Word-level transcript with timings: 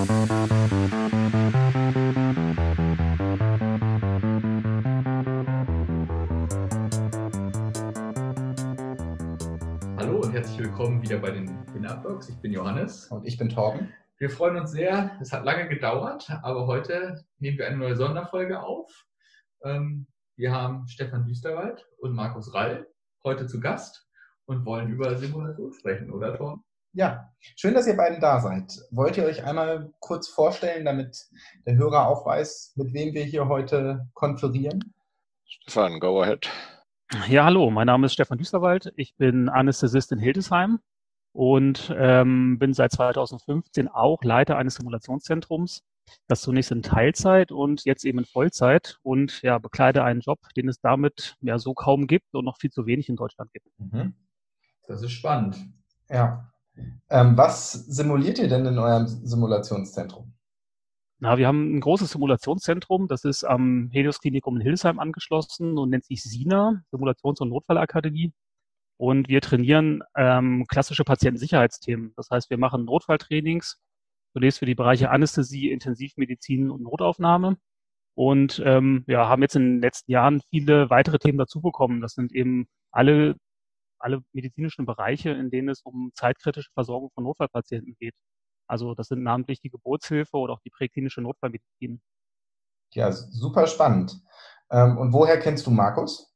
Hallo 0.00 0.08
und 10.22 10.32
herzlich 10.32 10.58
willkommen 10.58 11.02
wieder 11.02 11.18
bei 11.18 11.32
den 11.32 11.50
Winnerblocks. 11.74 12.30
Ich 12.30 12.36
bin 12.36 12.50
Johannes. 12.50 13.08
Und 13.08 13.26
ich 13.26 13.36
bin 13.36 13.50
Torben. 13.50 13.92
Wir 14.16 14.30
freuen 14.30 14.56
uns 14.56 14.70
sehr. 14.70 15.18
Es 15.20 15.32
hat 15.32 15.44
lange 15.44 15.68
gedauert, 15.68 16.30
aber 16.42 16.66
heute 16.66 17.22
nehmen 17.38 17.58
wir 17.58 17.66
eine 17.66 17.76
neue 17.76 17.96
Sonderfolge 17.96 18.62
auf. 18.62 19.04
Ähm, 19.62 20.06
wir 20.36 20.50
haben 20.50 20.88
Stefan 20.88 21.26
Düsterwald 21.26 21.86
und 21.98 22.14
Markus 22.14 22.54
Rall 22.54 22.88
heute 23.22 23.46
zu 23.46 23.60
Gast 23.60 24.08
und 24.46 24.64
wollen 24.64 24.88
über 24.88 25.18
Simulation 25.18 25.74
sprechen, 25.74 26.10
oder 26.10 26.34
Torben? 26.34 26.64
Ja, 26.92 27.32
schön, 27.56 27.74
dass 27.74 27.86
ihr 27.86 27.96
beiden 27.96 28.20
da 28.20 28.40
seid. 28.40 28.72
Wollt 28.90 29.16
ihr 29.16 29.24
euch 29.24 29.44
einmal 29.44 29.92
kurz 30.00 30.28
vorstellen, 30.28 30.84
damit 30.84 31.28
der 31.64 31.76
Hörer 31.76 32.08
auch 32.08 32.26
weiß, 32.26 32.72
mit 32.76 32.92
wem 32.92 33.14
wir 33.14 33.22
hier 33.22 33.46
heute 33.48 34.08
konferieren? 34.14 34.92
Stefan, 35.46 36.00
go 36.00 36.20
ahead. 36.20 36.50
Ja, 37.28 37.44
hallo, 37.44 37.70
mein 37.70 37.86
Name 37.86 38.06
ist 38.06 38.14
Stefan 38.14 38.38
Düsterwald. 38.38 38.92
Ich 38.96 39.16
bin 39.16 39.48
Anästhesist 39.48 40.10
in 40.10 40.18
Hildesheim 40.18 40.80
und 41.32 41.94
ähm, 41.96 42.58
bin 42.58 42.72
seit 42.72 42.90
2015 42.92 43.86
auch 43.86 44.22
Leiter 44.24 44.56
eines 44.56 44.74
Simulationszentrums. 44.74 45.82
Das 46.26 46.40
zunächst 46.40 46.72
in 46.72 46.82
Teilzeit 46.82 47.52
und 47.52 47.84
jetzt 47.84 48.04
eben 48.04 48.18
in 48.18 48.24
Vollzeit 48.24 48.98
und 49.02 49.42
ja, 49.42 49.58
bekleide 49.58 50.02
einen 50.02 50.20
Job, 50.22 50.40
den 50.56 50.68
es 50.68 50.80
damit 50.80 51.36
ja 51.40 51.58
so 51.58 51.72
kaum 51.72 52.08
gibt 52.08 52.34
und 52.34 52.44
noch 52.44 52.58
viel 52.58 52.70
zu 52.70 52.86
wenig 52.86 53.08
in 53.08 53.14
Deutschland 53.14 53.52
gibt. 53.52 53.66
Mhm. 53.78 54.14
Das 54.88 55.02
ist 55.02 55.12
spannend. 55.12 55.56
Ja. 56.08 56.50
Ähm, 57.08 57.36
was 57.36 57.72
simuliert 57.72 58.38
ihr 58.38 58.48
denn 58.48 58.66
in 58.66 58.78
eurem 58.78 59.06
Simulationszentrum? 59.06 60.32
Na, 61.18 61.36
wir 61.36 61.46
haben 61.46 61.76
ein 61.76 61.80
großes 61.80 62.12
Simulationszentrum, 62.12 63.06
das 63.06 63.24
ist 63.24 63.44
am 63.44 63.90
Helios 63.92 64.20
Klinikum 64.20 64.56
in 64.56 64.62
Hildesheim 64.62 64.98
angeschlossen 64.98 65.76
und 65.76 65.90
nennt 65.90 66.06
sich 66.06 66.22
SINA, 66.22 66.82
Simulations- 66.90 67.40
und 67.40 67.50
Notfallakademie. 67.50 68.32
Und 68.96 69.28
wir 69.28 69.40
trainieren 69.42 70.02
ähm, 70.16 70.66
klassische 70.66 71.04
Patientensicherheitsthemen. 71.04 72.12
Das 72.16 72.30
heißt, 72.30 72.50
wir 72.50 72.58
machen 72.58 72.84
Notfalltrainings, 72.86 73.78
zunächst 74.32 74.60
für 74.60 74.66
die 74.66 74.74
Bereiche 74.74 75.10
Anästhesie, 75.10 75.70
Intensivmedizin 75.70 76.70
und 76.70 76.82
Notaufnahme. 76.82 77.56
Und 78.14 78.62
ähm, 78.64 79.04
ja, 79.06 79.28
haben 79.28 79.42
jetzt 79.42 79.56
in 79.56 79.76
den 79.76 79.82
letzten 79.82 80.12
Jahren 80.12 80.42
viele 80.50 80.90
weitere 80.90 81.18
Themen 81.18 81.38
dazu 81.38 81.60
bekommen. 81.60 82.00
Das 82.00 82.14
sind 82.14 82.32
eben 82.32 82.66
alle 82.92 83.36
alle 84.00 84.22
medizinischen 84.32 84.86
Bereiche, 84.86 85.30
in 85.30 85.50
denen 85.50 85.68
es 85.68 85.82
um 85.82 86.10
zeitkritische 86.14 86.70
Versorgung 86.74 87.10
von 87.14 87.24
Notfallpatienten 87.24 87.94
geht. 87.98 88.14
Also 88.66 88.94
das 88.94 89.08
sind 89.08 89.22
namentlich 89.22 89.60
die 89.60 89.70
Geburtshilfe 89.70 90.36
oder 90.36 90.54
auch 90.54 90.60
die 90.60 90.70
präklinische 90.70 91.20
Notfallmedizin. 91.20 92.00
Ja, 92.94 93.12
super 93.12 93.66
spannend. 93.66 94.20
Ähm, 94.70 94.98
und 94.98 95.12
woher 95.12 95.38
kennst 95.38 95.66
du 95.66 95.70
Markus? 95.70 96.32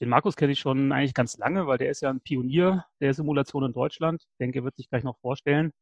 Den 0.00 0.10
Markus 0.10 0.36
kenne 0.36 0.52
ich 0.52 0.60
schon 0.60 0.92
eigentlich 0.92 1.14
ganz 1.14 1.36
lange, 1.38 1.66
weil 1.66 1.78
der 1.78 1.90
ist 1.90 2.02
ja 2.02 2.10
ein 2.10 2.20
Pionier 2.20 2.84
der 3.00 3.14
Simulation 3.14 3.64
in 3.64 3.72
Deutschland. 3.72 4.22
Ich 4.22 4.36
denke, 4.38 4.60
er 4.60 4.64
wird 4.64 4.76
sich 4.76 4.88
gleich 4.88 5.02
noch 5.02 5.18
vorstellen. 5.18 5.72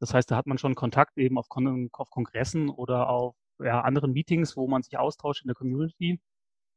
Das 0.00 0.14
heißt, 0.14 0.30
da 0.30 0.36
hat 0.36 0.46
man 0.46 0.58
schon 0.58 0.74
Kontakt 0.74 1.18
eben 1.18 1.38
auf, 1.38 1.48
Kon 1.48 1.88
auf 1.92 2.10
Kongressen 2.10 2.70
oder 2.70 3.08
auf 3.10 3.34
ja, 3.58 3.80
anderen 3.80 4.12
Meetings, 4.12 4.56
wo 4.56 4.68
man 4.68 4.82
sich 4.82 4.96
austauscht 4.98 5.42
in 5.42 5.48
der 5.48 5.56
Community. 5.56 6.20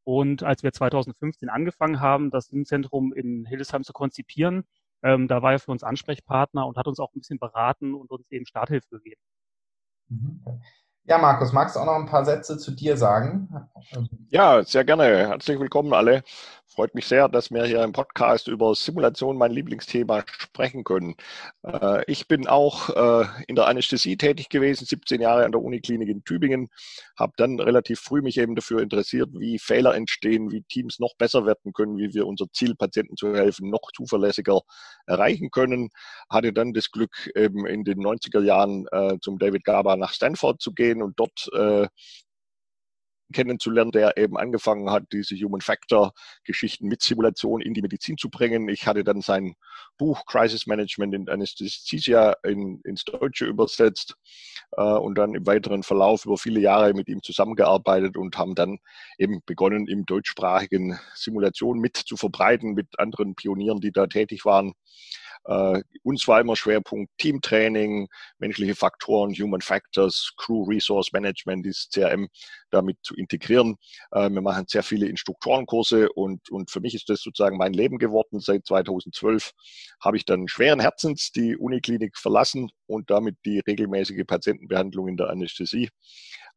Und 0.03 0.44
als 0.44 0.63
wir 0.63 0.73
2015 0.73 1.49
angefangen 1.49 1.99
haben, 1.99 2.31
das 2.31 2.49
Impfzentrum 2.49 3.13
in 3.13 3.45
Hildesheim 3.45 3.83
zu 3.83 3.94
konzipieren, 3.94 4.63
ähm, 5.03 5.27
da 5.27 5.41
war 5.41 5.53
er 5.53 5.59
für 5.59 5.71
uns 5.71 5.83
Ansprechpartner 5.83 6.66
und 6.66 6.77
hat 6.77 6.88
uns 6.88 6.99
auch 6.99 7.13
ein 7.13 7.19
bisschen 7.19 7.39
beraten 7.39 7.93
und 7.93 8.11
uns 8.11 8.30
eben 8.30 8.45
Starthilfe 8.45 8.89
gegeben. 8.89 9.21
Mhm. 10.09 10.43
Ja, 11.03 11.17
Markus, 11.17 11.52
magst 11.52 11.75
du 11.75 11.80
auch 11.80 11.85
noch 11.85 11.95
ein 11.95 12.05
paar 12.05 12.25
Sätze 12.25 12.58
zu 12.58 12.71
dir 12.71 12.95
sagen? 12.95 13.49
Ja, 14.30 14.63
sehr 14.63 14.85
gerne. 14.85 15.03
Herzlich 15.03 15.59
willkommen 15.59 15.93
alle. 15.93 16.23
Freut 16.73 16.95
mich 16.95 17.05
sehr, 17.05 17.27
dass 17.27 17.52
wir 17.52 17.65
hier 17.65 17.83
im 17.83 17.92
Podcast 17.92 18.48
über 18.48 18.73
Simulation, 18.76 19.37
mein 19.37 19.52
Lieblingsthema, 19.52 20.23
sprechen 20.26 20.86
können. 20.86 21.15
Äh, 21.64 22.09
ich 22.09 22.30
bin 22.30 22.48
auch 22.48 22.89
äh, 22.92 23.26
in 23.48 23.55
der 23.55 23.67
Anästhesie 23.67 24.15
tätig 24.15 24.48
gewesen, 24.48 24.86
17 24.86 25.20
Jahre 25.20 25.43
an 25.43 25.52
der 25.52 25.61
Uniklinik 25.61 26.08
in 26.08 26.23
Tübingen, 26.23 26.70
habe 27.20 27.33
dann 27.36 27.59
relativ 27.59 27.99
früh 27.99 28.21
mich 28.21 28.37
eben 28.37 28.55
dafür 28.55 28.82
interessiert, 28.82 29.32
wie 29.33 29.59
Fehler 29.59 29.95
entstehen, 29.95 30.49
wie 30.49 30.64
Teams 30.64 30.99
noch 30.99 31.14
besser 31.17 31.45
werden 31.45 31.73
können, 31.73 31.98
wie 31.98 32.14
wir 32.14 32.26
unser 32.26 32.45
Ziel, 32.54 32.73
Patienten 32.73 33.17
zu 33.17 33.36
helfen, 33.36 33.70
noch 33.70 33.92
zuverlässiger 33.93 34.61
erreichen 35.08 35.52
können. 35.52 35.89
Hatte 36.30 36.53
dann 36.53 36.71
das 36.71 36.89
Glück, 36.89 37.30
eben 37.36 37.67
in 37.67 37.83
den 37.83 37.99
90er 37.99 38.42
Jahren 38.42 38.88
äh, 38.93 39.17
zum 39.21 39.39
David 39.39 39.65
Gaba 39.65 39.98
nach 39.98 40.14
Stanford 40.14 40.61
zu 40.61 40.71
gehen 40.71 41.03
und 41.03 41.20
dort 41.20 41.49
kennenzulernen, 43.31 43.92
der 43.92 44.17
eben 44.17 44.37
angefangen 44.37 44.89
hat, 44.92 45.05
diese 45.11 45.36
Human 45.36 45.61
Factor 45.61 46.14
Geschichten 46.43 46.87
mit 46.87 47.02
Simulation 47.02 47.61
in 47.61 47.73
die 47.73 47.81
Medizin 47.81 48.17
zu 48.17 48.30
bringen. 48.30 48.69
Ich 48.69 48.87
hatte 48.87 49.03
dann 49.03 49.21
sein 49.21 49.55
Buch 49.97 50.25
Crisis 50.25 50.67
Management 50.67 51.14
in 51.14 51.30
Anesthesia 51.30 52.36
in, 52.43 52.81
ins 52.83 53.03
Deutsche 53.03 53.45
übersetzt 53.45 54.15
äh, 54.77 54.81
und 54.81 55.17
dann 55.17 55.36
im 55.36 55.45
weiteren 55.45 55.83
Verlauf 55.83 56.25
über 56.25 56.37
viele 56.37 56.59
Jahre 56.59 56.93
mit 56.93 57.08
ihm 57.08 57.21
zusammengearbeitet 57.21 58.17
und 58.17 58.37
haben 58.37 58.55
dann 58.55 58.80
eben 59.17 59.41
begonnen, 59.45 59.87
im 59.87 60.05
deutschsprachigen 60.05 60.99
Simulation 61.14 61.80
mit 61.80 61.97
zu 61.97 62.17
verbreiten 62.17 62.73
mit 62.73 62.87
anderen 62.99 63.36
Pionieren, 63.36 63.80
die 63.80 63.91
da 63.91 64.08
tätig 64.08 64.45
waren. 64.45 64.73
Äh, 65.45 65.81
uns 66.03 66.27
war 66.27 66.39
immer 66.39 66.55
Schwerpunkt 66.55 67.11
Teamtraining, 67.17 68.08
menschliche 68.37 68.75
Faktoren, 68.75 69.33
Human 69.33 69.61
Factors, 69.61 70.33
Crew 70.37 70.64
Resource 70.64 71.11
Management, 71.14 71.65
dieses 71.65 71.89
CRM 71.89 72.30
damit 72.71 72.98
zu 73.04 73.15
integrieren. 73.15 73.76
Äh, 74.11 74.30
wir 74.30 74.42
machen 74.42 74.65
sehr 74.67 74.83
viele 74.83 75.08
Instruktorenkurse 75.08 76.11
und, 76.11 76.49
und 76.49 76.71
für 76.71 76.80
mich 76.80 76.95
ist 76.95 77.09
das 77.09 77.21
sozusagen 77.21 77.58
mein 77.58 77.73
Leben 77.73 77.98
geworden. 77.98 78.39
Seit 78.39 78.65
2012 78.65 79.52
habe 80.02 80.17
ich 80.17 80.26
dann 80.26 80.48
schweren 80.48 80.80
Herzens 80.80 81.32
die 81.32 81.55
Uniklinik 81.55 82.17
verlassen 82.17 82.70
und 82.87 83.09
damit 83.09 83.37
die 83.45 83.59
regelmäßige 83.59 84.26
Patientenbehandlung 84.26 85.08
in 85.08 85.17
der 85.17 85.30
Anästhesie 85.30 85.89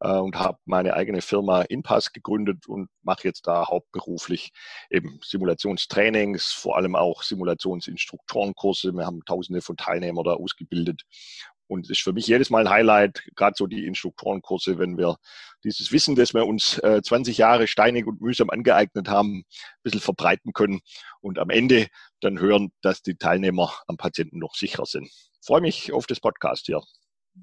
äh, 0.01 0.17
und 0.17 0.37
habe 0.37 0.57
meine 0.65 0.93
eigene 0.93 1.21
Firma 1.21 1.61
Inpass 1.61 2.11
gegründet 2.11 2.67
und 2.67 2.89
mache 3.01 3.27
jetzt 3.27 3.47
da 3.47 3.67
hauptberuflich 3.67 4.51
eben 4.89 5.19
Simulationstrainings, 5.23 6.47
vor 6.47 6.77
allem 6.77 6.95
auch 6.95 7.23
Simulationsinstruktorenkurse. 7.23 8.91
Wir 8.93 9.05
haben 9.05 9.23
tausende 9.25 9.61
von 9.61 9.77
Teilnehmern 9.77 10.25
da 10.25 10.33
ausgebildet. 10.33 11.03
Und 11.67 11.85
es 11.85 11.91
ist 11.91 12.01
für 12.01 12.13
mich 12.13 12.27
jedes 12.27 12.49
Mal 12.49 12.67
ein 12.67 12.73
Highlight, 12.73 13.23
gerade 13.35 13.55
so 13.57 13.67
die 13.67 13.85
Instruktorenkurse, 13.85 14.77
wenn 14.77 14.97
wir 14.97 15.17
dieses 15.63 15.91
Wissen, 15.91 16.15
das 16.15 16.33
wir 16.33 16.45
uns 16.45 16.77
äh, 16.79 17.01
20 17.01 17.37
Jahre 17.37 17.67
steinig 17.67 18.05
und 18.05 18.21
mühsam 18.21 18.49
angeeignet 18.49 19.09
haben, 19.09 19.39
ein 19.39 19.43
bisschen 19.83 20.01
verbreiten 20.01 20.53
können 20.53 20.81
und 21.21 21.39
am 21.39 21.49
Ende 21.49 21.87
dann 22.21 22.39
hören, 22.39 22.71
dass 22.81 23.01
die 23.01 23.15
Teilnehmer 23.15 23.73
am 23.87 23.97
Patienten 23.97 24.39
noch 24.39 24.55
sicherer 24.55 24.85
sind. 24.85 25.05
Ich 25.05 25.45
freue 25.45 25.61
mich 25.61 25.91
auf 25.91 26.05
das 26.05 26.19
Podcast 26.19 26.67
hier. 26.67 26.81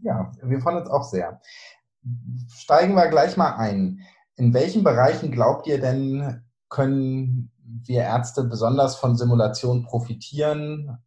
Ja, 0.02 0.32
wir 0.42 0.60
freuen 0.60 0.78
uns 0.78 0.90
auch 0.90 1.04
sehr 1.04 1.40
steigen 2.48 2.94
wir 2.94 3.08
gleich 3.08 3.36
mal 3.36 3.56
ein. 3.56 4.00
In 4.36 4.54
welchen 4.54 4.82
Bereichen 4.82 5.30
glaubt 5.30 5.66
ihr 5.66 5.80
denn, 5.80 6.42
können 6.68 7.52
wir 7.64 8.02
Ärzte 8.02 8.44
besonders 8.44 8.96
von 8.96 9.16
Simulation 9.16 9.84
profitieren? 9.84 10.98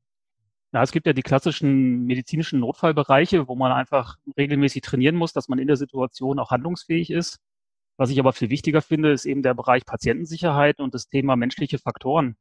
Na, 0.75 0.83
es 0.83 0.91
gibt 0.91 1.07
ja 1.07 1.13
die 1.13 1.21
klassischen 1.21 2.03
medizinischen 2.03 2.59
Notfallbereiche, 2.59 3.47
wo 3.47 3.55
man 3.55 3.71
einfach 3.71 4.17
regelmäßig 4.37 4.81
trainieren 4.81 5.15
muss, 5.15 5.31
dass 5.31 5.47
man 5.47 5.57
in 5.57 5.67
der 5.67 5.77
Situation 5.77 6.37
auch 6.37 6.51
handlungsfähig 6.51 7.11
ist. 7.11 7.39
Was 7.95 8.09
ich 8.09 8.19
aber 8.19 8.33
viel 8.33 8.49
wichtiger 8.49 8.81
finde, 8.81 9.13
ist 9.13 9.23
eben 9.23 9.41
der 9.41 9.53
Bereich 9.53 9.85
Patientensicherheit 9.85 10.81
und 10.81 10.93
das 10.93 11.07
Thema 11.07 11.37
menschliche 11.37 11.79
Faktoren. 11.79 12.35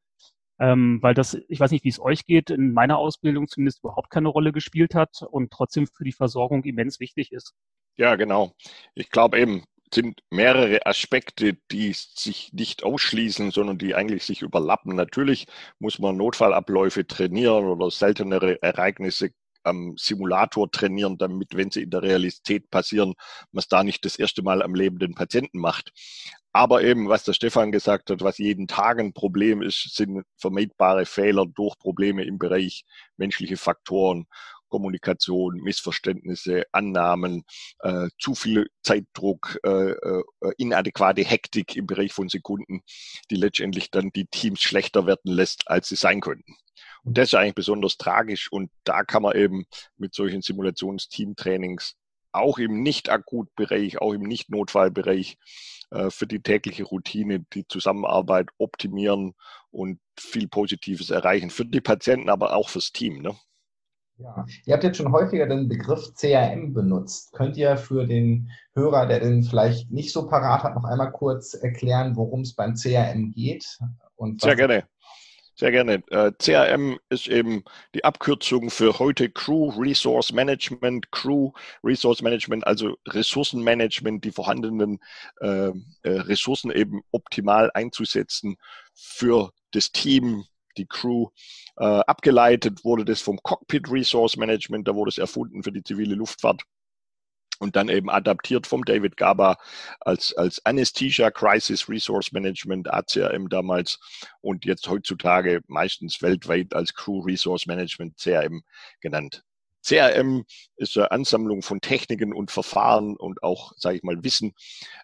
Ähm, 0.59 1.01
weil 1.01 1.15
das, 1.15 1.39
ich 1.47 1.61
weiß 1.61 1.71
nicht, 1.71 1.85
wie 1.85 1.91
es 1.91 2.01
euch 2.01 2.27
geht, 2.27 2.51
in 2.51 2.73
meiner 2.73 2.99
Ausbildung 2.99 3.47
zumindest 3.47 3.85
überhaupt 3.85 4.11
keine 4.11 4.31
Rolle 4.31 4.51
gespielt 4.51 4.97
hat 4.97 5.23
und 5.31 5.53
trotzdem 5.53 5.87
für 5.87 6.03
die 6.03 6.11
Versorgung 6.11 6.65
immens 6.65 6.99
wichtig 6.99 7.31
ist. 7.31 7.55
Ja, 7.95 8.17
genau. 8.17 8.51
Ich 8.97 9.11
glaube 9.11 9.39
eben, 9.39 9.63
sind 9.95 10.21
mehrere 10.31 10.87
Aspekte, 10.87 11.55
die 11.71 11.93
sich 11.95 12.53
nicht 12.53 12.83
ausschließen, 12.85 13.51
sondern 13.51 13.79
die 13.79 13.95
eigentlich 13.95 14.25
sich 14.25 14.43
überlappen. 14.43 14.95
Natürlich 14.97 15.47
muss 15.79 15.99
man 15.99 16.17
Notfallabläufe 16.17 17.07
trainieren 17.07 17.67
oder 17.67 17.91
seltenere 17.91 18.61
Ereignisse 18.63 19.31
am 19.63 19.97
Simulator 19.97 20.71
trainieren, 20.71 21.17
damit, 21.19 21.57
wenn 21.57 21.71
sie 21.71 21.83
in 21.83 21.91
der 21.91 22.03
Realität 22.03 22.71
passieren, 22.71 23.15
man 23.53 23.61
es 23.61 23.69
da 23.69 23.83
nicht 23.83 24.05
das 24.05 24.17
erste 24.17 24.43
Mal 24.43 24.63
am 24.63 24.75
lebenden 24.75 25.15
Patienten 25.15 25.59
macht. 25.59 25.93
Aber 26.53 26.83
eben, 26.85 27.09
was 27.09 27.25
der 27.25 27.33
Stefan 27.33 27.73
gesagt 27.73 28.11
hat, 28.11 28.23
was 28.23 28.39
jeden 28.39 28.69
Tag 28.69 29.01
ein 29.01 29.13
Problem 29.13 29.61
ist, 29.61 29.97
sind 29.97 30.23
vermeidbare 30.37 31.07
Fehler 31.07 31.47
durch 31.47 31.77
Probleme 31.79 32.25
im 32.25 32.39
Bereich 32.39 32.85
menschliche 33.17 33.57
Faktoren. 33.57 34.27
Kommunikation, 34.75 35.61
Missverständnisse, 35.63 36.65
Annahmen, 36.73 37.45
äh, 37.79 38.09
zu 38.19 38.35
viel 38.35 38.67
Zeitdruck, 38.83 39.57
äh, 39.63 39.93
äh, 39.93 40.25
inadäquate 40.59 41.23
Hektik 41.23 41.77
im 41.77 41.87
Bereich 41.87 42.13
von 42.13 42.29
Sekunden, 42.29 42.81
die 43.31 43.37
letztendlich 43.37 43.93
dann 43.93 44.11
die 44.11 44.27
Teams 44.27 44.61
schlechter 44.61 45.07
werden 45.07 45.31
lässt, 45.31 45.69
als 45.69 45.91
sie 45.91 45.95
sein 45.95 46.21
könnten. 46.21 46.57
Und 47.05 47.17
das 47.17 47.29
ist 47.29 47.35
eigentlich 47.35 47.55
besonders 47.55 47.99
tragisch 47.99 48.51
und 48.51 48.69
da 48.83 49.05
kann 49.05 49.23
man 49.23 49.37
eben 49.37 49.65
mit 49.97 50.13
solchen 50.13 50.43
Simulationsteamtrainings 50.43 51.95
auch 52.33 52.59
im 52.59 52.83
Nicht-Akut-Bereich, 52.83 54.01
auch 54.01 54.13
im 54.13 54.23
Nicht-Notfallbereich 54.23 55.39
äh, 55.91 56.11
für 56.11 56.27
die 56.27 56.43
tägliche 56.43 56.83
Routine, 56.83 57.47
die 57.53 57.65
Zusammenarbeit 57.69 58.49
optimieren 58.59 59.35
und 59.71 60.01
viel 60.19 60.49
Positives 60.49 61.11
erreichen. 61.11 61.51
Für 61.51 61.65
die 61.65 61.81
Patienten, 61.81 62.29
aber 62.29 62.57
auch 62.57 62.71
fürs 62.71 62.91
Team. 62.91 63.23
Ne? 63.23 63.37
Ja, 64.19 64.47
ihr 64.65 64.75
habt 64.75 64.85
jetzt 64.85 64.97
schon 64.97 65.13
häufiger 65.13 65.47
den 65.47 65.69
Begriff 65.69 66.15
CRM 66.15 66.73
benutzt. 66.73 67.33
Könnt 67.33 67.57
ihr 67.57 67.77
für 67.77 68.07
den 68.07 68.49
Hörer, 68.75 69.07
der 69.07 69.21
den 69.21 69.43
vielleicht 69.43 69.91
nicht 69.91 70.13
so 70.13 70.29
parat 70.29 70.63
hat, 70.63 70.77
noch 70.77 70.85
einmal 70.85 71.11
kurz 71.11 71.55
erklären, 71.55 72.15
worum 72.15 72.43
es 72.43 72.55
beim 72.55 72.75
CRM 72.75 73.33
geht? 73.33 73.67
Sehr 74.39 74.57
gerne. 74.57 74.85
Sehr 75.57 75.71
gerne. 75.71 76.03
Äh, 76.11 76.33
CRM 76.39 76.99
ist 77.11 77.29
eben 77.29 77.63
die 77.95 78.05
Abkürzung 78.05 78.71
für 78.71 78.99
heute 78.99 79.31
Crew 79.31 79.71
Resource 79.71 80.33
Management, 80.33 81.13
Crew 81.13 81.53
Resource 81.85 82.23
Management, 82.23 82.67
also 82.67 82.97
Ressourcenmanagement, 83.07 84.25
die 84.25 84.33
vorhandenen 84.33 84.99
äh, 85.41 85.69
äh, 85.69 85.73
Ressourcen 86.03 86.73
eben 86.73 87.03
optimal 87.13 87.71
einzusetzen 87.73 88.57
für 88.95 89.53
das 89.71 89.93
Team, 89.93 90.45
die 90.77 90.87
Crew. 90.87 91.29
Äh, 91.77 91.85
abgeleitet 91.85 92.85
wurde 92.85 93.05
das 93.05 93.21
vom 93.21 93.39
Cockpit 93.43 93.91
Resource 93.91 94.37
Management, 94.37 94.89
da 94.89 94.95
wurde 94.95 95.11
es 95.11 95.19
erfunden 95.19 95.63
für 95.63 95.73
die 95.73 95.83
zivile 95.83 96.15
Luftfahrt 96.15 96.63
und 97.59 97.77
dann 97.77 97.89
eben 97.89 98.11
adaptiert 98.11 98.67
vom 98.67 98.85
David 98.85 99.17
Gaba 99.17 99.57
als, 100.01 100.33
als 100.35 100.65
Anesthesia 100.65 101.31
Crisis 101.31 101.89
Resource 101.89 102.33
Management, 102.33 102.93
ACRM 102.93 103.49
damals 103.49 103.99
und 104.41 104.65
jetzt 104.65 104.89
heutzutage 104.89 105.63
meistens 105.67 106.21
weltweit 106.23 106.75
als 106.75 106.95
Crew 106.95 107.21
Resource 107.21 107.67
Management, 107.67 108.19
CRM 108.19 108.63
genannt. 109.01 109.45
CRM 109.85 110.45
ist 110.77 110.97
eine 110.97 111.11
Ansammlung 111.11 111.63
von 111.63 111.81
Techniken 111.81 112.33
und 112.33 112.51
Verfahren 112.51 113.17
und 113.17 113.43
auch, 113.43 113.73
sage 113.77 113.97
ich 113.97 114.03
mal, 114.03 114.25
Wissen, 114.25 114.53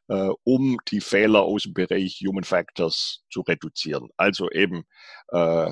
äh, 0.09 0.31
um 0.45 0.79
die 0.89 1.01
Fehler 1.01 1.43
aus 1.43 1.65
dem 1.65 1.75
Bereich 1.75 2.23
Human 2.27 2.45
Factors 2.45 3.23
zu 3.31 3.43
reduzieren. 3.43 4.09
Also 4.17 4.51
eben 4.51 4.85
äh, 5.29 5.71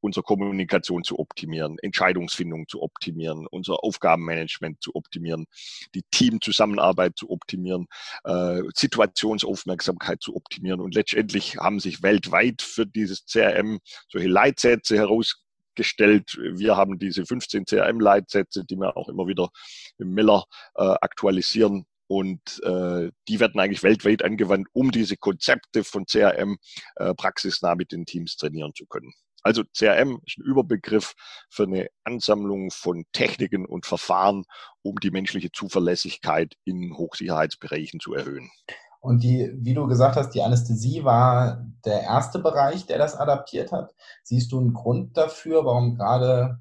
unsere 0.00 0.24
Kommunikation 0.24 1.04
zu 1.04 1.18
optimieren, 1.18 1.76
Entscheidungsfindung 1.80 2.66
zu 2.68 2.82
optimieren, 2.82 3.46
unser 3.50 3.84
Aufgabenmanagement 3.84 4.82
zu 4.82 4.94
optimieren, 4.94 5.46
die 5.94 6.02
Teamzusammenarbeit 6.10 7.16
zu 7.16 7.30
optimieren, 7.30 7.86
äh, 8.24 8.62
Situationsaufmerksamkeit 8.74 10.20
zu 10.22 10.34
optimieren. 10.34 10.80
Und 10.80 10.94
letztendlich 10.94 11.56
haben 11.56 11.80
sich 11.80 12.02
weltweit 12.02 12.62
für 12.62 12.86
dieses 12.86 13.24
CRM 13.24 13.78
solche 14.08 14.28
Leitsätze 14.28 14.96
heraus 14.96 15.44
gestellt. 15.78 16.36
Wir 16.38 16.76
haben 16.76 16.98
diese 16.98 17.24
15 17.24 17.64
CRM-Leitsätze, 17.64 18.64
die 18.66 18.76
wir 18.76 18.96
auch 18.96 19.08
immer 19.08 19.26
wieder 19.26 19.48
im 19.96 20.10
Miller 20.10 20.44
äh, 20.74 20.82
aktualisieren. 20.82 21.86
Und 22.08 22.60
äh, 22.64 23.10
die 23.28 23.40
werden 23.40 23.60
eigentlich 23.60 23.82
weltweit 23.82 24.24
angewandt, 24.24 24.68
um 24.72 24.90
diese 24.90 25.16
Konzepte 25.16 25.84
von 25.84 26.04
CRM 26.06 26.56
äh, 26.96 27.14
praxisnah 27.14 27.74
mit 27.74 27.92
den 27.92 28.06
Teams 28.06 28.36
trainieren 28.36 28.72
zu 28.74 28.86
können. 28.86 29.12
Also 29.42 29.62
CRM 29.76 30.20
ist 30.26 30.38
ein 30.38 30.44
Überbegriff 30.44 31.14
für 31.48 31.64
eine 31.64 31.88
Ansammlung 32.04 32.70
von 32.70 33.04
Techniken 33.12 33.66
und 33.66 33.86
Verfahren, 33.86 34.44
um 34.82 34.96
die 34.96 35.10
menschliche 35.10 35.52
Zuverlässigkeit 35.52 36.54
in 36.64 36.96
Hochsicherheitsbereichen 36.96 38.00
zu 38.00 38.14
erhöhen. 38.14 38.50
Und 39.00 39.22
die, 39.22 39.52
wie 39.56 39.74
du 39.74 39.86
gesagt 39.86 40.16
hast, 40.16 40.30
die 40.30 40.42
Anästhesie 40.42 41.04
war 41.04 41.64
der 41.84 42.02
erste 42.02 42.38
Bereich, 42.38 42.86
der 42.86 42.98
das 42.98 43.16
adaptiert 43.16 43.72
hat. 43.72 43.94
Siehst 44.22 44.50
du 44.52 44.58
einen 44.58 44.72
Grund 44.72 45.16
dafür, 45.16 45.64
warum 45.64 45.94
gerade 45.94 46.58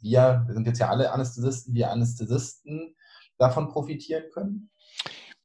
wir, 0.00 0.44
wir 0.46 0.54
sind 0.54 0.66
jetzt 0.66 0.78
ja 0.78 0.88
alle 0.88 1.12
Anästhesisten, 1.12 1.74
wir 1.74 1.90
Anästhesisten 1.90 2.94
davon 3.38 3.68
profitieren 3.68 4.24
können? 4.32 4.71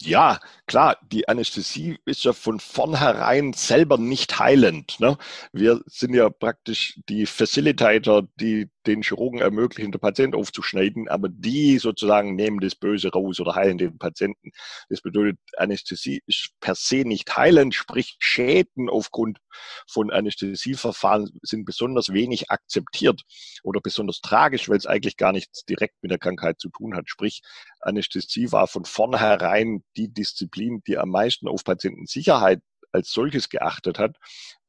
Ja, 0.04 0.40
klar, 0.68 0.98
die 1.12 1.28
Anästhesie 1.28 1.98
ist 2.06 2.24
ja 2.24 2.32
von 2.34 2.60
vornherein 2.60 3.54
selber 3.54 3.98
nicht 3.98 4.38
heilend. 4.38 5.00
Ne? 5.00 5.18
Wir 5.54 5.82
sind 5.88 6.14
ja 6.14 6.30
praktisch 6.30 7.00
die 7.10 7.26
Facilitator, 7.26 8.28
die 8.40 8.70
den 8.86 9.02
Chirurgen 9.02 9.40
ermöglichen, 9.42 9.92
den 9.92 10.00
Patient 10.00 10.36
aufzuschneiden, 10.36 11.08
aber 11.10 11.30
die 11.30 11.80
sozusagen 11.80 12.36
nehmen 12.36 12.60
das 12.60 12.76
Böse 12.76 13.12
raus 13.12 13.40
oder 13.40 13.56
heilen 13.56 13.80
den 13.80 13.98
Patienten. 13.98 14.52
Das 14.90 15.02
bedeutet, 15.02 15.40
Anästhesie 15.58 16.22
ist 16.28 16.52
per 16.60 16.76
se 16.76 16.98
nicht 16.98 17.36
heilend, 17.36 17.74
sprich 17.74 18.18
Schäden 18.20 18.90
aufgrund 18.90 19.40
von 19.88 20.12
Anästhesieverfahren 20.12 21.30
sind 21.42 21.66
besonders 21.66 22.14
wenig 22.14 22.50
akzeptiert 22.50 23.22
oder 23.64 23.82
besonders 23.82 24.22
tragisch, 24.22 24.70
weil 24.70 24.78
es 24.78 24.86
eigentlich 24.86 25.18
gar 25.18 25.32
nichts 25.32 25.66
direkt 25.66 25.96
mit 26.02 26.12
der 26.12 26.20
Krankheit 26.20 26.60
zu 26.60 26.70
tun 26.70 26.96
hat. 26.96 27.10
Sprich, 27.10 27.42
Anästhesie 27.82 28.52
war 28.52 28.68
von 28.68 28.86
vornherein 28.86 29.84
die 29.96 30.14
Disziplin, 30.14 30.82
die 30.88 30.98
am 30.98 31.10
meisten 31.10 31.48
auf 31.48 31.64
Patientensicherheit 31.64 32.62
als 32.92 33.12
solches 33.12 33.50
geachtet 33.50 34.00
hat, 34.00 34.18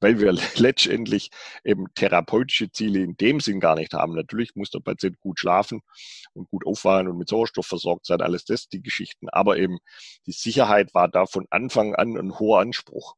weil 0.01 0.21
wir 0.21 0.33
letztendlich 0.57 1.31
eben 1.65 1.87
therapeutische 1.95 2.71
Ziele 2.71 3.01
in 3.01 3.17
dem 3.17 3.41
Sinn 3.41 3.61
gar 3.61 3.75
nicht 3.75 3.95
haben. 3.95 4.15
Natürlich 4.15 4.55
muss 4.55 4.71
der 4.71 4.81
Patient 4.81 5.19
gut 5.21 5.39
schlafen 5.39 5.81
und 6.35 6.49
gut 6.51 6.67
aufwachen 6.67 7.09
und 7.09 7.19
mit 7.19 7.29
Sauerstoff 7.29 7.67
versorgt 7.67 8.07
sein, 8.07 8.21
alles 8.21 8.45
das, 8.45 8.69
die 8.69 8.83
Geschichten. 8.83 9.29
Aber 9.29 9.57
eben 9.57 9.79
die 10.27 10.33
Sicherheit 10.33 10.95
war 10.95 11.09
da 11.09 11.27
von 11.27 11.47
Anfang 11.51 11.95
an 11.95 12.17
ein 12.17 12.39
hoher 12.39 12.61
Anspruch. 12.61 13.15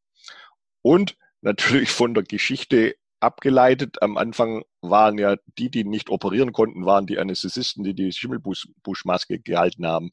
Und 0.82 1.16
natürlich 1.42 1.90
von 1.90 2.14
der 2.14 2.25
Geschichte 2.25 2.94
abgeleitet. 3.20 4.02
Am 4.02 4.16
Anfang 4.16 4.64
waren 4.81 5.19
ja 5.19 5.37
die, 5.58 5.70
die 5.70 5.84
nicht 5.84 6.08
operieren 6.10 6.52
konnten, 6.52 6.87
waren 6.87 7.06
die 7.06 7.19
Anästhesisten, 7.19 7.84
die 7.84 7.94
die 7.94 8.12
Schimmelbuschmaske 8.12 9.38
gehalten 9.40 9.87
haben. 9.87 10.10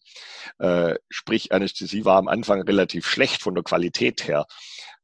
Äh, 0.59 0.95
sprich, 1.09 1.51
Anästhesie 1.51 2.05
war 2.05 2.17
am 2.17 2.27
Anfang 2.27 2.61
relativ 2.61 3.07
schlecht 3.07 3.41
von 3.41 3.55
der 3.55 3.63
Qualität 3.63 4.27
her, 4.27 4.45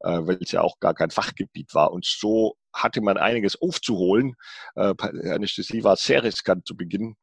äh, 0.01 0.19
weil 0.21 0.37
es 0.41 0.51
ja 0.51 0.61
auch 0.61 0.79
gar 0.79 0.93
kein 0.93 1.11
Fachgebiet 1.11 1.73
war. 1.73 1.91
Und 1.91 2.05
so 2.05 2.55
hatte 2.73 3.01
man 3.01 3.17
einiges 3.17 3.61
aufzuholen. 3.61 4.35
Äh, 4.75 4.93
Anästhesie 4.99 5.83
war 5.83 5.95
sehr 5.95 6.23
riskant 6.23 6.67
zu 6.67 6.75
Beginn 6.75 7.15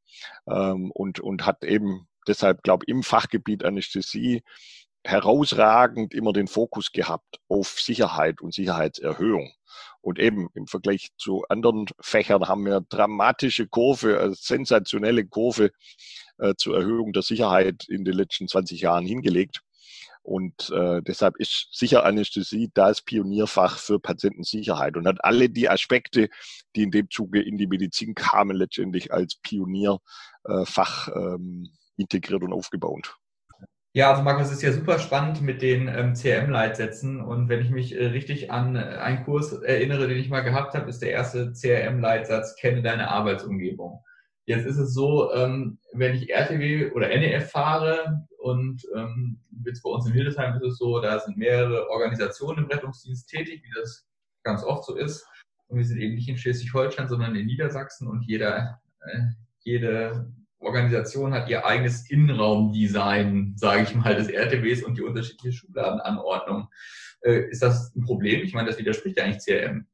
ähm, 0.49 0.91
und, 0.93 1.21
und 1.21 1.45
hat 1.45 1.63
eben 1.65 2.09
deshalb, 2.27 2.63
glaube 2.63 2.85
ich, 2.87 2.91
im 2.91 3.03
Fachgebiet 3.03 3.65
Anästhesie 3.65 4.43
herausragend 5.05 6.15
immer 6.15 6.33
den 6.33 6.47
Fokus 6.47 6.93
gehabt 6.93 7.39
auf 7.49 7.81
Sicherheit 7.81 8.41
und 8.41 8.55
Sicherheitserhöhung. 8.55 9.53
Und 10.03 10.19
eben 10.19 10.49
im 10.55 10.67
Vergleich 10.67 11.11
zu 11.19 11.45
anderen 11.49 11.87
Fächern 12.01 12.49
haben 12.49 12.65
wir 12.65 12.81
dramatische 12.81 13.67
Kurve, 13.67 14.19
also 14.19 14.35
sensationelle 14.35 15.27
Kurve 15.27 15.71
äh, 16.39 16.55
zur 16.57 16.77
Erhöhung 16.77 17.13
der 17.13 17.23
Sicherheit 17.23 17.85
in 17.89 18.05
den 18.05 18.15
letzten 18.15 18.49
20 18.49 18.81
Jahren 18.81 19.05
hingelegt. 19.05 19.61
Und 20.23 20.71
äh, 20.71 21.03
deshalb 21.03 21.37
ist 21.37 21.69
sicher 21.73 22.05
Anästhesie 22.05 22.71
das 22.75 23.03
Pionierfach 23.03 23.79
für 23.79 23.99
Patientensicherheit 23.99 24.97
und 24.97 25.07
hat 25.07 25.25
alle 25.25 25.49
die 25.49 25.69
Aspekte, 25.69 26.29
die 26.77 26.83
in 26.83 26.91
dem 26.91 27.09
Zuge 27.11 27.41
in 27.41 27.57
die 27.57 27.67
Medizin 27.67 28.15
kamen, 28.15 28.57
letztendlich 28.57 29.13
als 29.13 29.37
Pionierfach 29.37 31.09
äh, 31.09 31.13
ähm, 31.13 31.71
integriert 31.97 32.43
und 32.43 32.53
aufgebaut. 32.53 33.17
Ja, 33.93 34.13
also 34.13 34.23
Markus, 34.23 34.47
es 34.47 34.53
ist 34.53 34.63
ja 34.63 34.73
super 34.73 35.01
spannend 35.01 35.43
mit 35.43 35.63
den 35.63 35.89
ähm, 35.89 36.15
CRM-Leitsätzen. 36.15 37.21
Und 37.21 37.49
wenn 37.49 37.61
ich 37.61 37.71
mich 37.71 37.97
äh, 37.97 38.07
richtig 38.07 38.53
an 38.53 38.77
äh, 38.77 38.79
einen 38.79 39.25
Kurs 39.25 39.53
erinnere, 39.53 40.07
den 40.07 40.17
ich 40.17 40.29
mal 40.29 40.43
gehabt 40.43 40.75
habe, 40.75 40.89
ist 40.89 41.03
der 41.03 41.11
erste 41.11 41.53
CRM-Leitsatz, 41.53 42.55
kenne 42.55 42.83
deine 42.83 43.09
Arbeitsumgebung. 43.09 44.01
Jetzt 44.47 44.65
ist 44.67 44.79
es 44.79 44.95
so, 44.95 45.33
ähm, 45.35 45.79
wenn 45.93 46.15
ich 46.15 46.31
RTW 46.31 46.93
oder 46.93 47.09
NEF 47.09 47.51
fahre 47.51 48.29
und 48.39 48.87
ähm, 48.95 49.41
jetzt 49.65 49.83
bei 49.83 49.91
uns 49.91 50.07
in 50.07 50.13
Hildesheim 50.13 50.55
ist 50.55 50.63
es 50.63 50.79
so, 50.79 51.01
da 51.01 51.19
sind 51.19 51.37
mehrere 51.37 51.91
Organisationen 51.91 52.65
im 52.65 52.71
Rettungsdienst 52.71 53.29
tätig, 53.29 53.61
wie 53.65 53.81
das 53.81 54.07
ganz 54.45 54.63
oft 54.63 54.85
so 54.85 54.95
ist. 54.97 55.27
Und 55.67 55.79
wir 55.79 55.85
sind 55.85 55.99
eben 55.99 56.15
nicht 56.15 56.29
in 56.29 56.39
Schleswig-Holstein, 56.39 57.09
sondern 57.09 57.35
in 57.35 57.47
Niedersachsen 57.47 58.07
und 58.07 58.23
jeder, 58.23 58.81
äh, 59.01 59.21
jede 59.63 60.33
Organisation 60.61 61.35
hat 61.35 61.49
ihr 61.49 61.65
eigenes 61.65 62.09
Innenraumdesign, 62.11 63.55
sage 63.57 63.83
ich 63.83 63.95
mal, 63.95 64.15
des 64.15 64.29
RTWs 64.29 64.83
und 64.83 64.97
die 64.97 65.03
unterschiedliche 65.03 65.57
Schubladenanordnung. 65.57 66.69
Äh, 67.23 67.51
ist 67.51 67.63
das 67.63 67.95
ein 67.97 68.05
Problem? 68.05 68.43
Ich 68.43 68.55
meine, 68.55 68.69
das 68.69 68.79
widerspricht 68.79 69.17
ja 69.17 69.25
eigentlich 69.25 69.45
CRM. 69.45 69.87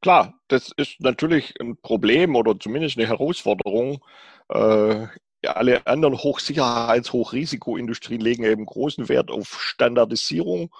Klar, 0.00 0.34
das 0.48 0.72
ist 0.76 1.00
natürlich 1.00 1.54
ein 1.60 1.76
Problem 1.76 2.34
oder 2.34 2.58
zumindest 2.58 2.98
eine 2.98 3.06
Herausforderung. 3.08 4.04
Äh, 4.48 5.06
alle 5.48 5.86
anderen 5.86 6.16
Hochsicherheits-, 6.16 7.12
Hochrisikoindustrien 7.12 8.20
legen 8.20 8.44
eben 8.44 8.64
großen 8.64 9.08
Wert 9.08 9.30
auf 9.30 9.60
Standardisierung 9.60 10.70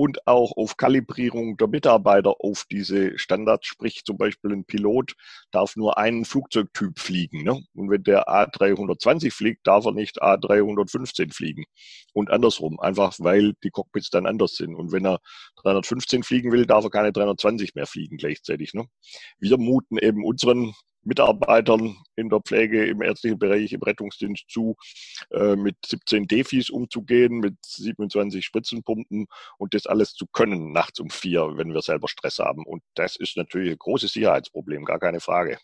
und 0.00 0.26
auch 0.26 0.56
auf 0.56 0.78
Kalibrierung 0.78 1.58
der 1.58 1.68
Mitarbeiter 1.68 2.36
auf 2.40 2.64
diese 2.70 3.18
Standards. 3.18 3.66
Sprich, 3.66 4.02
zum 4.04 4.16
Beispiel 4.16 4.52
ein 4.52 4.64
Pilot 4.64 5.12
darf 5.50 5.76
nur 5.76 5.98
einen 5.98 6.24
Flugzeugtyp 6.24 6.98
fliegen. 6.98 7.42
Ne? 7.42 7.62
Und 7.74 7.90
wenn 7.90 8.02
der 8.02 8.26
A320 8.26 9.30
fliegt, 9.30 9.66
darf 9.66 9.84
er 9.84 9.92
nicht 9.92 10.22
A315 10.22 11.34
fliegen. 11.34 11.64
Und 12.14 12.30
andersrum, 12.30 12.80
einfach 12.80 13.14
weil 13.18 13.52
die 13.62 13.68
Cockpits 13.68 14.08
dann 14.08 14.24
anders 14.24 14.54
sind. 14.54 14.74
Und 14.74 14.90
wenn 14.90 15.04
er 15.04 15.20
315 15.56 16.22
fliegen 16.22 16.50
will, 16.50 16.64
darf 16.64 16.84
er 16.84 16.90
keine 16.90 17.12
320 17.12 17.74
mehr 17.74 17.86
fliegen 17.86 18.16
gleichzeitig. 18.16 18.72
Ne? 18.72 18.86
Wir 19.38 19.58
muten 19.58 19.98
eben 19.98 20.24
unseren 20.24 20.74
Mitarbeitern 21.02 21.96
in 22.16 22.28
der 22.28 22.40
Pflege, 22.40 22.86
im 22.86 23.02
ärztlichen 23.02 23.38
Bereich, 23.38 23.72
im 23.72 23.82
Rettungsdienst 23.82 24.44
zu, 24.48 24.76
äh, 25.30 25.56
mit 25.56 25.76
17 25.86 26.26
Defis 26.26 26.70
umzugehen, 26.70 27.38
mit 27.38 27.56
27 27.64 28.44
Spritzenpumpen 28.44 29.26
und 29.58 29.74
das 29.74 29.86
alles 29.86 30.14
zu 30.14 30.26
können 30.26 30.72
nachts 30.72 31.00
um 31.00 31.10
vier, 31.10 31.56
wenn 31.56 31.72
wir 31.72 31.82
selber 31.82 32.08
Stress 32.08 32.38
haben. 32.38 32.64
Und 32.64 32.82
das 32.94 33.16
ist 33.16 33.36
natürlich 33.36 33.72
ein 33.72 33.78
großes 33.78 34.12
Sicherheitsproblem, 34.12 34.84
gar 34.84 34.98
keine 34.98 35.20
Frage. 35.20 35.58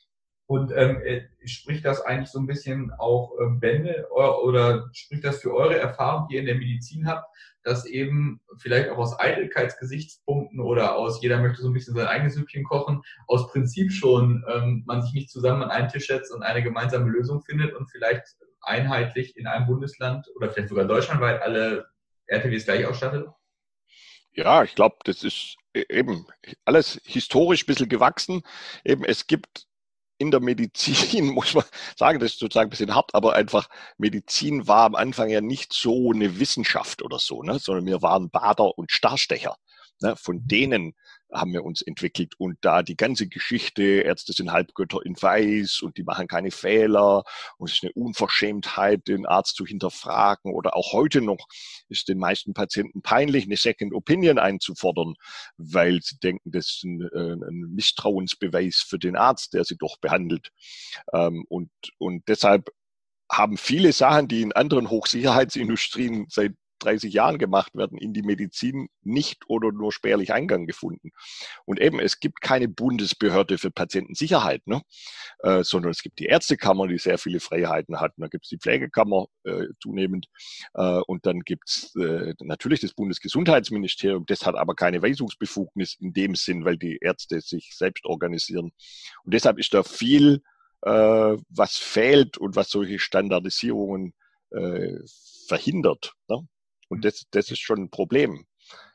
Und 0.48 0.72
ähm, 0.76 1.00
äh, 1.02 1.22
spricht 1.44 1.84
das 1.84 2.00
eigentlich 2.02 2.30
so 2.30 2.38
ein 2.38 2.46
bisschen 2.46 2.92
auch 2.98 3.32
äh, 3.40 3.48
Bände 3.58 4.06
oder 4.10 4.88
spricht 4.92 5.24
das 5.24 5.40
für 5.40 5.52
eure 5.52 5.76
Erfahrung, 5.76 6.28
die 6.28 6.34
ihr 6.34 6.40
in 6.40 6.46
der 6.46 6.54
Medizin 6.54 7.08
habt, 7.08 7.26
dass 7.64 7.84
eben 7.84 8.40
vielleicht 8.58 8.90
auch 8.90 8.98
aus 8.98 9.18
Eitelkeitsgesichtspunkten 9.18 10.60
oder 10.60 10.94
aus 10.94 11.20
jeder 11.20 11.40
möchte 11.40 11.62
so 11.62 11.68
ein 11.68 11.72
bisschen 11.74 11.96
sein 11.96 12.06
eigenes 12.06 12.34
Süppchen 12.34 12.62
kochen, 12.62 13.02
aus 13.26 13.50
Prinzip 13.50 13.90
schon 13.90 14.44
ähm, 14.48 14.84
man 14.86 15.02
sich 15.02 15.14
nicht 15.14 15.30
zusammen 15.30 15.64
an 15.64 15.70
einen 15.70 15.88
Tisch 15.88 16.06
setzt 16.06 16.32
und 16.32 16.44
eine 16.44 16.62
gemeinsame 16.62 17.10
Lösung 17.10 17.42
findet 17.42 17.74
und 17.74 17.90
vielleicht 17.90 18.24
einheitlich 18.60 19.36
in 19.36 19.48
einem 19.48 19.66
Bundesland 19.66 20.28
oder 20.36 20.50
vielleicht 20.50 20.68
sogar 20.68 20.84
deutschlandweit 20.84 21.42
alle 21.42 21.86
RTWs 22.28 22.64
gleich 22.64 22.86
ausstattet? 22.86 23.26
Ja, 24.32 24.62
ich 24.62 24.74
glaube, 24.74 24.96
das 25.04 25.24
ist 25.24 25.56
e-, 25.74 25.86
eben 25.88 26.26
alles 26.64 27.00
historisch 27.04 27.64
ein 27.64 27.66
bisschen 27.66 27.88
gewachsen. 27.88 28.42
Eben, 28.84 29.04
es 29.04 29.26
gibt 29.26 29.66
in 30.18 30.30
der 30.30 30.40
Medizin, 30.40 31.26
muss 31.34 31.54
man 31.54 31.64
sagen, 31.96 32.18
das 32.18 32.32
ist 32.32 32.38
sozusagen 32.38 32.68
ein 32.68 32.70
bisschen 32.70 32.94
hart, 32.94 33.14
aber 33.14 33.34
einfach 33.34 33.68
Medizin 33.98 34.66
war 34.66 34.84
am 34.84 34.94
Anfang 34.94 35.28
ja 35.28 35.40
nicht 35.40 35.72
so 35.72 36.12
eine 36.12 36.38
Wissenschaft 36.38 37.02
oder 37.02 37.18
so, 37.18 37.42
ne, 37.42 37.58
sondern 37.58 37.86
wir 37.86 38.02
waren 38.02 38.30
Bader 38.30 38.78
und 38.78 38.92
Starstecher. 38.92 39.56
Ne, 40.02 40.14
von 40.14 40.46
denen 40.46 40.94
haben 41.32 41.52
wir 41.52 41.64
uns 41.64 41.82
entwickelt 41.82 42.34
und 42.38 42.58
da 42.60 42.82
die 42.82 42.96
ganze 42.96 43.28
Geschichte, 43.28 43.82
Ärzte 43.82 44.32
sind 44.32 44.52
Halbgötter 44.52 45.00
in 45.04 45.20
Weiß 45.20 45.82
und 45.82 45.96
die 45.96 46.02
machen 46.02 46.28
keine 46.28 46.50
Fehler 46.50 47.24
und 47.58 47.68
es 47.68 47.76
ist 47.76 47.84
eine 47.84 47.92
Unverschämtheit, 47.92 49.06
den 49.08 49.26
Arzt 49.26 49.56
zu 49.56 49.66
hinterfragen 49.66 50.52
oder 50.52 50.76
auch 50.76 50.92
heute 50.92 51.20
noch 51.20 51.46
ist 51.88 52.08
den 52.08 52.18
meisten 52.18 52.54
Patienten 52.54 53.02
peinlich, 53.02 53.44
eine 53.44 53.56
Second 53.56 53.94
Opinion 53.94 54.38
einzufordern, 54.38 55.14
weil 55.56 56.00
sie 56.02 56.18
denken, 56.18 56.50
das 56.50 56.66
ist 56.66 56.84
ein, 56.84 57.02
äh, 57.02 57.32
ein 57.32 57.74
Misstrauensbeweis 57.74 58.84
für 58.88 58.98
den 58.98 59.16
Arzt, 59.16 59.54
der 59.54 59.64
sie 59.64 59.76
doch 59.76 59.98
behandelt. 59.98 60.50
Ähm, 61.12 61.44
und, 61.48 61.70
und 61.98 62.26
deshalb 62.28 62.70
haben 63.30 63.56
viele 63.56 63.92
Sachen, 63.92 64.28
die 64.28 64.42
in 64.42 64.52
anderen 64.52 64.88
Hochsicherheitsindustrien 64.90 66.26
seit 66.28 66.52
30 66.78 67.12
Jahren 67.12 67.38
gemacht 67.38 67.74
werden, 67.74 67.98
in 67.98 68.12
die 68.12 68.22
Medizin 68.22 68.88
nicht 69.02 69.44
oder 69.48 69.72
nur 69.72 69.92
spärlich 69.92 70.32
Eingang 70.32 70.66
gefunden. 70.66 71.10
Und 71.64 71.80
eben, 71.80 72.00
es 72.00 72.20
gibt 72.20 72.40
keine 72.40 72.68
Bundesbehörde 72.68 73.58
für 73.58 73.70
Patientensicherheit, 73.70 74.66
ne? 74.66 74.82
Äh, 75.40 75.62
sondern 75.62 75.90
es 75.90 76.02
gibt 76.02 76.18
die 76.18 76.26
Ärztekammer, 76.26 76.88
die 76.88 76.98
sehr 76.98 77.18
viele 77.18 77.40
Freiheiten 77.40 78.00
hat. 78.00 78.12
Und 78.16 78.22
dann 78.22 78.30
gibt 78.30 78.44
es 78.44 78.50
die 78.50 78.58
Pflegekammer 78.58 79.26
äh, 79.44 79.66
zunehmend. 79.80 80.26
Äh, 80.74 81.00
und 81.06 81.26
dann 81.26 81.40
gibt 81.40 81.68
es 81.68 81.94
äh, 81.96 82.34
natürlich 82.40 82.80
das 82.80 82.94
Bundesgesundheitsministerium. 82.94 84.24
Das 84.26 84.44
hat 84.46 84.56
aber 84.56 84.74
keine 84.74 85.02
Weisungsbefugnis 85.02 85.96
in 86.00 86.12
dem 86.12 86.34
Sinn, 86.34 86.64
weil 86.64 86.76
die 86.76 86.98
Ärzte 87.00 87.40
sich 87.40 87.70
selbst 87.74 88.04
organisieren. 88.04 88.72
Und 89.24 89.34
deshalb 89.34 89.58
ist 89.58 89.74
da 89.74 89.82
viel, 89.82 90.42
äh, 90.82 91.36
was 91.48 91.76
fehlt 91.76 92.38
und 92.38 92.56
was 92.56 92.70
solche 92.70 92.98
Standardisierungen 92.98 94.14
äh, 94.50 94.98
verhindert. 95.48 96.14
Ne? 96.28 96.46
Und 96.88 97.04
das, 97.04 97.26
das 97.30 97.50
ist 97.50 97.60
schon 97.60 97.82
ein 97.82 97.90
Problem. 97.90 98.46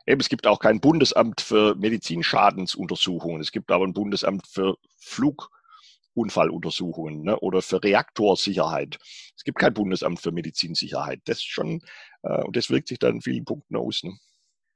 Eben, 0.08 0.20
es 0.20 0.30
gibt 0.30 0.48
auch 0.48 0.60
kein 0.60 0.80
Bundesamt 0.80 1.42
für 1.42 1.76
Medizinschadенsuntersuchungen. 1.76 3.42
Es 3.42 3.52
gibt 3.52 3.72
aber 3.72 3.86
ein 3.86 3.94
Bundesamt 3.94 4.48
für 4.48 4.78
Flugunfalluntersuchungen 5.00 7.22
ne, 7.24 7.40
oder 7.40 7.62
für 7.62 7.84
Reaktorsicherheit. 7.84 8.98
Es 9.36 9.44
gibt 9.44 9.60
kein 9.60 9.74
Bundesamt 9.74 10.20
für 10.20 10.32
Medizinsicherheit. 10.32 11.22
Das 11.26 11.38
ist 11.38 11.50
schon, 11.50 11.82
äh, 12.24 12.44
und 12.44 12.56
das 12.56 12.70
wirkt 12.70 12.88
sich 12.88 13.00
dann 13.00 13.16
in 13.16 13.22
vielen 13.22 13.46
Punkten 13.46 13.76
aus. 13.76 14.04
Ne? 14.04 14.14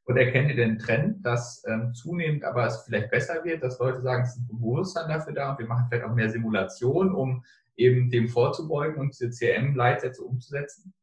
Und 0.05 0.17
erkennt 0.17 0.50
ihr 0.51 0.55
den 0.55 0.77
Trend, 0.77 1.25
dass 1.25 1.63
ähm, 1.67 1.93
zunehmend 1.95 2.43
aber 2.43 2.67
es 2.67 2.84
vielleicht 2.84 3.10
besser 3.10 3.43
wird, 3.43 3.63
dass 3.63 3.79
Leute 3.79 4.01
sagen, 4.01 4.24
es 4.24 4.36
ist 4.36 4.41
ein 4.41 4.48
Bewusstsein 4.48 5.10
dafür 5.10 5.34
da 5.34 5.51
und 5.51 5.60
wir 5.60 5.65
machen 5.65 5.88
vielleicht 5.89 6.05
auch 6.05 6.13
mehr 6.13 6.29
Simulation, 6.29 7.15
um 7.15 7.43
eben 7.75 8.12
dem 8.12 8.27
vorzubeugen 8.27 9.00
und 9.00 9.19
diese 9.19 9.31
CRM-Leitsätze 9.31 10.24
umzusetzen? 10.24 10.93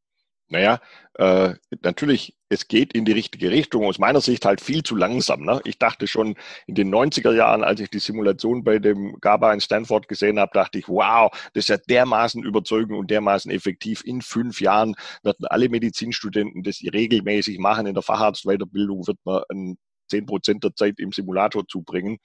Naja, 0.49 0.79
äh, 1.15 1.55
natürlich, 1.81 2.35
es 2.49 2.67
geht 2.67 2.93
in 2.93 3.05
die 3.05 3.11
richtige 3.11 3.49
Richtung. 3.49 3.85
Aus 3.85 3.97
meiner 3.97 4.21
Sicht 4.21 4.45
halt 4.45 4.61
viel 4.61 4.83
zu 4.83 4.95
langsam. 4.95 5.43
Ne? 5.43 5.61
Ich 5.63 5.79
dachte 5.79 6.05
schon 6.05 6.35
in 6.67 6.75
den 6.75 6.93
90er 6.93 7.33
Jahren, 7.33 7.63
als 7.63 7.79
ich 7.79 7.89
die 7.89 7.99
Simulation 7.99 8.63
bei 8.63 8.77
dem 8.77 9.17
GABA 9.19 9.53
in 9.53 9.61
Stanford 9.61 10.07
gesehen 10.07 10.39
habe, 10.39 10.51
dachte 10.53 10.77
ich, 10.77 10.87
wow, 10.87 11.31
das 11.53 11.65
ist 11.65 11.69
ja 11.69 11.77
dermaßen 11.77 12.43
überzeugend 12.43 12.97
und 12.97 13.09
dermaßen 13.09 13.51
effektiv. 13.51 14.03
In 14.05 14.21
fünf 14.21 14.61
Jahren 14.61 14.95
werden 15.23 15.45
alle 15.47 15.69
Medizinstudenten 15.69 16.61
das 16.63 16.81
regelmäßig 16.81 17.57
machen. 17.57 17.87
In 17.87 17.93
der 17.93 18.03
Facharztweiterbildung 18.03 19.07
wird 19.07 19.17
man 19.23 19.43
ein 19.49 19.77
10 20.09 20.25
Prozent 20.25 20.63
der 20.63 20.75
Zeit 20.75 20.99
im 20.99 21.11
Simulator 21.11 21.67
zubringen, 21.67 22.19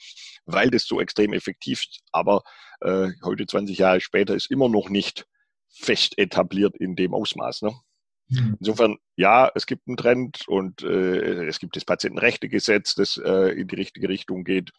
weil 0.45 0.71
das 0.71 0.85
so 0.85 1.01
extrem 1.01 1.33
effektiv 1.33 1.83
ist. 1.83 2.01
Aber 2.13 2.43
äh, 2.81 3.09
heute, 3.25 3.47
20 3.47 3.79
Jahre 3.79 4.01
später, 4.01 4.35
ist 4.35 4.51
immer 4.51 4.69
noch 4.69 4.91
nicht 4.91 5.27
fest 5.71 6.19
etabliert 6.19 6.77
in 6.77 6.97
dem 6.97 7.15
Ausmaß. 7.15 7.63
Ne? 7.63 7.75
Hm. 8.31 8.57
Insofern, 8.61 8.97
ja, 9.17 9.51
es 9.55 9.67
gibt 9.67 9.89
einen 9.89 9.97
Trend 9.97 10.47
und 10.49 10.83
äh, 10.83 11.47
es 11.47 11.59
gibt 11.59 11.77
das 11.77 11.85
Patientenrechtegesetz, 11.85 12.95
das 12.95 13.17
äh, 13.17 13.59
in 13.59 13.69
die 13.69 13.77
richtige 13.77 14.09
Richtung 14.09 14.45
geht, 14.45 14.71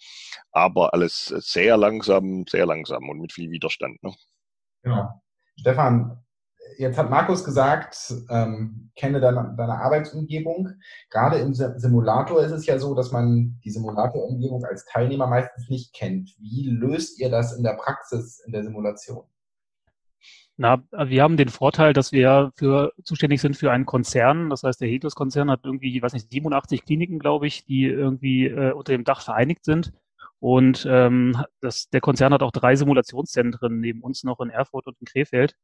aber 0.52 0.94
alles 0.94 1.26
sehr 1.26 1.78
langsam, 1.78 2.46
sehr 2.48 2.66
langsam 2.66 3.10
und 3.10 3.20
mit 3.20 3.34
viel 3.34 3.50
Widerstand. 3.50 4.02
Ne? 4.04 4.14
Genau. 4.84 5.10
Stefan, 5.58 6.24
jetzt 6.78 6.98
hat 6.98 7.10
Markus 7.10 7.44
gesagt, 7.44 8.14
ähm, 8.30 8.92
kenne 8.96 9.20
deine, 9.20 9.56
deine 9.58 9.82
Arbeitsumgebung. 9.82 10.70
Gerade 11.10 11.40
im 11.40 11.54
Simulator 11.54 12.44
ist 12.44 12.52
es 12.52 12.66
ja 12.66 12.78
so, 12.78 12.94
dass 12.94 13.12
man 13.12 13.60
die 13.64 13.72
Simulatorumgebung 13.72 14.64
als 14.64 14.86
Teilnehmer 14.86 15.28
meistens 15.28 15.70
nicht 15.70 15.94
kennt. 15.94 16.36
Wie 16.40 16.70
löst 16.70 17.20
ihr 17.20 17.30
das 17.30 17.58
in 17.58 17.64
der 17.64 17.74
Praxis, 17.74 18.40
in 18.46 18.52
der 18.52 18.64
Simulation? 18.64 19.26
Na, 20.62 20.84
wir 20.92 21.24
haben 21.24 21.38
den 21.38 21.48
Vorteil, 21.48 21.94
dass 21.94 22.12
wir 22.12 22.52
für, 22.58 22.92
zuständig 23.06 23.40
sind 23.40 23.56
für 23.56 23.72
einen 23.72 23.86
Konzern. 23.86 24.50
Das 24.50 24.64
heißt, 24.64 24.82
der 24.82 24.90
Helios-Konzern 24.90 25.50
hat 25.50 25.62
irgendwie, 25.64 25.96
ich 25.96 26.02
weiß 26.02 26.12
nicht, 26.12 26.30
87 26.30 26.84
Kliniken, 26.84 27.18
glaube 27.18 27.48
ich, 27.48 27.64
die 27.64 27.86
irgendwie 27.86 28.48
äh, 28.48 28.74
unter 28.74 28.92
dem 28.92 29.06
Dach 29.06 29.22
vereinigt 29.22 29.64
sind. 29.64 29.94
Und 30.40 30.86
ähm, 30.90 31.42
das, 31.62 31.90
der 31.92 32.02
Konzern 32.02 32.34
hat 32.34 32.44
auch 32.44 32.52
drei 32.52 32.76
Simulationszentren 32.76 33.80
neben 33.80 34.02
uns 34.02 34.26
noch 34.26 34.42
in 34.42 34.50
Erfurt 34.50 34.88
und 34.88 34.98
in 35.00 35.06
Krefeld. 35.06 35.56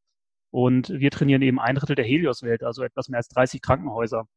Und 0.49 0.87
wir 0.89 1.11
trainieren 1.11 1.41
eben 1.41 1.59
ein 1.59 1.75
Drittel 1.75 1.97
der 1.97 2.05
Helios-Welt, 2.05 2.63
also 2.63 2.81
etwas 2.81 3.09
mehr 3.09 3.17
als 3.17 3.27
30 3.27 3.61
Krankenhäuser. 3.61 4.29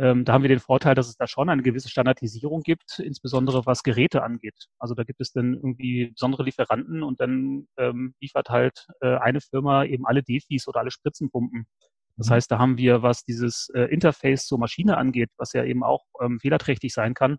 Ähm, 0.00 0.24
da 0.24 0.32
haben 0.32 0.42
wir 0.42 0.48
den 0.48 0.60
Vorteil, 0.60 0.94
dass 0.94 1.08
es 1.08 1.16
da 1.16 1.26
schon 1.26 1.50
eine 1.50 1.62
gewisse 1.62 1.90
Standardisierung 1.90 2.62
gibt, 2.62 3.00
insbesondere 3.00 3.66
was 3.66 3.82
Geräte 3.82 4.22
angeht. 4.22 4.68
Also 4.78 4.94
da 4.94 5.04
gibt 5.04 5.20
es 5.20 5.30
dann 5.32 5.52
irgendwie 5.52 6.12
besondere 6.12 6.42
Lieferanten 6.44 7.02
und 7.02 7.20
dann 7.20 7.68
ähm, 7.76 8.14
liefert 8.18 8.48
halt 8.48 8.86
äh, 9.02 9.16
eine 9.16 9.42
Firma 9.42 9.84
eben 9.84 10.06
alle 10.06 10.22
Defis 10.22 10.66
oder 10.68 10.80
alle 10.80 10.90
Spritzenpumpen. 10.90 11.66
Das 12.16 12.30
mhm. 12.30 12.32
heißt, 12.32 12.50
da 12.50 12.58
haben 12.58 12.78
wir, 12.78 13.02
was 13.02 13.24
dieses 13.24 13.68
äh, 13.74 13.82
Interface 13.82 14.46
zur 14.46 14.58
Maschine 14.58 14.96
angeht, 14.96 15.28
was 15.36 15.52
ja 15.52 15.64
eben 15.64 15.84
auch 15.84 16.06
ähm, 16.22 16.40
fehlerträchtig 16.40 16.94
sein 16.94 17.12
kann, 17.12 17.36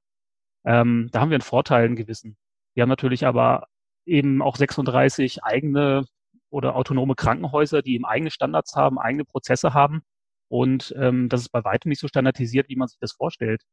ähm, 0.63 1.09
da 1.11 1.21
haben 1.21 1.31
wir 1.31 1.35
einen 1.35 1.41
Vorteil 1.41 1.85
einen 1.85 1.95
gewissen. 1.95 2.37
Wir 2.75 2.83
haben 2.83 2.89
natürlich 2.89 3.25
aber 3.25 3.65
eben 4.05 4.43
auch 4.43 4.55
36 4.55 5.43
eigene 5.43 6.05
oder 6.51 6.75
autonome 6.75 7.15
Krankenhäuser, 7.15 7.81
die 7.81 7.95
eben 7.95 8.05
eigene 8.05 8.29
Standards 8.29 8.75
haben, 8.75 8.99
eigene 8.99 9.25
Prozesse 9.25 9.73
haben 9.73 10.03
und 10.51 10.93
ähm, 10.97 11.29
das 11.29 11.43
ist 11.43 11.49
bei 11.49 11.63
weitem 11.63 11.87
nicht 11.87 12.01
so 12.01 12.09
standardisiert, 12.09 12.67
wie 12.67 12.75
man 12.75 12.89
sich 12.89 12.99
das 12.99 13.13
vorstellt. 13.13 13.63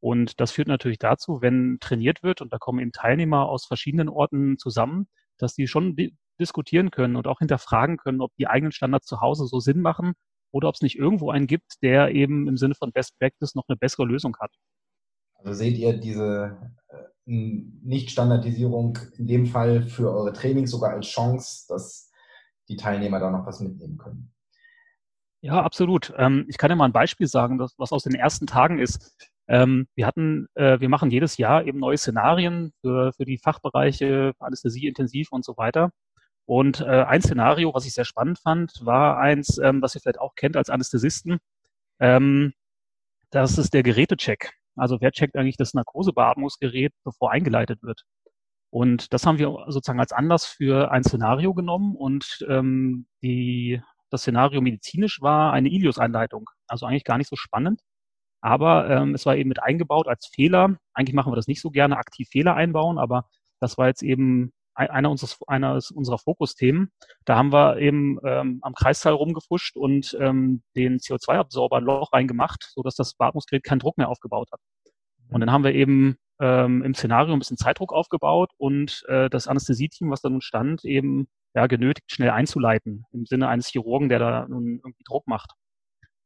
Und 0.00 0.40
das 0.40 0.50
führt 0.50 0.66
natürlich 0.66 0.98
dazu, 0.98 1.42
wenn 1.42 1.76
trainiert 1.78 2.22
wird, 2.22 2.40
und 2.40 2.50
da 2.54 2.56
kommen 2.56 2.78
eben 2.80 2.90
Teilnehmer 2.90 3.50
aus 3.50 3.66
verschiedenen 3.66 4.08
Orten 4.08 4.56
zusammen, 4.56 5.08
dass 5.36 5.52
die 5.52 5.66
schon 5.66 5.94
di 5.94 6.16
diskutieren 6.40 6.90
können 6.90 7.16
und 7.16 7.26
auch 7.26 7.40
hinterfragen 7.40 7.98
können, 7.98 8.22
ob 8.22 8.34
die 8.36 8.46
eigenen 8.46 8.72
Standards 8.72 9.06
zu 9.06 9.20
Hause 9.20 9.46
so 9.46 9.60
Sinn 9.60 9.82
machen 9.82 10.14
oder 10.50 10.68
ob 10.68 10.74
es 10.74 10.80
nicht 10.80 10.98
irgendwo 10.98 11.30
einen 11.30 11.46
gibt, 11.46 11.82
der 11.82 12.12
eben 12.12 12.48
im 12.48 12.56
Sinne 12.56 12.74
von 12.74 12.92
Best 12.92 13.18
Practice 13.18 13.54
noch 13.54 13.64
eine 13.68 13.76
bessere 13.76 14.06
Lösung 14.06 14.34
hat. 14.40 14.54
Also 15.34 15.52
seht 15.52 15.76
ihr 15.76 15.92
diese 15.98 16.72
äh, 16.88 16.96
Nicht-Standardisierung 17.26 18.98
in 19.18 19.26
dem 19.26 19.46
Fall 19.46 19.86
für 19.86 20.10
eure 20.10 20.32
Trainings 20.32 20.70
sogar 20.70 20.92
als 20.92 21.08
Chance, 21.08 21.66
dass 21.68 22.10
die 22.68 22.76
Teilnehmer 22.76 23.20
da 23.20 23.30
noch 23.30 23.44
was 23.44 23.60
mitnehmen 23.60 23.98
können? 23.98 24.32
Ja, 25.44 25.60
absolut. 25.62 26.12
Ähm, 26.16 26.44
ich 26.48 26.56
kann 26.56 26.70
ja 26.70 26.76
mal 26.76 26.84
ein 26.84 26.92
Beispiel 26.92 27.26
sagen, 27.26 27.58
das, 27.58 27.74
was 27.76 27.90
aus 27.90 28.04
den 28.04 28.14
ersten 28.14 28.46
Tagen 28.46 28.78
ist. 28.78 29.12
Ähm, 29.48 29.88
wir 29.96 30.06
hatten, 30.06 30.46
äh, 30.54 30.78
wir 30.78 30.88
machen 30.88 31.10
jedes 31.10 31.36
Jahr 31.36 31.64
eben 31.66 31.80
neue 31.80 31.98
Szenarien 31.98 32.72
für, 32.80 33.12
für 33.12 33.24
die 33.24 33.38
Fachbereiche, 33.38 34.34
Anästhesie, 34.38 34.86
Intensiv 34.86 35.32
und 35.32 35.44
so 35.44 35.56
weiter. 35.56 35.90
Und 36.46 36.80
äh, 36.80 36.84
ein 37.04 37.22
Szenario, 37.22 37.74
was 37.74 37.86
ich 37.86 37.94
sehr 37.94 38.04
spannend 38.04 38.38
fand, 38.38 38.72
war 38.84 39.18
eins, 39.18 39.58
ähm, 39.58 39.82
was 39.82 39.94
ihr 39.96 40.00
vielleicht 40.00 40.20
auch 40.20 40.34
kennt 40.36 40.56
als 40.56 40.70
Anästhesisten. 40.70 41.38
Ähm, 42.00 42.52
das 43.30 43.58
ist 43.58 43.74
der 43.74 43.82
Gerätecheck. 43.82 44.52
Also 44.76 45.00
wer 45.00 45.12
checkt 45.12 45.36
eigentlich 45.36 45.56
das 45.56 45.74
Narkosebeatmungsgerät, 45.74 46.92
bevor 47.04 47.32
eingeleitet 47.32 47.82
wird? 47.82 48.04
Und 48.70 49.12
das 49.12 49.26
haben 49.26 49.38
wir 49.38 49.48
sozusagen 49.68 50.00
als 50.00 50.12
Anlass 50.12 50.46
für 50.46 50.90
ein 50.92 51.04
Szenario 51.04 51.54
genommen 51.54 51.96
und 51.96 52.44
ähm, 52.48 53.06
die, 53.22 53.82
das 54.12 54.22
Szenario 54.22 54.60
medizinisch 54.60 55.20
war 55.20 55.52
eine 55.52 55.68
Ilios-Einleitung. 55.70 56.50
Also 56.66 56.86
eigentlich 56.86 57.04
gar 57.04 57.18
nicht 57.18 57.28
so 57.28 57.36
spannend. 57.36 57.80
Aber 58.42 58.90
ähm, 58.90 59.14
es 59.14 59.24
war 59.24 59.36
eben 59.36 59.48
mit 59.48 59.62
eingebaut 59.62 60.08
als 60.08 60.26
Fehler. 60.26 60.76
Eigentlich 60.94 61.14
machen 61.14 61.32
wir 61.32 61.36
das 61.36 61.46
nicht 61.46 61.60
so 61.60 61.70
gerne, 61.70 61.96
aktiv 61.96 62.28
Fehler 62.28 62.54
einbauen, 62.54 62.98
aber 62.98 63.26
das 63.60 63.78
war 63.78 63.86
jetzt 63.86 64.02
eben 64.02 64.52
einer, 64.74 65.10
unseres, 65.10 65.38
einer 65.46 65.78
unserer 65.94 66.18
Fokusthemen. 66.18 66.90
Da 67.24 67.36
haben 67.36 67.52
wir 67.52 67.78
eben 67.78 68.18
ähm, 68.24 68.58
am 68.62 68.74
Kreisteil 68.74 69.12
rumgefuscht 69.12 69.76
und 69.76 70.16
ähm, 70.20 70.62
den 70.74 70.98
CO2-Absorber 70.98 71.78
ein 71.78 71.84
Loch 71.84 72.12
reingemacht, 72.12 72.70
sodass 72.74 72.96
das 72.96 73.14
Beatmungsgerät 73.14 73.64
keinen 73.64 73.78
Druck 73.78 73.98
mehr 73.98 74.08
aufgebaut 74.08 74.48
hat. 74.52 74.60
Und 75.30 75.40
dann 75.40 75.52
haben 75.52 75.64
wir 75.64 75.74
eben 75.74 76.16
ähm, 76.42 76.82
im 76.82 76.94
Szenario 76.94 77.32
ein 77.32 77.38
bisschen 77.38 77.56
Zeitdruck 77.56 77.92
aufgebaut 77.92 78.50
und 78.56 79.04
äh, 79.06 79.30
das 79.30 79.46
Anästhesieteam, 79.46 80.10
was 80.10 80.22
da 80.22 80.28
nun 80.28 80.40
stand, 80.40 80.84
eben 80.84 81.28
ja, 81.54 81.68
genötigt, 81.68 82.10
schnell 82.10 82.30
einzuleiten, 82.30 83.04
im 83.12 83.26
Sinne 83.26 83.46
eines 83.48 83.68
Chirurgen, 83.68 84.08
der 84.08 84.18
da 84.18 84.48
nun 84.48 84.80
irgendwie 84.82 85.04
Druck 85.06 85.28
macht. 85.28 85.52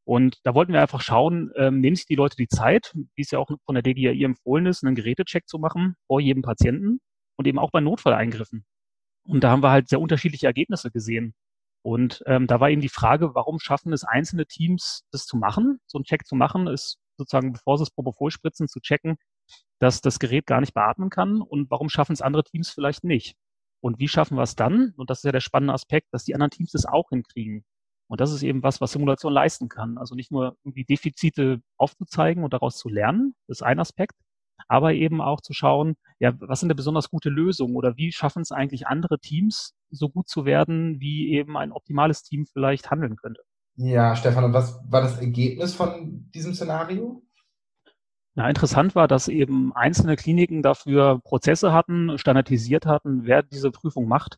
Und 0.04 0.38
da 0.44 0.54
wollten 0.54 0.72
wir 0.72 0.80
einfach 0.80 1.02
schauen, 1.02 1.52
ähm, 1.56 1.80
nehmen 1.80 1.96
sich 1.96 2.06
die 2.06 2.14
Leute 2.14 2.36
die 2.36 2.48
Zeit, 2.48 2.94
wie 2.94 3.22
es 3.22 3.30
ja 3.30 3.38
auch 3.38 3.50
von 3.66 3.74
der 3.74 3.82
DGAI 3.82 4.24
empfohlen 4.24 4.64
ist, 4.64 4.84
einen 4.84 4.94
Gerätecheck 4.94 5.46
zu 5.46 5.58
machen 5.58 5.96
vor 6.06 6.20
jedem 6.20 6.42
Patienten 6.42 7.00
und 7.36 7.46
eben 7.46 7.58
auch 7.58 7.70
bei 7.70 7.80
Notfalleingriffen. 7.80 8.64
Und 9.28 9.44
da 9.44 9.50
haben 9.50 9.62
wir 9.62 9.70
halt 9.70 9.88
sehr 9.88 10.00
unterschiedliche 10.00 10.46
Ergebnisse 10.46 10.90
gesehen. 10.90 11.34
Und 11.82 12.22
ähm, 12.26 12.46
da 12.46 12.58
war 12.60 12.70
eben 12.70 12.80
die 12.80 12.88
Frage, 12.88 13.34
warum 13.34 13.58
schaffen 13.58 13.92
es 13.92 14.04
einzelne 14.04 14.46
Teams, 14.46 15.04
das 15.10 15.26
zu 15.26 15.36
machen, 15.36 15.78
so 15.86 15.98
einen 15.98 16.04
Check 16.04 16.24
zu 16.26 16.36
machen, 16.36 16.68
ist 16.68 16.98
sozusagen, 17.18 17.52
bevor 17.52 17.76
sie 17.76 17.82
es 17.82 17.90
Propofol 17.90 18.30
spritzen, 18.30 18.68
zu 18.68 18.80
checken, 18.80 19.16
dass 19.78 20.00
das 20.00 20.18
Gerät 20.18 20.46
gar 20.46 20.60
nicht 20.60 20.74
beatmen 20.74 21.10
kann 21.10 21.42
und 21.42 21.70
warum 21.70 21.88
schaffen 21.88 22.12
es 22.12 22.22
andere 22.22 22.44
Teams 22.44 22.70
vielleicht 22.70 23.04
nicht? 23.04 23.36
Und 23.80 23.98
wie 23.98 24.08
schaffen 24.08 24.36
wir 24.36 24.42
es 24.42 24.56
dann? 24.56 24.94
Und 24.96 25.10
das 25.10 25.18
ist 25.18 25.24
ja 25.24 25.32
der 25.32 25.40
spannende 25.40 25.74
Aspekt, 25.74 26.08
dass 26.12 26.24
die 26.24 26.34
anderen 26.34 26.50
Teams 26.50 26.72
das 26.72 26.86
auch 26.86 27.10
hinkriegen. 27.10 27.64
Und 28.08 28.20
das 28.20 28.32
ist 28.32 28.42
eben 28.42 28.62
was, 28.62 28.80
was 28.80 28.92
Simulation 28.92 29.32
leisten 29.32 29.68
kann. 29.68 29.98
Also 29.98 30.14
nicht 30.14 30.30
nur 30.30 30.56
irgendwie 30.64 30.84
Defizite 30.84 31.60
aufzuzeigen 31.76 32.44
und 32.44 32.52
daraus 32.52 32.78
zu 32.78 32.88
lernen, 32.88 33.34
das 33.48 33.58
ist 33.58 33.62
ein 33.62 33.80
Aspekt, 33.80 34.14
aber 34.68 34.94
eben 34.94 35.20
auch 35.20 35.40
zu 35.40 35.52
schauen, 35.52 35.96
ja, 36.18 36.32
was 36.40 36.60
sind 36.60 36.68
da 36.68 36.74
besonders 36.74 37.10
gute 37.10 37.28
Lösungen 37.28 37.76
oder 37.76 37.96
wie 37.96 38.12
schaffen 38.12 38.42
es 38.42 38.52
eigentlich 38.52 38.86
andere 38.86 39.18
Teams, 39.18 39.74
so 39.90 40.08
gut 40.08 40.28
zu 40.28 40.44
werden, 40.44 41.00
wie 41.00 41.32
eben 41.32 41.56
ein 41.56 41.72
optimales 41.72 42.22
Team 42.22 42.46
vielleicht 42.46 42.90
handeln 42.90 43.16
könnte. 43.16 43.42
Ja, 43.76 44.16
Stefan, 44.16 44.44
und 44.44 44.52
was 44.52 44.80
war 44.88 45.02
das 45.02 45.18
Ergebnis 45.18 45.74
von 45.74 46.30
diesem 46.34 46.54
Szenario? 46.54 47.22
Ja, 48.36 48.48
interessant 48.48 48.94
war, 48.94 49.08
dass 49.08 49.28
eben 49.28 49.72
einzelne 49.74 50.14
Kliniken 50.14 50.62
dafür 50.62 51.20
Prozesse 51.24 51.72
hatten, 51.72 52.18
standardisiert 52.18 52.84
hatten, 52.84 53.24
wer 53.24 53.42
diese 53.42 53.70
Prüfung 53.70 54.06
macht. 54.06 54.36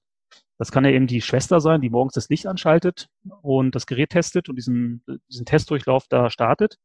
Das 0.57 0.71
kann 0.71 0.85
ja 0.85 0.93
eben 0.93 1.09
die 1.09 1.21
Schwester 1.21 1.61
sein, 1.61 1.81
die 1.81 1.91
morgens 1.91 2.15
das 2.15 2.29
Licht 2.29 2.47
anschaltet 2.47 3.09
und 3.43 3.75
das 3.75 3.87
Gerät 3.87 4.11
testet 4.11 4.49
und 4.49 4.57
diesen, 4.57 5.03
diesen 5.29 5.47
Testdurchlauf 5.47 6.07
da 6.09 6.31
startet. 6.31 6.77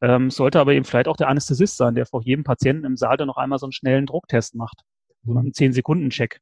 Ähm, 0.00 0.30
sollte 0.30 0.60
aber 0.60 0.72
eben 0.72 0.84
vielleicht 0.84 1.08
auch 1.08 1.16
der 1.16 1.28
Anästhesist 1.28 1.76
sein, 1.76 1.96
der 1.96 2.06
vor 2.06 2.22
jedem 2.22 2.44
Patienten 2.44 2.84
im 2.84 2.96
Saal 2.96 3.16
dann 3.16 3.26
noch 3.26 3.36
einmal 3.36 3.58
so 3.58 3.66
einen 3.66 3.72
schnellen 3.72 4.06
Drucktest 4.06 4.54
macht. 4.54 4.82
So 5.24 5.36
einen 5.36 5.52
10-Sekunden-Check. 5.52 6.40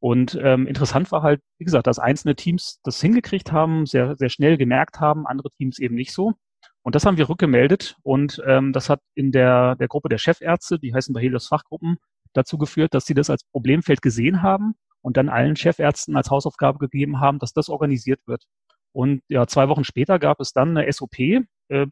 Und 0.00 0.38
ähm, 0.42 0.66
interessant 0.66 1.12
war 1.12 1.22
halt, 1.22 1.40
wie 1.58 1.64
gesagt, 1.64 1.86
dass 1.86 1.98
einzelne 1.98 2.36
Teams 2.36 2.80
das 2.84 3.00
hingekriegt 3.00 3.52
haben, 3.52 3.84
sehr, 3.84 4.16
sehr 4.16 4.30
schnell 4.30 4.56
gemerkt 4.56 5.00
haben, 5.00 5.26
andere 5.26 5.50
Teams 5.58 5.78
eben 5.78 5.94
nicht 5.94 6.12
so. 6.12 6.34
Und 6.82 6.94
das 6.94 7.04
haben 7.04 7.18
wir 7.18 7.28
rückgemeldet 7.28 7.96
und 8.02 8.42
ähm, 8.46 8.72
das 8.72 8.88
hat 8.88 9.00
in 9.14 9.32
der, 9.32 9.76
der 9.76 9.88
Gruppe 9.88 10.08
der 10.08 10.18
Chefärzte, 10.18 10.78
die 10.78 10.94
heißen 10.94 11.12
bei 11.12 11.20
Helios 11.20 11.48
Fachgruppen, 11.48 11.98
dazu 12.32 12.56
geführt, 12.56 12.94
dass 12.94 13.04
sie 13.04 13.14
das 13.14 13.30
als 13.30 13.44
Problemfeld 13.44 14.00
gesehen 14.00 14.42
haben 14.42 14.74
und 15.02 15.16
dann 15.16 15.28
allen 15.28 15.56
Chefärzten 15.56 16.16
als 16.16 16.30
Hausaufgabe 16.30 16.78
gegeben 16.78 17.20
haben, 17.20 17.38
dass 17.38 17.52
das 17.52 17.68
organisiert 17.68 18.20
wird. 18.26 18.44
Und 18.92 19.22
ja, 19.28 19.46
zwei 19.46 19.68
Wochen 19.68 19.84
später 19.84 20.18
gab 20.18 20.40
es 20.40 20.52
dann 20.52 20.76
eine 20.76 20.90
SOP, 20.90 21.18
äh, 21.18 21.44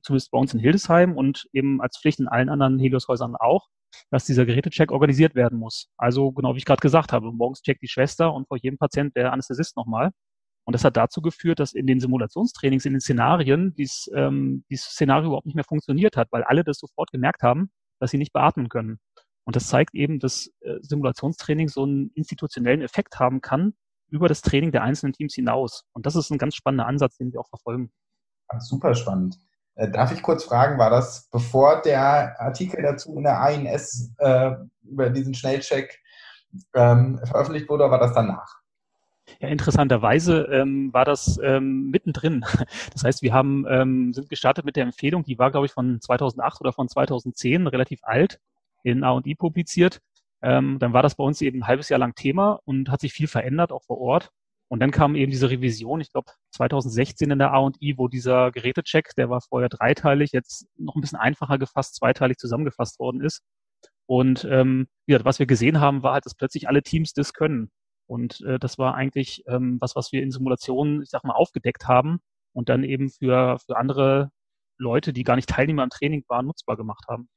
zumindest 0.02 0.30
bei 0.30 0.38
uns 0.38 0.54
in 0.54 0.60
Hildesheim 0.60 1.16
und 1.16 1.46
eben 1.52 1.80
als 1.80 1.98
Pflicht 1.98 2.20
in 2.20 2.28
allen 2.28 2.48
anderen 2.48 2.78
Helios-Häusern 2.78 3.36
auch, 3.36 3.68
dass 4.10 4.24
dieser 4.24 4.46
Gerätecheck 4.46 4.90
organisiert 4.90 5.34
werden 5.34 5.58
muss. 5.58 5.88
Also 5.96 6.32
genau 6.32 6.54
wie 6.54 6.58
ich 6.58 6.64
gerade 6.64 6.80
gesagt 6.80 7.12
habe, 7.12 7.32
morgens 7.32 7.62
checkt 7.62 7.82
die 7.82 7.88
Schwester 7.88 8.32
und 8.32 8.48
vor 8.48 8.58
jedem 8.60 8.78
Patient 8.78 9.14
der 9.16 9.32
Anästhesist 9.32 9.76
nochmal. 9.76 10.10
Und 10.66 10.72
das 10.72 10.84
hat 10.84 10.96
dazu 10.96 11.22
geführt, 11.22 11.60
dass 11.60 11.72
in 11.72 11.86
den 11.86 12.00
Simulationstrainings, 12.00 12.84
in 12.84 12.94
den 12.94 13.00
Szenarien, 13.00 13.72
dies, 13.74 14.10
ähm, 14.14 14.64
dieses 14.68 14.86
Szenario 14.86 15.28
überhaupt 15.28 15.46
nicht 15.46 15.54
mehr 15.54 15.64
funktioniert 15.64 16.16
hat, 16.16 16.28
weil 16.32 16.42
alle 16.42 16.64
das 16.64 16.78
sofort 16.78 17.12
gemerkt 17.12 17.42
haben, 17.42 17.70
dass 18.00 18.10
sie 18.10 18.18
nicht 18.18 18.32
beatmen 18.32 18.68
können. 18.68 18.98
Und 19.44 19.54
das 19.54 19.68
zeigt 19.68 19.94
eben, 19.94 20.18
dass 20.18 20.50
äh, 20.60 20.74
Simulationstraining 20.80 21.68
so 21.68 21.84
einen 21.84 22.10
institutionellen 22.14 22.82
Effekt 22.82 23.20
haben 23.20 23.40
kann 23.40 23.74
über 24.08 24.28
das 24.28 24.42
Training 24.42 24.72
der 24.72 24.82
einzelnen 24.82 25.12
Teams 25.12 25.34
hinaus. 25.34 25.84
Und 25.92 26.04
das 26.04 26.16
ist 26.16 26.30
ein 26.30 26.38
ganz 26.38 26.56
spannender 26.56 26.86
Ansatz, 26.86 27.16
den 27.16 27.32
wir 27.32 27.40
auch 27.40 27.48
verfolgen. 27.48 27.92
Super 28.58 28.94
spannend. 28.96 29.38
Äh, 29.76 29.90
darf 29.90 30.10
ich 30.10 30.22
kurz 30.22 30.44
fragen, 30.44 30.78
war 30.78 30.90
das 30.90 31.28
bevor 31.30 31.80
der 31.82 32.40
Artikel 32.40 32.82
dazu 32.82 33.16
in 33.16 33.22
der 33.22 33.40
ANS 33.40 34.12
äh, 34.18 34.52
über 34.82 35.10
diesen 35.10 35.34
Schnellcheck 35.34 36.00
ähm, 36.74 37.20
veröffentlicht 37.24 37.68
wurde, 37.68 37.84
oder 37.84 37.92
war 37.92 38.00
das 38.00 38.14
danach? 38.14 38.65
Ja, 39.40 39.48
interessanterweise 39.48 40.42
ähm, 40.52 40.92
war 40.92 41.04
das 41.04 41.38
ähm, 41.42 41.90
mittendrin. 41.90 42.44
Das 42.92 43.04
heißt, 43.04 43.22
wir 43.22 43.32
haben, 43.32 43.66
ähm, 43.68 44.12
sind 44.14 44.30
gestartet 44.30 44.64
mit 44.64 44.76
der 44.76 44.84
Empfehlung, 44.84 45.24
die 45.24 45.38
war, 45.38 45.50
glaube 45.50 45.66
ich, 45.66 45.72
von 45.72 46.00
2008 46.00 46.60
oder 46.60 46.72
von 46.72 46.88
2010, 46.88 47.66
relativ 47.66 48.00
alt, 48.02 48.40
in 48.82 49.04
A&I 49.04 49.34
publiziert. 49.34 50.00
Ähm, 50.42 50.78
dann 50.78 50.92
war 50.92 51.02
das 51.02 51.16
bei 51.16 51.24
uns 51.24 51.42
eben 51.42 51.60
ein 51.60 51.66
halbes 51.66 51.88
Jahr 51.88 51.98
lang 51.98 52.14
Thema 52.14 52.60
und 52.64 52.90
hat 52.90 53.00
sich 53.00 53.12
viel 53.12 53.26
verändert, 53.26 53.72
auch 53.72 53.82
vor 53.82 53.98
Ort. 53.98 54.30
Und 54.68 54.80
dann 54.80 54.90
kam 54.90 55.14
eben 55.14 55.30
diese 55.30 55.50
Revision, 55.50 56.00
ich 56.00 56.10
glaube 56.12 56.32
2016 56.52 57.30
in 57.30 57.38
der 57.38 57.52
A&I, 57.52 57.94
wo 57.98 58.08
dieser 58.08 58.50
Gerätecheck, 58.50 59.14
der 59.16 59.30
war 59.30 59.40
vorher 59.40 59.68
dreiteilig, 59.68 60.32
jetzt 60.32 60.66
noch 60.76 60.96
ein 60.96 61.00
bisschen 61.00 61.18
einfacher 61.18 61.58
gefasst, 61.58 61.96
zweiteilig 61.96 62.38
zusammengefasst 62.38 62.98
worden 62.98 63.20
ist. 63.20 63.42
Und 64.06 64.46
ähm, 64.50 64.88
ja, 65.06 65.24
was 65.24 65.38
wir 65.38 65.46
gesehen 65.46 65.80
haben, 65.80 66.02
war 66.02 66.14
halt, 66.14 66.26
dass 66.26 66.34
plötzlich 66.34 66.68
alle 66.68 66.82
Teams 66.82 67.12
das 67.12 67.32
können. 67.32 67.70
Und 68.06 68.40
äh, 68.42 68.58
das 68.58 68.78
war 68.78 68.94
eigentlich 68.94 69.42
ähm, 69.46 69.78
was, 69.80 69.96
was 69.96 70.12
wir 70.12 70.22
in 70.22 70.30
Simulationen, 70.30 71.02
ich 71.02 71.10
sag 71.10 71.24
mal, 71.24 71.34
aufgedeckt 71.34 71.88
haben 71.88 72.20
und 72.52 72.68
dann 72.68 72.84
eben 72.84 73.10
für, 73.10 73.58
für 73.58 73.76
andere 73.76 74.30
Leute, 74.78 75.12
die 75.12 75.24
gar 75.24 75.36
nicht 75.36 75.48
Teilnehmer 75.48 75.82
im 75.82 75.90
Training 75.90 76.24
waren, 76.28 76.46
nutzbar 76.46 76.76
gemacht 76.76 77.04
haben. 77.08 77.28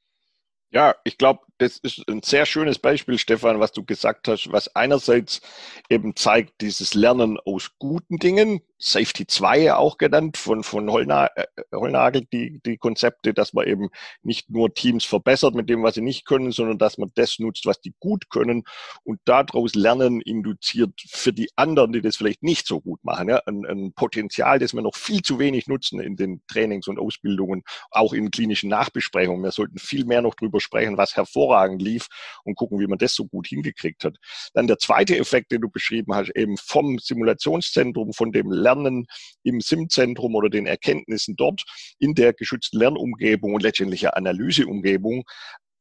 Ja, 0.72 0.96
ich 1.04 1.18
glaube, 1.18 1.42
das 1.58 1.80
ist 1.80 2.08
ein 2.08 2.22
sehr 2.22 2.46
schönes 2.46 2.78
Beispiel, 2.78 3.18
Stefan, 3.18 3.60
was 3.60 3.72
du 3.72 3.84
gesagt 3.84 4.28
hast, 4.28 4.52
was 4.52 4.76
einerseits 4.76 5.42
eben 5.90 6.16
zeigt, 6.16 6.62
dieses 6.62 6.94
Lernen 6.94 7.40
aus 7.44 7.72
guten 7.80 8.18
Dingen, 8.18 8.62
Safety 8.82 9.28
2 9.28 9.74
auch 9.74 9.98
genannt, 9.98 10.38
von, 10.38 10.64
von 10.64 10.90
Holna, 10.90 11.28
äh, 11.36 11.46
Holnagel, 11.74 12.26
die, 12.32 12.62
die 12.66 12.78
Konzepte, 12.78 13.34
dass 13.34 13.52
man 13.52 13.68
eben 13.68 13.90
nicht 14.24 14.50
nur 14.50 14.74
Teams 14.74 15.04
verbessert 15.04 15.54
mit 15.54 15.70
dem, 15.70 15.84
was 15.84 15.96
sie 15.96 16.02
nicht 16.02 16.26
können, 16.26 16.54
sondern 16.54 16.78
dass 16.78 16.98
man 16.98 17.12
das 17.16 17.40
nutzt, 17.40 17.66
was 17.66 17.82
die 17.82 17.94
gut 18.00 18.30
können 18.30 18.64
und 19.04 19.20
daraus 19.26 19.76
Lernen 19.76 20.22
induziert 20.22 20.94
für 21.10 21.34
die 21.34 21.50
anderen, 21.58 21.92
die 21.92 22.02
das 22.02 22.16
vielleicht 22.16 22.42
nicht 22.42 22.68
so 22.68 22.80
gut 22.80 23.04
machen. 23.04 23.28
Ja? 23.28 23.42
Ein, 23.46 23.66
ein 23.66 23.94
Potenzial, 23.94 24.60
das 24.60 24.74
wir 24.74 24.82
noch 24.82 24.96
viel 24.96 25.22
zu 25.22 25.40
wenig 25.40 25.68
nutzen 25.68 26.00
in 26.00 26.16
den 26.16 26.42
Trainings 26.48 26.88
und 26.88 27.00
Ausbildungen, 27.00 27.64
auch 27.92 28.14
in 28.14 28.32
klinischen 28.32 28.70
Nachbesprechungen. 28.70 29.44
Wir 29.44 29.52
sollten 29.52 29.78
viel 29.78 30.06
mehr 30.06 30.22
noch 30.22 30.36
drüber 30.36 30.62
sprechen, 30.62 30.98
was 30.98 31.18
hervorragend 31.18 31.82
lief 31.82 32.08
und 32.46 32.56
gucken, 32.56 32.80
wie 32.80 32.88
man 32.88 32.98
das 32.98 33.14
so 33.14 33.26
gut 33.26 33.48
hingekriegt 33.48 34.06
hat. 34.06 34.16
Dann 34.54 34.68
der 34.68 34.78
zweite 34.78 35.18
Effekt, 35.18 35.52
den 35.52 35.60
du 35.60 35.70
beschrieben 35.70 36.16
hast, 36.16 36.30
eben 36.34 36.56
vom 36.56 36.98
Simulationszentrum, 36.98 38.14
von 38.14 38.32
dem 38.32 38.50
Lernen 38.52 38.69
Lernen 38.70 39.08
im 39.44 39.62
SIM-Zentrum 39.62 40.36
oder 40.36 40.50
den 40.50 40.66
Erkenntnissen 40.66 41.36
dort 41.36 41.64
in 42.00 42.14
der 42.14 42.34
geschützten 42.34 42.80
Lernumgebung 42.80 43.54
und 43.54 43.64
letztendlich 43.64 44.08
Analyseumgebung 44.14 45.24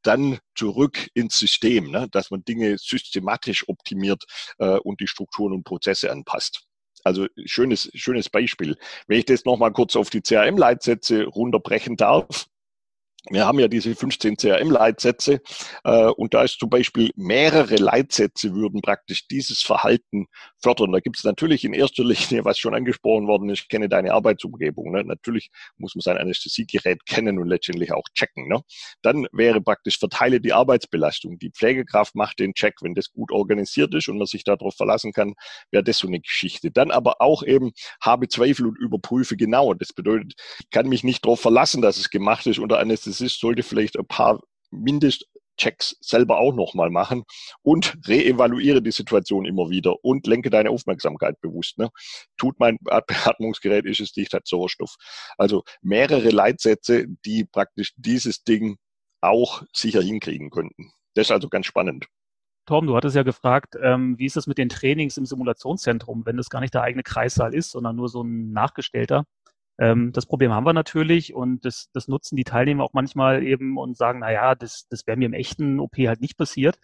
dann 0.01 0.39
zurück 0.55 1.09
ins 1.13 1.37
System, 1.37 1.91
ne, 1.91 2.07
dass 2.11 2.31
man 2.31 2.43
Dinge 2.45 2.77
systematisch 2.77 3.67
optimiert 3.67 4.23
äh, 4.57 4.77
und 4.79 5.01
die 5.01 5.07
Strukturen 5.07 5.53
und 5.53 5.65
Prozesse 5.65 6.11
anpasst. 6.11 6.63
Also 7.03 7.27
schönes, 7.45 7.89
schönes 7.93 8.29
Beispiel. 8.29 8.77
Wenn 9.07 9.19
ich 9.19 9.25
das 9.25 9.45
nochmal 9.45 9.71
kurz 9.71 9.95
auf 9.95 10.09
die 10.09 10.21
CRM-Leitsätze 10.21 11.25
runterbrechen 11.25 11.95
darf, 11.97 12.47
wir 13.29 13.45
haben 13.45 13.59
ja 13.59 13.67
diese 13.67 13.95
15 13.95 14.37
CRM-Leitsätze 14.37 15.41
äh, 15.83 16.05
und 16.05 16.33
da 16.33 16.43
ist 16.43 16.59
zum 16.59 16.69
Beispiel 16.69 17.11
mehrere 17.15 17.75
Leitsätze 17.75 18.53
würden 18.53 18.81
praktisch 18.81 19.27
dieses 19.27 19.61
Verhalten 19.61 20.27
fördern. 20.61 20.93
Da 20.93 20.99
gibt 20.99 21.17
es 21.17 21.23
natürlich 21.23 21.65
in 21.65 21.73
erster 21.73 22.03
Linie, 22.03 22.45
was 22.45 22.57
schon 22.57 22.73
angesprochen 22.73 23.27
worden 23.27 23.49
ist, 23.49 23.67
kenne 23.69 23.89
deine 23.89 24.13
Arbeitsumgebung. 24.13 24.91
Ne? 24.91 25.03
Natürlich 25.03 25.49
muss 25.77 25.95
man 25.95 26.01
sein 26.01 26.17
Anästhesiegerät 26.17 27.05
kennen 27.05 27.39
und 27.39 27.47
letztendlich 27.47 27.91
auch 27.91 28.05
checken. 28.15 28.47
Ne? 28.47 28.61
Dann 29.01 29.27
wäre 29.33 29.61
praktisch 29.61 29.99
verteile 29.99 30.39
die 30.39 30.53
Arbeitsbelastung. 30.53 31.39
Die 31.39 31.51
Pflegekraft 31.51 32.15
macht 32.15 32.39
den 32.39 32.53
Check, 32.53 32.75
wenn 32.81 32.95
das 32.95 33.11
gut 33.11 33.31
organisiert 33.31 33.93
ist 33.95 34.07
und 34.07 34.17
man 34.17 34.27
sich 34.27 34.45
darauf 34.45 34.75
verlassen 34.75 35.11
kann, 35.11 35.33
wäre 35.71 35.83
das 35.83 35.97
so 35.97 36.07
eine 36.07 36.21
Geschichte. 36.21 36.71
Dann 36.71 36.89
aber 36.89 37.21
auch 37.21 37.43
eben 37.43 37.71
habe 38.01 38.29
Zweifel 38.29 38.67
und 38.67 38.77
überprüfe 38.77 39.35
genau. 39.35 39.73
Das 39.73 39.91
bedeutet, 39.91 40.33
kann 40.71 40.87
mich 40.87 41.03
nicht 41.03 41.25
darauf 41.25 41.41
verlassen, 41.41 41.81
dass 41.81 41.97
es 41.97 42.09
gemacht 42.09 42.47
ist 42.47 42.59
unter 42.59 42.79
Anästhesie 42.79 43.08
Anästhesist 43.09 43.39
sollte 43.39 43.63
vielleicht 43.63 43.97
ein 43.97 44.05
paar 44.05 44.39
Mindest 44.71 45.25
Checks 45.57 45.97
selber 45.99 46.37
auch 46.37 46.53
nochmal 46.53 46.89
machen 46.89 47.23
und 47.63 47.97
reevaluiere 48.07 48.81
die 48.81 48.91
Situation 48.91 49.45
immer 49.45 49.69
wieder 49.69 50.05
und 50.05 50.25
lenke 50.25 50.49
deine 50.49 50.69
Aufmerksamkeit 50.69 51.41
bewusst. 51.41 51.77
Ne? 51.77 51.89
Tut 52.37 52.59
mein 52.59 52.77
Beatmungsgerät, 52.79 53.85
ist 53.85 53.99
es 53.99 54.13
dicht, 54.13 54.33
hat 54.33 54.47
Sauerstoff. 54.47 54.95
Also 55.37 55.63
mehrere 55.81 56.29
Leitsätze, 56.29 57.07
die 57.25 57.43
praktisch 57.43 57.93
dieses 57.97 58.43
Ding 58.43 58.77
auch 59.19 59.63
sicher 59.75 60.01
hinkriegen 60.01 60.49
könnten. 60.49 60.93
Das 61.15 61.27
ist 61.27 61.31
also 61.31 61.49
ganz 61.49 61.65
spannend. 61.65 62.05
Tom, 62.65 62.87
du 62.87 62.95
hattest 62.95 63.17
ja 63.17 63.23
gefragt, 63.23 63.75
ähm, 63.81 64.17
wie 64.17 64.27
ist 64.27 64.37
das 64.37 64.47
mit 64.47 64.59
den 64.59 64.69
Trainings 64.69 65.17
im 65.17 65.25
Simulationszentrum, 65.25 66.25
wenn 66.25 66.37
das 66.37 66.49
gar 66.49 66.61
nicht 66.61 66.73
der 66.73 66.83
eigene 66.83 67.03
Kreissaal 67.03 67.53
ist, 67.53 67.71
sondern 67.71 67.95
nur 67.95 68.07
so 68.07 68.21
ein 68.21 68.51
nachgestellter. 68.53 69.25
Ähm, 69.79 70.11
das 70.11 70.25
Problem 70.25 70.51
haben 70.51 70.65
wir 70.65 70.73
natürlich 70.73 71.33
und 71.33 71.65
das, 71.65 71.89
das 71.93 72.07
nutzen 72.07 72.35
die 72.35 72.43
Teilnehmer 72.43 72.83
auch 72.83 72.93
manchmal 72.93 73.43
eben 73.43 73.77
und 73.77 73.97
sagen, 73.97 74.19
na 74.19 74.31
ja, 74.31 74.55
das, 74.55 74.87
das 74.89 75.07
wäre 75.07 75.17
mir 75.17 75.27
im 75.27 75.33
echten 75.33 75.79
OP 75.79 75.97
halt 75.97 76.21
nicht 76.21 76.37
passiert. 76.37 76.77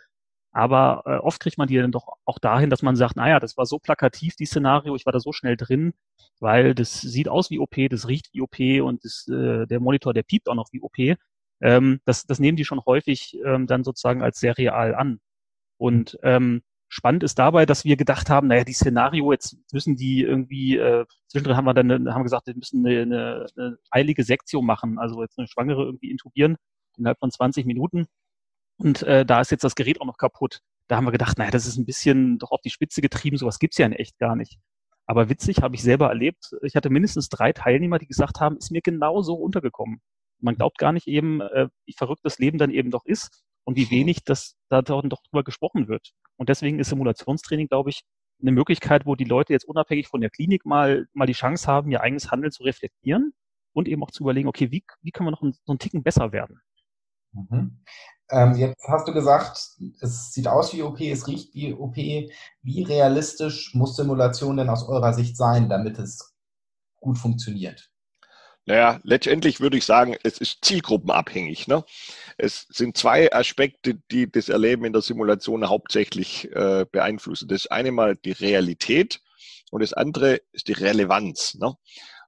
Aber 0.54 1.04
äh, 1.06 1.18
oft 1.18 1.42
kriegt 1.42 1.58
man 1.58 1.68
die 1.68 1.76
dann 1.76 1.92
doch 1.92 2.08
auch 2.24 2.40
dahin, 2.40 2.70
dass 2.70 2.82
man 2.82 2.96
sagt, 2.96 3.18
naja, 3.18 3.42
das 3.42 3.58
war 3.58 3.66
so 3.66 3.78
plakativ, 3.78 4.38
die 4.38 4.46
Szenario, 4.46 4.96
ich 4.96 5.06
war 5.06 5.12
da 5.12 5.20
so 5.20 5.34
schnell 5.34 5.58
drin, 5.58 5.94
weil 6.40 6.74
das 6.74 7.02
sieht 7.02 7.28
aus 7.28 7.50
wie 7.52 7.60
OP, 7.60 7.76
das 7.90 8.08
riecht 8.08 8.30
wie 8.34 8.42
OP 8.42 8.58
und 8.86 9.04
das, 9.04 9.28
äh, 9.28 9.68
der 9.68 9.82
Monitor, 9.82 10.14
der 10.14 10.24
piept 10.24 10.48
auch 10.48 10.56
noch 10.56 10.70
wie 10.72 10.82
OP. 10.82 11.18
Ähm, 11.62 12.00
das, 12.06 12.26
das 12.26 12.40
nehmen 12.40 12.56
die 12.56 12.66
schon 12.66 12.82
häufig 12.86 13.38
ähm, 13.46 13.68
dann 13.68 13.84
sozusagen 13.84 14.22
als 14.24 14.40
sehr 14.40 14.58
real 14.58 14.96
an. 14.96 15.20
Und 15.78 16.18
ähm, 16.24 16.64
Spannend 16.88 17.24
ist 17.24 17.40
dabei, 17.40 17.66
dass 17.66 17.84
wir 17.84 17.98
gedacht 17.98 18.30
haben, 18.30 18.48
naja, 18.48 18.64
die 18.64 18.74
Szenario, 18.74 19.32
jetzt 19.32 19.58
müssen 19.74 19.96
die 19.96 20.22
irgendwie, 20.22 20.78
äh, 20.78 21.06
zwischendrin 21.28 21.58
haben 21.58 21.66
wir 21.66 21.74
dann 21.74 21.92
haben 21.92 22.20
wir 22.20 22.24
gesagt, 22.24 22.48
wir 22.48 22.56
müssen 22.56 22.86
eine, 22.86 23.02
eine, 23.02 23.46
eine 23.58 23.78
eilige 23.90 24.24
Sektion 24.24 24.66
machen, 24.66 25.00
also 25.00 25.22
jetzt 25.22 25.38
eine 25.38 25.48
Schwangere 25.48 25.84
irgendwie 25.84 26.12
intubieren 26.12 26.58
innerhalb 26.98 27.20
von 27.20 27.32
20 27.32 27.66
Minuten. 27.66 28.06
Und 28.78 29.04
äh, 29.04 29.26
da 29.26 29.42
ist 29.42 29.52
jetzt 29.52 29.64
das 29.64 29.76
Gerät 29.76 30.00
auch 30.02 30.06
noch 30.06 30.18
kaputt. 30.18 30.60
Da 30.88 30.98
haben 30.98 31.06
wir 31.06 31.12
gedacht, 31.12 31.38
naja, 31.38 31.52
das 31.52 31.66
ist 31.66 31.78
ein 31.78 31.86
bisschen 31.86 32.38
doch 32.38 32.52
auf 32.52 32.62
die 32.62 32.70
Spitze 32.70 33.02
getrieben, 33.02 33.38
sowas 33.38 33.60
gibt's 33.60 33.78
ja 33.78 33.86
in 33.86 33.94
echt 33.94 34.18
gar 34.20 34.36
nicht. 34.36 34.60
Aber 35.08 35.30
witzig, 35.30 35.62
habe 35.62 35.76
ich 35.76 35.84
selber 35.84 36.10
erlebt. 36.10 36.52
Ich 36.64 36.76
hatte 36.76 36.90
mindestens 36.90 37.30
drei 37.30 37.54
Teilnehmer, 37.54 38.00
die 38.00 38.08
gesagt 38.08 38.40
haben, 38.40 38.58
ist 38.58 38.72
mir 38.72 38.82
genau 38.82 39.22
so 39.22 39.36
untergekommen. 39.36 40.02
Man 40.40 40.56
glaubt 40.56 40.78
gar 40.78 40.92
nicht 40.92 41.08
eben, 41.08 41.42
äh, 41.42 41.70
wie 41.86 41.94
verrückt 41.94 42.22
das 42.24 42.40
Leben 42.40 42.58
dann 42.58 42.72
eben 42.72 42.92
doch 42.92 43.06
ist 43.06 43.45
und 43.66 43.76
wie 43.76 43.90
wenig 43.90 44.24
das 44.24 44.56
da 44.70 44.82
doch 44.82 45.04
drüber 45.04 45.44
gesprochen 45.44 45.88
wird. 45.88 46.14
Und 46.38 46.50
deswegen 46.50 46.80
ist 46.80 46.90
Simulationstraining, 46.90 47.68
glaube 47.68 47.90
ich, 47.90 48.04
eine 48.42 48.52
Möglichkeit, 48.52 49.06
wo 49.06 49.16
die 49.16 49.24
Leute 49.26 49.54
jetzt 49.54 49.66
unabhängig 49.66 50.08
von 50.08 50.22
der 50.22 50.30
Klinik 50.30 50.66
mal, 50.66 51.08
mal 51.14 51.26
die 51.26 51.34
Chance 51.34 51.68
haben, 51.68 51.92
ihr 51.92 52.02
eigenes 52.02 52.32
Handeln 52.32 52.52
zu 52.52 52.64
reflektieren 52.64 53.34
und 53.74 53.88
eben 53.88 54.04
auch 54.04 54.12
zu 54.12 54.24
überlegen, 54.24 54.48
okay, 54.48 54.72
wie, 54.72 54.84
wie 55.02 55.12
können 55.12 55.28
wir 55.28 55.32
noch 55.32 55.42
einen, 55.42 55.54
so 55.54 55.72
einen 55.72 55.80
Ticken 55.80 56.04
besser 56.04 56.32
werden? 56.32 56.62
Mhm. 57.32 57.84
Ähm, 58.30 58.56
jetzt 58.56 58.88
hast 58.88 59.08
du 59.08 59.14
gesagt, 59.14 59.58
es 60.02 60.34
sieht 60.34 60.48
aus 60.48 60.74
wie 60.74 60.82
OP, 60.82 61.00
es 61.00 61.28
riecht 61.28 61.54
wie 61.54 61.74
OP. 61.74 61.96
Wie 61.96 62.84
realistisch 62.84 63.74
muss 63.76 63.96
Simulation 63.96 64.58
denn 64.58 64.70
aus 64.70 64.88
eurer 64.88 65.14
Sicht 65.14 65.38
sein, 65.38 65.70
damit 65.70 66.00
es 66.00 66.36
gut 67.00 67.18
funktioniert? 67.18 67.92
Naja, 68.68 69.00
letztendlich 69.04 69.60
würde 69.60 69.78
ich 69.78 69.86
sagen, 69.86 70.16
es 70.24 70.40
ist 70.40 70.66
zielgruppenabhängig. 70.66 71.68
Ne? 71.68 71.84
Es 72.38 72.66
sind 72.70 72.98
zwei 72.98 73.32
Aspekte, 73.32 73.96
die 74.12 74.32
das 74.32 74.50
Erleben 74.50 74.86
in 74.86 74.94
der 74.94 75.04
Simulation 75.04 75.70
hauptsächlich 75.70 76.52
äh, 76.52 76.86
beeinflussen. 76.92 77.48
Das 77.48 77.68
eine 77.68 77.92
mal 77.92 78.16
die 78.16 78.32
Realität 78.32 79.22
und 79.70 79.84
das 79.84 79.94
andere 79.94 80.42
ist 80.52 80.68
die 80.68 80.74
Relevanz. 80.74 81.56
Ne? 81.56 81.76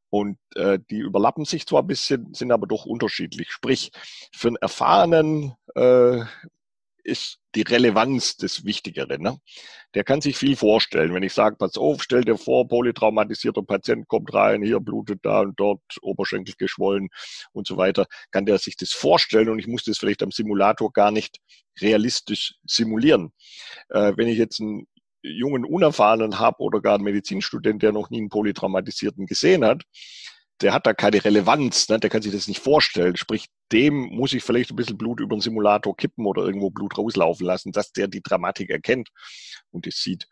Und 0.10 0.38
äh, 0.56 0.80
die 0.92 1.00
überlappen 1.00 1.44
sich 1.44 1.66
zwar 1.66 1.82
ein 1.82 1.88
bisschen, 1.88 2.34
sind 2.34 2.52
aber 2.52 2.68
doch 2.68 2.86
unterschiedlich. 2.86 3.52
Sprich, 3.52 3.92
für 4.32 4.50
einen 4.50 4.58
erfahrenen 4.58 5.56
äh, 5.76 6.24
ist 7.08 7.40
die 7.56 7.62
Relevanz 7.62 8.36
das 8.36 8.66
Wichtigere. 8.66 9.18
Ne? 9.20 9.38
Der 9.96 10.04
kann 10.04 10.20
sich 10.20 10.38
viel 10.38 10.56
vorstellen. 10.58 11.14
Wenn 11.14 11.24
ich 11.24 11.34
sage, 11.34 11.56
pass 11.56 11.78
auf, 11.78 12.04
stell 12.04 12.24
dir 12.24 12.38
vor, 12.38 12.68
polytraumatisierter 12.68 13.64
Patient 13.64 14.08
kommt 14.08 14.34
rein, 14.34 14.62
hier 14.62 14.82
blutet 14.82 15.20
da 15.24 15.42
und 15.42 15.58
dort, 15.58 15.82
Oberschenkel 16.02 16.56
geschwollen 16.58 17.10
und 17.54 17.66
so 17.66 17.78
weiter, 17.78 18.06
kann 18.32 18.46
der 18.46 18.58
sich 18.58 18.76
das 18.76 18.92
vorstellen 18.92 19.50
und 19.50 19.60
ich 19.60 19.68
muss 19.68 19.86
das 19.86 19.98
vielleicht 19.98 20.22
am 20.22 20.32
Simulator 20.32 20.92
gar 20.92 21.12
nicht 21.12 21.38
realistisch 21.80 22.56
simulieren. 22.66 23.32
Äh, 23.90 24.14
wenn 24.18 24.28
ich 24.28 24.38
jetzt 24.38 24.60
einen 24.60 24.88
jungen 25.22 25.64
Unerfahrenen 25.64 26.40
habe 26.40 26.60
oder 26.60 26.82
gar 26.82 26.96
einen 26.96 27.06
Medizinstudent, 27.06 27.82
der 27.82 27.94
noch 27.94 28.10
nie 28.10 28.20
einen 28.20 28.30
Polytraumatisierten 28.30 29.26
gesehen 29.26 29.64
hat, 29.64 29.84
der 30.62 30.74
hat 30.74 30.86
da 30.86 30.94
keine 30.94 31.24
Relevanz, 31.24 31.90
ne? 31.90 32.00
der 32.00 32.10
kann 32.10 32.22
sich 32.22 32.32
das 32.32 32.48
nicht 32.48 32.62
vorstellen. 32.62 33.16
Sprich, 33.16 33.48
dem 33.72 34.08
muss 34.16 34.34
ich 34.34 34.44
vielleicht 34.44 34.72
ein 34.72 34.76
bisschen 34.76 34.98
Blut 34.98 35.20
über 35.20 35.36
den 35.36 35.42
Simulator 35.42 35.96
kippen 35.96 36.26
oder 36.26 36.44
irgendwo 36.44 36.70
Blut 36.70 36.98
rauslaufen 36.98 37.46
lassen, 37.46 37.72
dass 37.72 37.92
der 37.92 38.08
die 38.08 38.22
Dramatik 38.22 38.70
erkennt 38.70 39.10
und 39.72 39.86
es 39.88 39.98
sieht. 40.02 40.28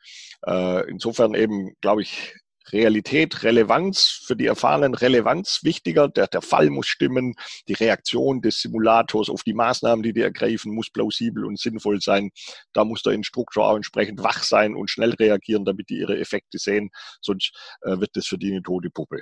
Äh, 0.45 0.89
insofern 0.89 1.35
eben, 1.35 1.75
glaube 1.81 2.01
ich, 2.01 2.33
Realität, 2.71 3.43
Relevanz, 3.43 4.23
für 4.25 4.35
die 4.35 4.47
Erfahrenen 4.47 4.95
Relevanz 4.95 5.59
wichtiger. 5.63 6.07
Der, 6.07 6.27
der 6.27 6.41
Fall 6.41 6.69
muss 6.69 6.87
stimmen. 6.87 7.35
Die 7.67 7.73
Reaktion 7.73 8.41
des 8.41 8.59
Simulators 8.59 9.29
auf 9.29 9.43
die 9.43 9.53
Maßnahmen, 9.53 10.01
die 10.01 10.13
die 10.13 10.21
ergreifen, 10.21 10.73
muss 10.73 10.89
plausibel 10.89 11.45
und 11.45 11.59
sinnvoll 11.59 12.01
sein. 12.01 12.31
Da 12.73 12.83
muss 12.83 13.03
der 13.03 13.13
Instruktor 13.13 13.67
auch 13.69 13.75
entsprechend 13.75 14.23
wach 14.23 14.41
sein 14.43 14.75
und 14.75 14.89
schnell 14.89 15.13
reagieren, 15.13 15.65
damit 15.65 15.89
die 15.89 15.99
ihre 15.99 16.17
Effekte 16.17 16.57
sehen. 16.57 16.89
Sonst 17.21 17.51
äh, 17.81 17.99
wird 17.99 18.15
das 18.15 18.25
für 18.25 18.37
die 18.37 18.51
eine 18.51 18.63
tote 18.63 18.89
Puppe. 18.89 19.21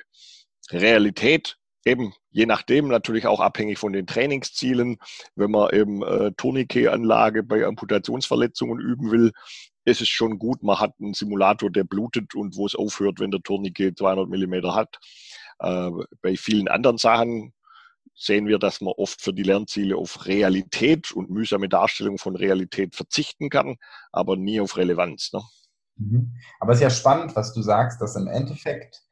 Realität 0.71 1.58
eben 1.86 2.13
je 2.34 2.45
nachdem 2.45 2.88
natürlich 2.88 3.28
auch 3.28 3.39
abhängig 3.39 3.78
von 3.78 3.93
den 3.93 4.08
Trainingszielen. 4.08 4.97
Wenn 5.36 5.52
man 5.52 5.73
eben 5.73 6.04
äh, 6.04 6.32
Tourniquet-Anlage 6.36 7.43
bei 7.43 7.65
Amputationsverletzungen 7.65 8.80
üben 8.80 9.12
will, 9.12 9.32
ist 9.86 10.02
es 10.02 10.08
schon 10.08 10.39
gut, 10.39 10.63
man 10.63 10.80
hat 10.80 10.93
einen 10.99 11.13
Simulator, 11.13 11.69
der 11.69 11.84
blutet 11.84 12.36
und 12.36 12.56
wo 12.56 12.65
es 12.65 12.76
aufhört, 12.76 13.19
wenn 13.19 13.32
der 13.32 13.41
Tourniquet 13.41 13.97
200 13.97 14.30
Millimeter 14.30 14.76
hat. 14.76 14.97
Äh, 15.60 15.91
bei 16.21 16.36
vielen 16.38 16.67
anderen 16.67 16.97
Sachen 16.97 17.54
sehen 18.15 18.47
wir, 18.47 18.60
dass 18.60 18.80
man 18.80 18.93
oft 18.95 19.21
für 19.21 19.34
die 19.34 19.43
Lernziele 19.43 19.97
auf 19.97 20.26
Realität 20.26 21.12
und 21.12 21.30
mühsame 21.30 21.67
Darstellung 21.67 22.17
von 22.17 22.36
Realität 22.36 22.95
verzichten 22.95 23.49
kann, 23.49 23.76
aber 24.12 24.38
nie 24.38 24.60
auf 24.60 24.78
Relevanz. 24.78 25.32
Ne? 25.34 25.41
Mhm. 25.97 26.36
Aber 26.60 26.71
es 26.71 26.78
ist 26.78 26.84
ja 26.84 26.89
spannend, 26.89 27.36
was 27.36 27.54
du 27.54 27.62
sagst, 27.62 28.02
dass 28.02 28.15
im 28.15 28.28
Endeffekt 28.28 29.04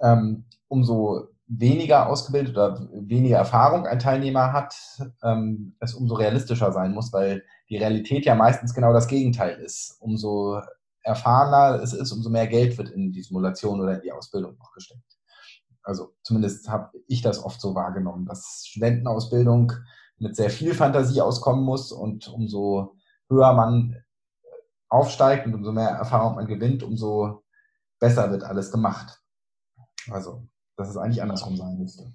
ähm, 0.00 0.44
umso 0.70 1.28
weniger 1.46 2.08
ausgebildet 2.08 2.56
oder 2.56 2.88
weniger 2.92 3.38
Erfahrung 3.38 3.86
ein 3.86 3.98
Teilnehmer 3.98 4.52
hat, 4.52 4.74
ähm, 5.22 5.74
es 5.80 5.94
umso 5.94 6.14
realistischer 6.14 6.72
sein 6.72 6.92
muss, 6.92 7.12
weil 7.12 7.42
die 7.68 7.76
Realität 7.76 8.24
ja 8.24 8.34
meistens 8.36 8.72
genau 8.72 8.92
das 8.92 9.08
Gegenteil 9.08 9.58
ist. 9.58 9.96
Umso 10.00 10.60
erfahrener 11.02 11.82
es 11.82 11.92
ist, 11.92 12.12
umso 12.12 12.30
mehr 12.30 12.46
Geld 12.46 12.78
wird 12.78 12.90
in 12.90 13.10
die 13.12 13.22
Simulation 13.22 13.80
oder 13.80 13.96
in 13.96 14.02
die 14.02 14.12
Ausbildung 14.12 14.56
noch 14.58 14.72
gesteckt. 14.72 15.18
Also 15.82 16.14
zumindest 16.22 16.68
habe 16.68 16.90
ich 17.08 17.20
das 17.20 17.42
oft 17.42 17.60
so 17.60 17.74
wahrgenommen, 17.74 18.26
dass 18.26 18.64
Studentenausbildung 18.66 19.72
mit 20.18 20.36
sehr 20.36 20.50
viel 20.50 20.74
Fantasie 20.74 21.20
auskommen 21.20 21.64
muss 21.64 21.90
und 21.90 22.28
umso 22.28 22.94
höher 23.28 23.52
man 23.54 23.96
aufsteigt 24.88 25.46
und 25.46 25.54
umso 25.54 25.72
mehr 25.72 25.88
Erfahrung 25.88 26.36
man 26.36 26.46
gewinnt, 26.46 26.82
umso 26.82 27.42
besser 27.98 28.30
wird 28.30 28.44
alles 28.44 28.70
gemacht. 28.70 29.20
Also, 30.10 30.46
dass 30.80 30.90
es 30.90 30.96
eigentlich 30.96 31.22
andersrum 31.22 31.56
sein 31.56 31.78
müsste. 31.78 32.12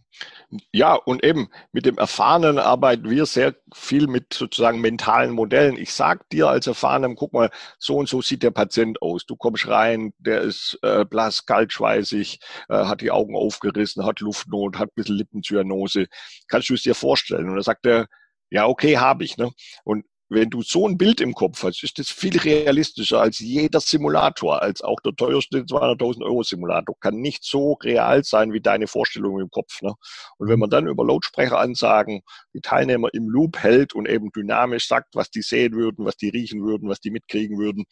Ja, 0.74 0.96
und 0.96 1.24
eben 1.24 1.50
mit 1.72 1.86
dem 1.86 1.98
Erfahrenen 1.98 2.58
arbeiten 2.58 3.10
wir 3.10 3.26
sehr 3.26 3.56
viel 3.74 4.08
mit 4.08 4.34
sozusagen 4.34 4.82
mentalen 4.82 5.32
Modellen. 5.32 5.78
Ich 5.78 5.94
sag 5.94 6.28
dir 6.30 6.50
als 6.50 6.68
Erfahrenem, 6.68 7.16
guck 7.16 7.34
mal, 7.34 7.52
so 7.78 7.98
und 7.98 8.10
so 8.10 8.22
sieht 8.22 8.44
der 8.44 8.52
Patient 8.52 9.02
aus. 9.02 9.26
Du 9.26 9.36
kommst 9.36 9.68
rein, 9.68 10.14
der 10.18 10.42
ist 10.42 10.80
äh, 10.82 11.06
blass, 11.06 11.46
kaltschweißig, 11.46 12.40
äh, 12.70 12.86
hat 12.86 13.02
die 13.02 13.12
Augen 13.12 13.36
aufgerissen, 13.36 14.06
hat 14.06 14.20
Luftnot, 14.20 14.80
hat 14.80 14.90
ein 14.90 14.96
bisschen 14.96 15.18
Lippenzyanose. 15.18 16.08
Kannst 16.48 16.70
du 16.70 16.74
es 16.74 16.84
dir 16.84 16.96
vorstellen? 16.96 17.48
Und 17.48 17.56
dann 17.56 17.64
sagt 17.64 17.86
er, 17.86 18.08
ja, 18.50 18.66
okay, 18.66 18.98
habe 18.98 19.24
ich. 19.24 19.38
Ne? 19.38 19.52
Und 19.84 20.06
wenn 20.28 20.50
du 20.50 20.64
so 20.64 20.88
ein 20.88 20.98
Bild 20.98 21.22
im 21.22 21.34
Kopf 21.34 21.64
hast, 21.64 21.84
ist 21.84 22.00
das 22.00 22.10
viel 22.10 22.38
realistischer 22.38 23.22
als 23.22 23.40
jeder 23.40 23.80
Simulator, 23.80 24.62
als 24.62 24.82
auch 24.82 25.00
der 25.02 25.16
teuerste 25.16 25.60
200.000 25.60 26.24
Euro 26.24 26.42
Simulator. 26.42 26.96
Kann 27.00 27.18
nicht 27.18 27.44
so 27.44 27.74
real 27.74 28.24
sein 28.24 28.52
wie 28.52 28.62
deine 28.62 28.88
Vorstellung 28.88 29.40
im 29.40 29.50
Kopf. 29.50 29.82
Ne? 29.82 29.94
Und 30.38 30.50
wenn 30.50 30.58
man 30.58 30.70
dann 30.70 30.88
über 30.88 31.06
Lautsprecheransagen 31.06 32.22
die 32.54 32.62
Teilnehmer 32.62 33.10
im 33.14 33.30
Loop 33.30 33.60
hält 33.60 33.94
und 33.94 34.08
eben 34.08 34.32
dynamisch 34.32 34.88
sagt, 34.88 35.16
was 35.16 35.30
die 35.30 35.44
sehen 35.44 35.74
würden, 35.74 36.06
was 36.06 36.18
die 36.18 36.30
riechen 36.30 36.64
würden, 36.64 36.90
was 36.90 37.00
die 37.00 37.12
mitkriegen 37.12 37.60
würden, 37.60 37.86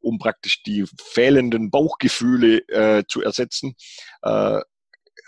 um 0.00 0.18
praktisch 0.18 0.62
die 0.64 0.84
fehlenden 1.00 1.70
Bauchgefühle 1.70 2.58
äh, 2.68 3.04
zu 3.06 3.22
ersetzen, 3.22 3.74
äh, 4.22 4.60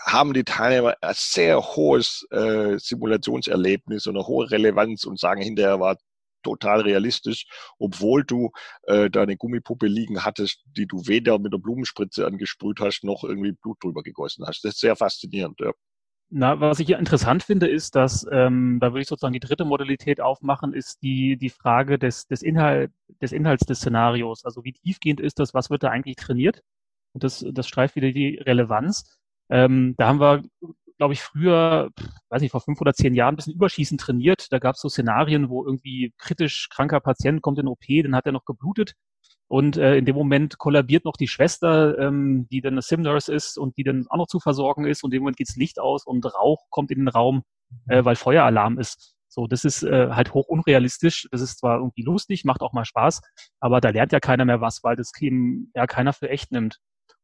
haben 0.05 0.33
die 0.33 0.45
Teilnehmer 0.45 0.97
ein 1.01 1.15
sehr 1.15 1.61
hohes 1.61 2.27
äh, 2.31 2.79
Simulationserlebnis 2.79 4.07
und 4.07 4.17
eine 4.17 4.27
hohe 4.27 4.51
Relevanz 4.51 5.05
und 5.05 5.21
sagen 5.21 5.43
hinterher 5.43 5.79
war 5.79 5.97
total 6.43 6.83
realistisch, 6.83 7.47
obwohl 7.79 8.25
du 8.25 8.51
äh, 8.85 9.11
deine 9.11 9.37
Gummipuppe 9.37 9.87
liegen 9.87 10.25
hattest, 10.25 10.63
die 10.77 10.87
du 10.87 11.07
weder 11.07 11.39
mit 11.39 11.53
der 11.53 11.59
Blumenspritze 11.59 12.27
angesprüht 12.27 12.81
hast, 12.81 13.05
noch 13.05 13.25
irgendwie 13.25 13.53
Blut 13.53 13.83
drüber 13.83 14.03
gegossen 14.03 14.45
hast. 14.47 14.65
Das 14.65 14.75
ist 14.75 14.81
sehr 14.81 14.97
faszinierend. 14.97 15.61
Ja. 15.61 15.73
Na, 16.33 16.61
was 16.61 16.79
ich 16.79 16.87
hier 16.87 16.99
interessant 16.99 17.43
finde, 17.43 17.67
ist, 17.67 17.97
dass, 17.97 18.25
ähm, 18.31 18.79
da 18.81 18.93
würde 18.93 19.01
ich 19.01 19.09
sozusagen 19.09 19.33
die 19.33 19.41
dritte 19.41 19.65
Modalität 19.65 20.21
aufmachen, 20.21 20.73
ist 20.73 21.03
die, 21.03 21.37
die 21.37 21.51
Frage 21.51 21.99
des, 21.99 22.29
des, 22.29 22.43
Inhalt, 22.43 22.93
des 23.21 23.33
Inhalts 23.33 23.67
des 23.67 23.79
Szenarios. 23.79 24.45
Also 24.45 24.63
wie 24.63 24.73
tiefgehend 24.73 25.21
ist 25.21 25.41
das, 25.41 25.55
was 25.55 25.71
wird 25.71 25.83
da 25.83 25.89
eigentlich 25.89 26.15
trainiert? 26.15 26.63
Und 27.13 27.25
das, 27.25 27.45
das 27.51 27.67
streift 27.67 27.97
wieder 27.97 28.13
die 28.13 28.37
Relevanz. 28.37 29.19
Ähm, 29.51 29.95
da 29.99 30.07
haben 30.07 30.21
wir, 30.21 30.43
glaube 31.01 31.15
ich, 31.15 31.23
früher, 31.23 31.91
weiß 32.29 32.43
nicht, 32.43 32.51
vor 32.51 32.61
fünf 32.61 32.79
oder 32.81 32.93
zehn 32.93 33.15
Jahren 33.15 33.33
ein 33.33 33.37
bisschen 33.37 33.55
Überschießen 33.55 33.97
trainiert. 33.97 34.53
Da 34.53 34.59
gab 34.59 34.75
es 34.75 34.83
so 34.83 34.91
Szenarien, 34.91 35.49
wo 35.49 35.65
irgendwie 35.65 36.13
kritisch 36.19 36.69
kranker 36.69 37.01
Patient 37.01 37.41
kommt 37.41 37.59
in 37.59 37.69
OP, 37.69 37.85
dann 38.03 38.15
hat 38.15 38.27
er 38.27 38.33
noch 38.33 38.45
geblutet 38.45 38.93
und 39.49 39.79
äh, 39.79 39.97
in 39.97 40.05
dem 40.05 40.15
Moment 40.15 40.59
kollabiert 40.59 41.07
noch 41.07 41.17
die 41.17 41.27
Schwester, 41.27 41.99
ähm, 41.99 42.47
die 42.53 42.61
dann 42.61 42.75
eine 42.75 42.83
Sim-Nurse 42.83 43.35
ist 43.35 43.59
und 43.59 43.79
die 43.79 43.83
dann 43.83 44.07
auch 44.11 44.19
noch 44.19 44.27
zu 44.29 44.41
versorgen 44.41 44.85
ist. 44.85 45.03
Und 45.03 45.11
in 45.11 45.19
dem 45.19 45.23
Moment 45.23 45.39
geht's 45.39 45.57
Licht 45.57 45.81
aus 45.81 46.07
und 46.07 46.25
Rauch 46.25 46.67
kommt 46.69 46.91
in 46.91 46.99
den 46.99 47.09
Raum, 47.09 47.43
äh, 47.89 48.05
weil 48.05 48.15
Feueralarm 48.15 48.79
ist. 48.79 49.17
So, 49.27 49.47
das 49.47 49.65
ist 49.65 49.83
äh, 49.83 50.11
halt 50.11 50.35
hoch 50.35 50.47
unrealistisch. 50.49 51.27
Das 51.33 51.41
ist 51.41 51.59
zwar 51.59 51.79
irgendwie 51.79 52.03
lustig, 52.03 52.45
macht 52.45 52.61
auch 52.61 52.73
mal 52.73 52.85
Spaß, 52.85 53.23
aber 53.59 53.81
da 53.81 53.89
lernt 53.89 54.13
ja 54.13 54.21
keiner 54.21 54.45
mehr 54.45 54.61
was, 54.61 54.85
weil 54.85 54.97
das 54.97 55.11
eben 55.19 55.73
ja 55.75 55.87
keiner 55.87 56.13
für 56.13 56.29
echt 56.29 56.53
nimmt. 56.53 56.79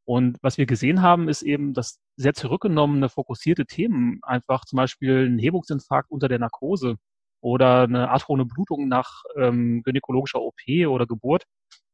Und 0.07 0.39
was 0.41 0.57
wir 0.57 0.67
gesehen 0.67 1.03
haben, 1.03 1.29
ist 1.29 1.43
eben, 1.43 1.75
dass 1.75 1.99
sehr 2.17 2.33
zurückgenommene, 2.33 3.09
fokussierte 3.09 3.67
Themen, 3.67 4.21
einfach 4.23 4.65
zum 4.65 4.77
Beispiel 4.77 5.27
ein 5.27 5.39
Hebungsinfarkt 5.39 6.11
unter 6.11 6.29
der 6.29 6.39
Narkose 6.39 6.97
oder 7.41 7.83
eine 7.83 8.09
arthrone 8.11 8.47
Blutung 8.47 8.89
nach 8.89 9.23
ähm, 9.37 9.83
gynäkologischer 9.83 10.41
OP 10.41 10.61
oder 10.89 11.07
Geburt, 11.07 11.45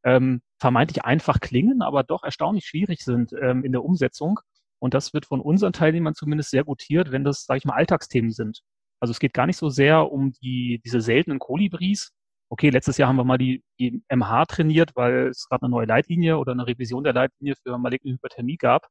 ähm, 0.04 0.42
vermeintlich 0.58 1.04
einfach 1.04 1.40
klingen, 1.40 1.80
aber 1.82 2.02
doch 2.04 2.22
erstaunlich 2.22 2.66
schwierig 2.66 3.02
sind 3.02 3.32
ähm, 3.40 3.64
in 3.64 3.72
der 3.72 3.82
Umsetzung. 3.84 4.40
Und 4.78 4.94
das 4.94 5.14
wird 5.14 5.26
von 5.26 5.40
unseren 5.40 5.72
Teilnehmern 5.72 6.14
zumindest 6.14 6.50
sehr 6.50 6.64
gutiert, 6.64 7.12
wenn 7.12 7.24
das, 7.24 7.44
sage 7.44 7.58
ich 7.58 7.64
mal, 7.64 7.74
Alltagsthemen 7.74 8.32
sind. 8.32 8.60
Also 9.00 9.12
es 9.12 9.20
geht 9.20 9.32
gar 9.32 9.46
nicht 9.46 9.56
so 9.56 9.68
sehr 9.68 10.12
um 10.12 10.32
die, 10.42 10.80
diese 10.84 11.00
seltenen 11.00 11.38
Kolibris. 11.38 12.12
Okay, 12.52 12.68
letztes 12.68 12.98
Jahr 12.98 13.08
haben 13.08 13.16
wir 13.16 13.24
mal 13.24 13.38
die, 13.38 13.64
die 13.78 14.02
MH 14.10 14.44
trainiert, 14.44 14.90
weil 14.94 15.28
es 15.28 15.48
gerade 15.48 15.62
eine 15.62 15.70
neue 15.70 15.86
Leitlinie 15.86 16.36
oder 16.36 16.52
eine 16.52 16.66
Revision 16.66 17.02
der 17.02 17.14
Leitlinie 17.14 17.54
für 17.62 17.78
maligne 17.78 18.12
Hyperthermie 18.12 18.58
gab. 18.58 18.88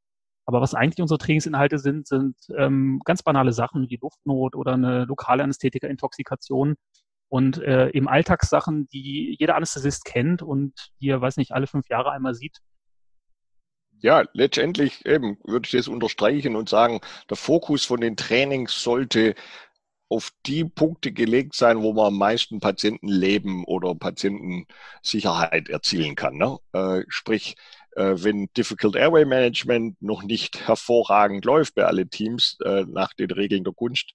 Aber 0.48 0.62
was 0.62 0.74
eigentlich 0.74 1.02
unsere 1.02 1.20
Trainingsinhalte 1.20 1.78
sind, 1.78 2.08
sind 2.08 2.36
ähm, 2.58 3.00
ganz 3.06 3.22
banale 3.22 3.54
Sachen 3.54 3.88
wie 3.88 4.00
Luftnot 4.02 4.56
oder 4.56 4.74
eine 4.74 5.06
lokale 5.06 5.44
Anästhetika-Intoxikation, 5.44 6.76
und 7.32 7.62
äh, 7.62 7.88
im 7.90 8.10
Alltagssachen, 8.10 8.90
die 8.90 9.38
jeder 9.40 9.56
Anästhesist 9.56 10.04
kennt 10.04 10.42
und 10.42 10.74
die 11.00 11.08
er, 11.08 11.22
weiß 11.22 11.38
nicht, 11.38 11.54
alle 11.54 11.66
fünf 11.66 11.88
Jahre 11.88 12.12
einmal 12.12 12.34
sieht. 12.34 12.58
Ja, 14.00 14.26
letztendlich 14.34 15.06
eben 15.06 15.38
würde 15.46 15.66
ich 15.66 15.72
das 15.72 15.88
unterstreichen 15.88 16.58
und 16.58 16.68
sagen, 16.68 17.00
der 17.30 17.38
Fokus 17.38 17.86
von 17.86 18.02
den 18.02 18.18
Trainings 18.18 18.84
sollte 18.84 19.36
auf 20.12 20.32
die 20.46 20.66
Punkte 20.66 21.14
gelegt 21.14 21.56
sein, 21.56 21.82
wo 21.82 21.94
man 21.94 22.08
am 22.08 22.18
meisten 22.18 22.60
Patientenleben 22.60 23.64
oder 23.64 23.96
Patientensicherheit 23.96 25.70
erzielen 25.70 26.16
kann. 26.16 26.36
Ne? 26.36 26.58
Äh, 26.74 27.04
sprich, 27.08 27.56
äh, 27.96 28.16
wenn 28.18 28.50
Difficult 28.58 28.98
Airway 28.98 29.24
Management 29.24 30.02
noch 30.02 30.24
nicht 30.24 30.68
hervorragend 30.68 31.46
läuft 31.46 31.76
bei 31.76 31.86
allen 31.86 32.10
Teams 32.10 32.58
äh, 32.66 32.84
nach 32.90 33.14
den 33.14 33.32
Regeln 33.32 33.64
der 33.64 33.74
Kunst, 33.74 34.12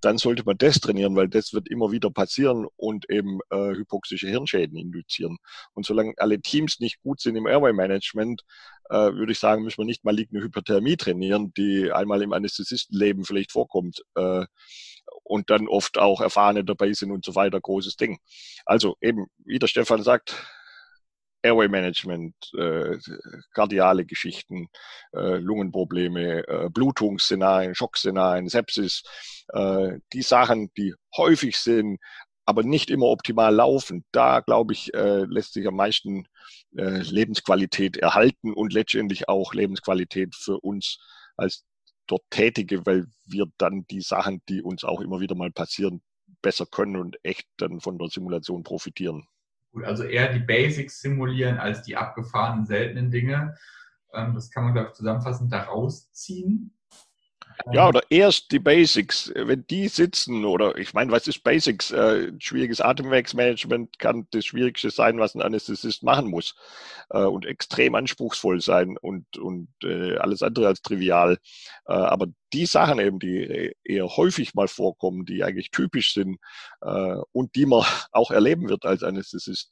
dann 0.00 0.16
sollte 0.16 0.44
man 0.44 0.58
das 0.58 0.78
trainieren, 0.78 1.16
weil 1.16 1.28
das 1.28 1.52
wird 1.52 1.68
immer 1.68 1.90
wieder 1.90 2.10
passieren 2.10 2.66
und 2.76 3.10
eben 3.10 3.40
äh, 3.50 3.74
hypoxische 3.74 4.28
Hirnschäden 4.28 4.76
induzieren. 4.76 5.38
Und 5.74 5.86
solange 5.86 6.14
alle 6.18 6.40
Teams 6.40 6.78
nicht 6.78 7.00
gut 7.02 7.20
sind 7.20 7.34
im 7.34 7.48
Airway 7.48 7.72
Management, 7.72 8.42
äh, 8.90 8.94
würde 8.94 9.32
ich 9.32 9.40
sagen, 9.40 9.64
müssen 9.64 9.78
wir 9.78 9.86
nicht 9.86 10.04
maligne 10.04 10.40
Hyperthermie 10.40 10.96
trainieren, 10.96 11.52
die 11.56 11.90
einmal 11.90 12.22
im 12.22 12.32
Anästhesistenleben 12.32 13.24
vielleicht 13.24 13.50
vorkommt. 13.50 14.02
Äh, 14.14 14.44
und 15.24 15.50
dann 15.50 15.68
oft 15.68 15.98
auch 15.98 16.20
Erfahrene 16.20 16.64
dabei 16.64 16.92
sind 16.92 17.10
und 17.10 17.24
so 17.24 17.34
weiter, 17.34 17.60
großes 17.60 17.96
Ding. 17.96 18.18
Also 18.66 18.96
eben, 19.00 19.26
wie 19.44 19.58
der 19.58 19.66
Stefan 19.66 20.02
sagt, 20.02 20.36
Airway 21.42 21.68
Management, 21.68 22.34
äh, 22.56 22.98
kardiale 23.52 24.04
Geschichten, 24.04 24.68
äh, 25.12 25.38
Lungenprobleme, 25.38 26.46
äh, 26.46 26.68
Blutungsszenarien, 26.70 27.74
Schockszenarien, 27.74 28.48
Sepsis, 28.48 29.02
äh, 29.52 29.98
die 30.12 30.22
Sachen, 30.22 30.70
die 30.76 30.94
häufig 31.16 31.58
sind, 31.58 31.98
aber 32.46 32.62
nicht 32.62 32.90
immer 32.90 33.06
optimal 33.06 33.54
laufen. 33.54 34.04
Da, 34.12 34.40
glaube 34.40 34.72
ich, 34.72 34.94
äh, 34.94 35.24
lässt 35.24 35.54
sich 35.54 35.66
am 35.66 35.76
meisten 35.76 36.26
äh, 36.76 37.00
Lebensqualität 37.02 37.96
erhalten 37.96 38.52
und 38.52 38.72
letztendlich 38.72 39.28
auch 39.28 39.52
Lebensqualität 39.52 40.34
für 40.36 40.58
uns 40.60 40.98
als 41.36 41.64
dort 42.06 42.22
Tätige, 42.30 42.84
weil 42.84 43.06
wir 43.24 43.46
dann 43.58 43.86
die 43.90 44.00
Sachen, 44.00 44.42
die 44.48 44.62
uns 44.62 44.84
auch 44.84 45.00
immer 45.00 45.20
wieder 45.20 45.34
mal 45.34 45.50
passieren, 45.50 46.02
besser 46.42 46.66
können 46.66 46.96
und 46.96 47.16
echt 47.22 47.46
dann 47.56 47.80
von 47.80 47.98
der 47.98 48.08
Simulation 48.08 48.62
profitieren. 48.62 49.26
Gut, 49.72 49.84
also 49.84 50.04
eher 50.04 50.32
die 50.32 50.40
Basics 50.40 51.00
simulieren 51.00 51.58
als 51.58 51.82
die 51.82 51.96
abgefahrenen, 51.96 52.66
seltenen 52.66 53.10
Dinge. 53.10 53.56
Ähm, 54.12 54.34
das 54.34 54.50
kann 54.50 54.64
man, 54.64 54.74
glaube 54.74 54.88
ich, 54.88 54.94
zusammenfassend 54.94 55.52
daraus 55.52 56.12
ziehen. 56.12 56.74
Ja, 57.72 57.88
oder 57.88 58.02
erst 58.10 58.52
die 58.52 58.58
Basics. 58.58 59.32
Wenn 59.34 59.66
die 59.66 59.88
sitzen, 59.88 60.44
oder 60.44 60.76
ich 60.76 60.94
meine, 60.94 61.12
was 61.12 61.26
ist 61.28 61.42
Basics? 61.42 61.90
Äh, 61.90 62.32
schwieriges 62.38 62.80
Atemwegsmanagement 62.80 63.98
kann 63.98 64.26
das 64.30 64.46
Schwierigste 64.46 64.90
sein, 64.90 65.18
was 65.18 65.34
ein 65.34 65.42
Anästhesist 65.42 66.02
machen 66.02 66.28
muss. 66.28 66.54
Äh, 67.10 67.24
und 67.24 67.46
extrem 67.46 67.94
anspruchsvoll 67.94 68.60
sein 68.60 68.96
und, 68.98 69.36
und 69.38 69.68
äh, 69.82 70.16
alles 70.16 70.42
andere 70.42 70.66
als 70.66 70.82
trivial. 70.82 71.38
Äh, 71.86 71.92
aber 71.92 72.26
die 72.52 72.66
Sachen 72.66 72.98
eben, 72.98 73.18
die 73.18 73.74
eher 73.84 74.08
häufig 74.16 74.54
mal 74.54 74.68
vorkommen, 74.68 75.24
die 75.24 75.42
eigentlich 75.42 75.70
typisch 75.70 76.14
sind 76.14 76.38
äh, 76.82 77.16
und 77.32 77.54
die 77.54 77.66
man 77.66 77.84
auch 78.12 78.30
erleben 78.30 78.68
wird 78.68 78.84
als 78.84 79.02
Anästhesist, 79.02 79.70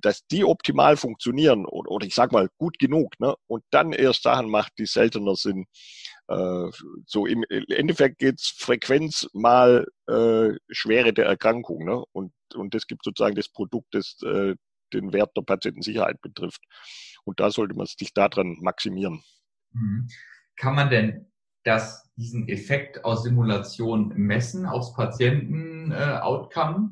dass 0.00 0.26
die 0.26 0.44
optimal 0.44 0.96
funktionieren 0.96 1.66
oder, 1.66 1.90
oder 1.90 2.06
ich 2.06 2.14
sag 2.14 2.32
mal 2.32 2.48
gut 2.58 2.78
genug, 2.78 3.18
ne? 3.20 3.34
und 3.46 3.64
dann 3.70 3.92
erst 3.92 4.22
Sachen 4.22 4.50
macht, 4.50 4.72
die 4.78 4.86
seltener 4.86 5.36
sind. 5.36 5.66
Äh, 6.28 6.70
so 7.06 7.26
im 7.26 7.44
Endeffekt 7.48 8.18
geht's 8.18 8.54
Frequenz 8.56 9.28
mal 9.32 9.86
äh, 10.06 10.50
Schwere 10.70 11.12
der 11.12 11.26
Erkrankung, 11.26 11.84
ne? 11.84 12.02
und, 12.12 12.32
und 12.54 12.74
das 12.74 12.86
gibt 12.86 13.04
sozusagen 13.04 13.36
das 13.36 13.48
Produkt, 13.48 13.88
das 13.92 14.16
äh, 14.24 14.54
den 14.92 15.12
Wert 15.12 15.36
der 15.36 15.42
Patientensicherheit 15.42 16.20
betrifft. 16.22 16.62
Und 17.24 17.40
da 17.40 17.50
sollte 17.50 17.74
man 17.74 17.86
sich 17.86 18.14
daran 18.14 18.56
maximieren. 18.60 19.22
Mhm. 19.72 20.08
Kann 20.56 20.74
man 20.74 20.90
denn 20.90 21.30
das, 21.64 22.10
diesen 22.16 22.48
Effekt 22.48 23.04
aus 23.04 23.22
Simulation 23.22 24.08
messen 24.16 24.66
aufs 24.66 24.92
Patienten-Outcome? 24.94 26.90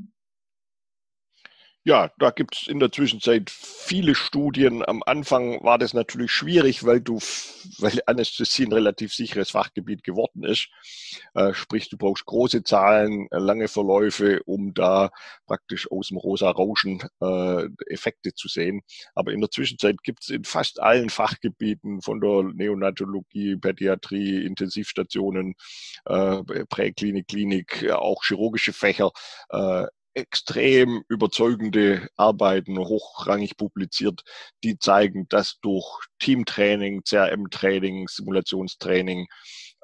Äh, 1.86 1.90
ja, 1.90 2.10
da 2.18 2.30
gibt's 2.30 2.66
in 2.66 2.80
der 2.80 2.90
Zwischenzeit 2.92 3.50
viele 3.50 4.14
Studien. 4.14 4.84
Am 4.86 5.02
Anfang 5.06 5.62
war 5.62 5.78
das 5.78 5.94
natürlich 5.94 6.32
schwierig, 6.32 6.84
weil 6.84 7.00
du, 7.00 7.18
weil 7.78 8.00
Anästhesie 8.06 8.66
ein 8.66 8.72
relativ 8.72 9.14
sicheres 9.14 9.50
Fachgebiet 9.50 10.02
geworden 10.02 10.42
ist. 10.44 10.68
Äh, 11.34 11.54
sprich, 11.54 11.88
du 11.88 11.96
brauchst 11.96 12.26
große 12.26 12.64
Zahlen, 12.64 13.28
lange 13.30 13.68
Verläufe, 13.68 14.42
um 14.44 14.74
da 14.74 15.10
praktisch 15.46 15.90
aus 15.90 16.08
dem 16.08 16.18
rosa 16.18 16.50
Rauschen 16.50 17.02
äh, 17.20 17.68
Effekte 17.88 18.34
zu 18.34 18.48
sehen. 18.48 18.82
Aber 19.14 19.32
in 19.32 19.40
der 19.40 19.50
Zwischenzeit 19.50 20.02
gibt's 20.02 20.28
in 20.28 20.44
fast 20.44 20.80
allen 20.80 21.08
Fachgebieten 21.10 22.02
von 22.02 22.20
der 22.20 22.42
Neonatologie, 22.54 23.56
Pädiatrie, 23.56 24.44
Intensivstationen, 24.44 25.54
äh, 26.06 26.42
Präklinik, 26.68 27.28
Klinik, 27.28 27.90
auch 27.90 28.24
chirurgische 28.24 28.72
Fächer, 28.72 29.10
äh, 29.50 29.86
extrem 30.16 31.02
überzeugende 31.08 32.08
Arbeiten 32.16 32.78
hochrangig 32.78 33.56
publiziert, 33.56 34.22
die 34.64 34.78
zeigen, 34.78 35.28
dass 35.28 35.58
durch 35.60 35.86
Teamtraining, 36.18 37.02
CRM-Training, 37.04 38.08
Simulationstraining 38.08 39.26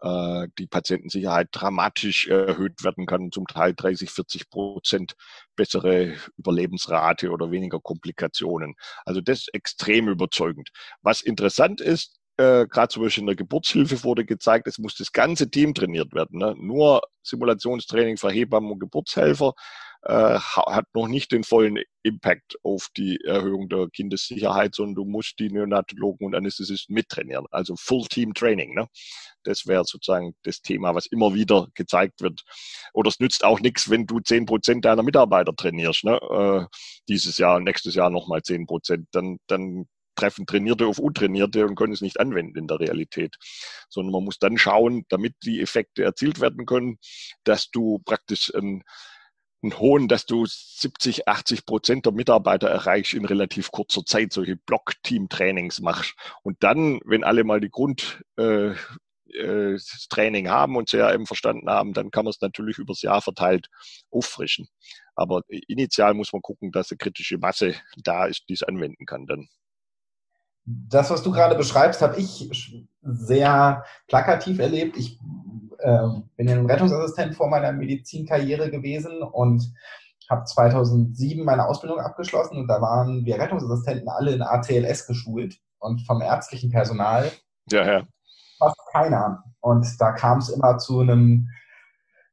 äh, 0.00 0.48
die 0.58 0.66
Patientensicherheit 0.66 1.48
dramatisch 1.52 2.28
erhöht 2.28 2.82
werden 2.82 3.04
kann, 3.04 3.30
zum 3.30 3.46
Teil 3.46 3.74
30, 3.74 4.10
40 4.10 4.48
Prozent 4.48 5.14
bessere 5.54 6.14
Überlebensrate 6.38 7.30
oder 7.30 7.50
weniger 7.50 7.80
Komplikationen. 7.80 8.74
Also 9.04 9.20
das 9.20 9.40
ist 9.40 9.54
extrem 9.54 10.08
überzeugend. 10.08 10.70
Was 11.02 11.20
interessant 11.20 11.82
ist, 11.82 12.18
äh, 12.38 12.66
gerade 12.66 12.88
zum 12.88 13.02
Beispiel 13.02 13.22
in 13.22 13.26
der 13.26 13.36
Geburtshilfe 13.36 14.02
wurde 14.02 14.24
gezeigt, 14.24 14.66
es 14.66 14.78
muss 14.78 14.96
das 14.96 15.12
ganze 15.12 15.50
Team 15.50 15.74
trainiert 15.74 16.14
werden. 16.14 16.38
Ne? 16.38 16.54
Nur 16.56 17.02
Simulationstraining 17.22 18.16
für 18.16 18.30
Hebammen 18.30 18.72
und 18.72 18.78
Geburtshelfer 18.80 19.52
äh, 20.04 20.38
hat 20.38 20.86
noch 20.94 21.06
nicht 21.06 21.32
den 21.32 21.44
vollen 21.44 21.78
Impact 22.02 22.56
auf 22.64 22.88
die 22.96 23.20
Erhöhung 23.24 23.68
der 23.68 23.88
Kindessicherheit, 23.88 24.74
sondern 24.74 24.96
du 24.96 25.04
musst 25.04 25.38
die 25.38 25.50
Neonatologen 25.50 26.26
und 26.26 26.34
Anästhesisten 26.34 26.94
mittrainieren. 26.94 27.46
Also 27.50 27.76
Full 27.76 28.06
Team 28.08 28.34
Training. 28.34 28.74
Ne? 28.74 28.88
Das 29.44 29.66
wäre 29.66 29.84
sozusagen 29.84 30.34
das 30.42 30.60
Thema, 30.60 30.94
was 30.94 31.06
immer 31.06 31.34
wieder 31.34 31.68
gezeigt 31.74 32.20
wird. 32.20 32.42
Oder 32.92 33.08
es 33.08 33.20
nützt 33.20 33.44
auch 33.44 33.60
nichts, 33.60 33.90
wenn 33.90 34.06
du 34.06 34.18
zehn 34.20 34.46
Prozent 34.46 34.84
deiner 34.84 35.04
Mitarbeiter 35.04 35.54
trainierst. 35.54 36.04
Ne? 36.04 36.16
Äh, 36.16 36.66
dieses 37.08 37.38
Jahr 37.38 37.56
und 37.56 37.64
nächstes 37.64 37.94
Jahr 37.94 38.10
nochmal 38.10 38.42
zehn 38.42 38.66
Prozent. 38.66 39.06
Dann, 39.12 39.38
dann 39.46 39.86
treffen 40.16 40.46
Trainierte 40.46 40.86
auf 40.86 40.98
Untrainierte 40.98 41.64
und 41.66 41.76
können 41.76 41.92
es 41.92 42.00
nicht 42.00 42.20
anwenden 42.20 42.58
in 42.58 42.66
der 42.66 42.80
Realität. 42.80 43.36
Sondern 43.88 44.12
man 44.12 44.24
muss 44.24 44.38
dann 44.38 44.58
schauen, 44.58 45.04
damit 45.08 45.34
die 45.44 45.60
Effekte 45.60 46.02
erzielt 46.02 46.40
werden 46.40 46.66
können, 46.66 46.98
dass 47.44 47.70
du 47.70 48.00
praktisch 48.04 48.52
ein 48.54 48.82
einen 49.62 49.78
hohen, 49.78 50.08
dass 50.08 50.26
du 50.26 50.44
70, 50.46 51.28
80 51.28 51.66
Prozent 51.66 52.06
der 52.06 52.12
Mitarbeiter 52.12 52.68
erreichst 52.68 53.14
in 53.14 53.24
relativ 53.24 53.70
kurzer 53.70 54.04
Zeit, 54.04 54.32
solche 54.32 54.56
Block-Team-Trainings 54.56 55.80
machst. 55.80 56.14
Und 56.42 56.62
dann, 56.62 57.00
wenn 57.04 57.24
alle 57.24 57.44
mal 57.44 57.60
die 57.60 57.70
Grund, 57.70 58.22
äh, 58.36 58.74
äh, 59.32 59.78
Training 60.10 60.50
haben 60.50 60.76
und 60.76 60.90
CRM 60.90 61.26
verstanden 61.26 61.70
haben, 61.70 61.92
dann 61.92 62.10
kann 62.10 62.24
man 62.24 62.30
es 62.30 62.40
natürlich 62.40 62.78
übers 62.78 63.02
Jahr 63.02 63.22
verteilt 63.22 63.68
auffrischen. 64.10 64.68
Aber 65.14 65.42
initial 65.48 66.14
muss 66.14 66.32
man 66.32 66.42
gucken, 66.42 66.72
dass 66.72 66.90
eine 66.90 66.98
kritische 66.98 67.38
Masse 67.38 67.74
da 68.02 68.26
ist, 68.26 68.44
die 68.48 68.54
es 68.54 68.62
anwenden 68.62 69.06
kann 69.06 69.26
dann. 69.26 69.48
Das, 70.64 71.10
was 71.10 71.22
du 71.22 71.32
gerade 71.32 71.56
beschreibst, 71.56 72.02
habe 72.02 72.20
ich 72.20 72.48
sehr 73.02 73.84
plakativ 74.06 74.60
erlebt. 74.60 74.96
Ich 74.96 75.18
äh, 75.82 76.08
bin 76.36 76.48
ja 76.48 76.56
ein 76.56 76.66
Rettungsassistent 76.66 77.34
vor 77.34 77.48
meiner 77.48 77.72
Medizinkarriere 77.72 78.70
gewesen 78.70 79.22
und 79.22 79.72
habe 80.30 80.44
2007 80.44 81.44
meine 81.44 81.66
Ausbildung 81.66 82.00
abgeschlossen 82.00 82.58
und 82.58 82.68
da 82.68 82.80
waren 82.80 83.24
wir 83.24 83.38
Rettungsassistenten 83.38 84.08
alle 84.08 84.32
in 84.32 84.42
ATLS 84.42 85.06
geschult 85.06 85.58
und 85.78 86.00
vom 86.06 86.22
ärztlichen 86.22 86.70
Personal 86.70 87.30
ja, 87.70 87.86
ja. 87.86 88.06
fast 88.58 88.80
keiner. 88.92 89.44
Und 89.60 89.86
da 90.00 90.12
kam 90.12 90.38
es 90.38 90.48
immer 90.48 90.78
zu 90.78 91.00
einem 91.00 91.48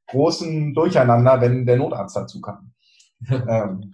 großen 0.07 0.73
Durcheinander, 0.73 1.41
wenn 1.41 1.65
der 1.65 1.77
Notarzt 1.77 2.15
dazu 2.15 2.41
kam. 2.41 2.73
ähm, 3.29 3.93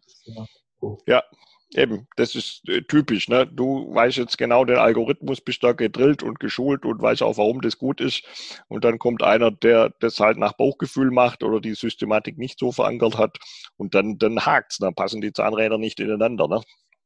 ja, 1.07 1.23
Eben, 1.73 2.07
das 2.15 2.35
ist 2.35 2.67
äh, 2.69 2.81
typisch. 2.83 3.27
Ne? 3.27 3.47
Du 3.47 3.93
weißt 3.93 4.17
jetzt 4.17 4.37
genau 4.37 4.65
den 4.65 4.77
Algorithmus, 4.77 5.41
bist 5.41 5.63
da 5.63 5.73
gedrillt 5.73 6.23
und 6.23 6.39
geschult 6.39 6.85
und 6.85 7.01
weißt 7.01 7.23
auch, 7.23 7.37
warum 7.37 7.61
das 7.61 7.77
gut 7.77 7.99
ist. 7.99 8.23
Und 8.67 8.83
dann 8.85 8.99
kommt 8.99 9.23
einer, 9.23 9.51
der 9.51 9.91
das 9.99 10.19
halt 10.19 10.37
nach 10.37 10.53
Bauchgefühl 10.53 11.11
macht 11.11 11.43
oder 11.43 11.59
die 11.59 11.73
Systematik 11.73 12.37
nicht 12.37 12.59
so 12.59 12.71
verankert 12.71 13.17
hat. 13.17 13.37
Und 13.77 13.95
dann, 13.95 14.17
dann 14.19 14.45
hakt's, 14.45 14.77
dann 14.77 14.93
passen 14.93 15.21
die 15.21 15.33
Zahnräder 15.33 15.77
nicht 15.77 15.99
ineinander. 15.99 16.47
Ne? 16.47 16.61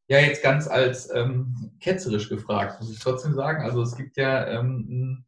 Ja, 0.07 0.19
jetzt 0.19 0.43
ganz 0.43 0.67
als 0.67 1.13
ähm, 1.15 1.71
ketzerisch 1.79 2.29
gefragt, 2.29 2.79
muss 2.79 2.91
ich 2.91 2.99
trotzdem 2.99 3.33
sagen. 3.33 3.63
Also 3.63 3.81
es 3.81 3.95
gibt 3.95 4.17
ja 4.17 4.45
ähm, 4.47 5.25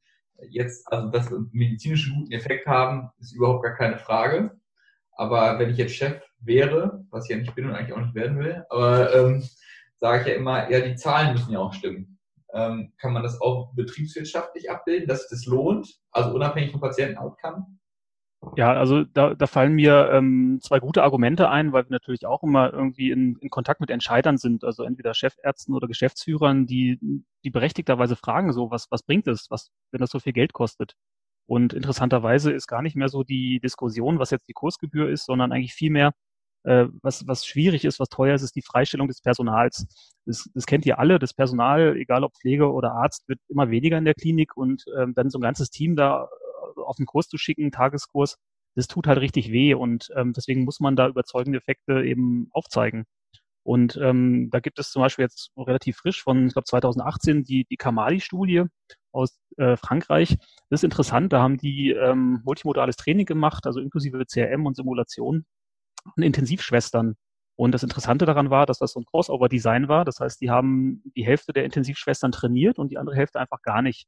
jetzt, 0.49 0.91
also 0.91 1.09
dass 1.09 1.31
medizinischen 1.51 2.15
guten 2.15 2.31
Effekt 2.31 2.67
haben, 2.67 3.09
ist 3.19 3.33
überhaupt 3.33 3.63
gar 3.63 3.75
keine 3.75 3.97
Frage. 3.97 4.59
Aber 5.13 5.57
wenn 5.59 5.69
ich 5.69 5.77
jetzt 5.77 5.95
Chef 5.95 6.21
wäre, 6.43 7.05
was 7.09 7.25
ich 7.25 7.31
ja 7.31 7.37
nicht 7.37 7.55
bin 7.55 7.65
und 7.65 7.75
eigentlich 7.75 7.93
auch 7.93 8.01
nicht 8.01 8.15
werden 8.15 8.39
will, 8.39 8.65
aber 8.69 9.13
ähm, 9.13 9.43
sage 9.97 10.21
ich 10.21 10.27
ja 10.27 10.33
immer, 10.35 10.69
ja, 10.69 10.79
die 10.81 10.95
Zahlen 10.95 11.33
müssen 11.33 11.51
ja 11.51 11.59
auch 11.59 11.73
stimmen. 11.73 12.19
Ähm, 12.53 12.91
kann 12.97 13.13
man 13.13 13.23
das 13.23 13.39
auch 13.39 13.73
betriebswirtschaftlich 13.75 14.69
abbilden, 14.69 15.07
dass 15.07 15.29
das 15.29 15.45
lohnt, 15.45 15.87
also 16.11 16.33
unabhängig 16.35 16.71
vom 16.71 16.81
Patienten-Outcome? 16.81 17.65
Ja, 18.57 18.73
also 18.73 19.03
da, 19.03 19.35
da 19.35 19.45
fallen 19.45 19.73
mir 19.73 20.09
ähm, 20.11 20.59
zwei 20.63 20.79
gute 20.79 21.03
Argumente 21.03 21.49
ein, 21.49 21.73
weil 21.73 21.83
wir 21.83 21.91
natürlich 21.91 22.25
auch 22.25 22.41
immer 22.41 22.73
irgendwie 22.73 23.11
in, 23.11 23.37
in 23.39 23.49
Kontakt 23.49 23.79
mit 23.79 23.91
Entscheidern 23.91 24.37
sind, 24.37 24.63
also 24.63 24.83
entweder 24.83 25.13
Chefärzten 25.13 25.75
oder 25.75 25.87
Geschäftsführern, 25.87 26.65
die, 26.65 26.99
die 27.43 27.51
berechtigterweise 27.51 28.15
fragen 28.15 28.51
so, 28.51 28.71
was, 28.71 28.89
was 28.89 29.03
bringt 29.03 29.27
es, 29.27 29.51
was, 29.51 29.69
wenn 29.91 30.01
das 30.01 30.09
so 30.09 30.19
viel 30.19 30.33
Geld 30.33 30.53
kostet? 30.53 30.95
Und 31.45 31.73
interessanterweise 31.73 32.51
ist 32.51 32.67
gar 32.67 32.81
nicht 32.81 32.95
mehr 32.95 33.09
so 33.09 33.23
die 33.23 33.59
Diskussion, 33.59 34.17
was 34.17 34.31
jetzt 34.31 34.47
die 34.47 34.53
Kursgebühr 34.53 35.09
ist, 35.09 35.25
sondern 35.25 35.51
eigentlich 35.51 35.75
viel 35.75 35.91
mehr, 35.91 36.13
äh, 36.63 36.85
was, 37.01 37.27
was 37.27 37.45
schwierig 37.45 37.85
ist, 37.85 37.99
was 37.99 38.09
teuer 38.09 38.35
ist, 38.35 38.43
ist 38.43 38.55
die 38.55 38.61
Freistellung 38.61 39.07
des 39.07 39.21
Personals. 39.21 39.85
Das, 40.25 40.49
das 40.53 40.65
kennt 40.65 40.85
ihr 40.85 40.99
alle, 40.99 41.19
das 41.19 41.33
Personal, 41.33 41.95
egal 41.97 42.23
ob 42.23 42.35
Pflege 42.35 42.71
oder 42.71 42.93
Arzt, 42.93 43.27
wird 43.27 43.39
immer 43.49 43.69
weniger 43.71 43.97
in 43.97 44.05
der 44.05 44.13
Klinik 44.13 44.55
und 44.55 44.85
ähm, 44.97 45.13
dann 45.15 45.29
so 45.29 45.39
ein 45.39 45.43
ganzes 45.43 45.69
Team 45.69 45.95
da 45.95 46.25
äh, 46.25 46.81
auf 46.81 46.97
den 46.97 47.05
Kurs 47.05 47.27
zu 47.27 47.37
schicken, 47.37 47.71
Tageskurs, 47.71 48.37
das 48.75 48.87
tut 48.87 49.07
halt 49.07 49.19
richtig 49.19 49.51
weh 49.51 49.73
und 49.73 50.09
ähm, 50.15 50.33
deswegen 50.33 50.63
muss 50.63 50.79
man 50.79 50.95
da 50.95 51.07
überzeugende 51.07 51.59
Effekte 51.59 52.03
eben 52.03 52.49
aufzeigen. 52.51 53.05
Und 53.63 53.97
ähm, 54.01 54.49
da 54.51 54.59
gibt 54.59 54.79
es 54.79 54.91
zum 54.91 55.01
Beispiel 55.01 55.23
jetzt 55.23 55.51
relativ 55.55 55.97
frisch 55.97 56.23
von, 56.23 56.47
ich 56.47 56.53
glaube 56.53 56.65
2018, 56.65 57.43
die, 57.43 57.65
die 57.65 57.77
Kamali-Studie 57.77 58.63
aus 59.11 59.39
äh, 59.57 59.77
Frankreich. 59.77 60.37
Das 60.69 60.79
ist 60.79 60.83
interessant, 60.83 61.31
da 61.31 61.41
haben 61.41 61.57
die 61.57 61.91
ähm, 61.91 62.41
multimodales 62.43 62.95
Training 62.95 63.25
gemacht, 63.25 63.67
also 63.67 63.79
inklusive 63.79 64.25
CRM 64.25 64.65
und 64.65 64.75
Simulation 64.75 65.45
und 66.15 66.23
Intensivschwestern. 66.23 67.15
Und 67.55 67.73
das 67.73 67.83
Interessante 67.83 68.25
daran 68.25 68.49
war, 68.49 68.65
dass 68.65 68.79
das 68.79 68.93
so 68.93 68.99
ein 68.99 69.05
Crossover-Design 69.05 69.87
war. 69.87 70.05
Das 70.05 70.19
heißt, 70.19 70.41
die 70.41 70.49
haben 70.49 71.03
die 71.15 71.25
Hälfte 71.25 71.53
der 71.53 71.65
Intensivschwestern 71.65 72.31
trainiert 72.31 72.79
und 72.79 72.89
die 72.89 72.97
andere 72.97 73.15
Hälfte 73.15 73.39
einfach 73.39 73.61
gar 73.61 73.81
nicht. 73.81 74.07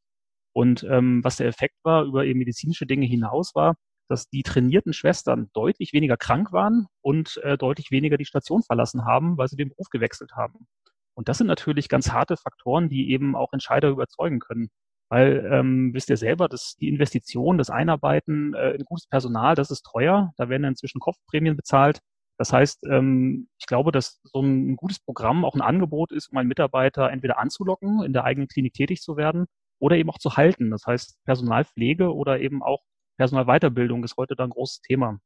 Und 0.53 0.83
ähm, 0.83 1.23
was 1.23 1.37
der 1.37 1.47
Effekt 1.47 1.75
war 1.83 2.03
über 2.03 2.25
eben 2.25 2.39
medizinische 2.39 2.85
Dinge 2.85 3.05
hinaus 3.05 3.53
war, 3.55 3.75
dass 4.09 4.29
die 4.29 4.43
trainierten 4.43 4.93
Schwestern 4.93 5.49
deutlich 5.53 5.93
weniger 5.93 6.17
krank 6.17 6.51
waren 6.51 6.87
und 7.01 7.37
äh, 7.43 7.57
deutlich 7.57 7.91
weniger 7.91 8.17
die 8.17 8.25
Station 8.25 8.63
verlassen 8.63 9.05
haben, 9.05 9.37
weil 9.37 9.47
sie 9.47 9.55
den 9.55 9.69
Beruf 9.69 9.89
gewechselt 9.89 10.33
haben. 10.35 10.67
Und 11.15 11.29
das 11.29 11.37
sind 11.37 11.47
natürlich 11.47 11.89
ganz 11.89 12.11
harte 12.11 12.37
Faktoren, 12.37 12.89
die 12.89 13.11
eben 13.11 13.35
auch 13.35 13.53
Entscheider 13.53 13.89
überzeugen 13.89 14.39
können. 14.39 14.69
Weil, 15.13 15.47
ähm, 15.51 15.93
wisst 15.93 16.09
ihr 16.09 16.17
selber, 16.17 16.49
dass 16.49 16.75
die 16.81 16.89
Investition, 16.89 17.59
das 17.59 17.69
Einarbeiten 17.69 18.55
äh, 18.55 18.71
in 18.71 18.83
gutes 18.83 19.05
Personal, 19.05 19.53
das 19.53 19.69
ist 19.69 19.83
teuer. 19.83 20.33
Da 20.37 20.49
werden 20.49 20.63
inzwischen 20.63 20.99
Kopfprämien 20.99 21.55
bezahlt. 21.55 21.99
Das 22.39 22.51
heißt, 22.51 22.87
ähm, 22.89 23.47
ich 23.59 23.67
glaube, 23.67 23.91
dass 23.91 24.19
so 24.23 24.41
ein 24.41 24.75
gutes 24.75 24.99
Programm 24.99 25.45
auch 25.45 25.53
ein 25.53 25.61
Angebot 25.61 26.11
ist, 26.11 26.31
um 26.31 26.39
einen 26.39 26.47
Mitarbeiter 26.47 27.11
entweder 27.11 27.37
anzulocken, 27.37 28.01
in 28.01 28.11
der 28.11 28.23
eigenen 28.23 28.47
Klinik 28.47 28.73
tätig 28.73 29.01
zu 29.03 29.15
werden 29.15 29.45
oder 29.77 29.97
eben 29.97 30.09
auch 30.09 30.17
zu 30.17 30.35
halten. 30.35 30.71
Das 30.71 30.87
heißt, 30.87 31.23
Personalpflege 31.25 32.11
oder 32.11 32.39
eben 32.39 32.63
auch 32.63 32.81
Personalweiterbildung 33.19 34.03
ist 34.03 34.17
heute 34.17 34.35
da 34.35 34.45
ein 34.45 34.49
großes 34.49 34.81
Thema. 34.81 35.19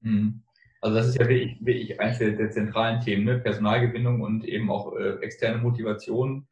Mhm. 0.00 0.44
Also 0.80 0.96
das 0.96 1.08
ist 1.08 1.18
ja 1.18 1.28
wirklich, 1.28 1.58
wirklich 1.60 2.00
eines 2.00 2.16
der, 2.16 2.50
zentralen 2.52 3.02
Themen, 3.02 3.24
ne? 3.24 3.38
Personalgewinnung 3.40 4.22
und 4.22 4.46
eben 4.46 4.70
auch 4.70 4.96
äh, 4.96 5.16
externe 5.20 5.58
Motivation, 5.58 6.48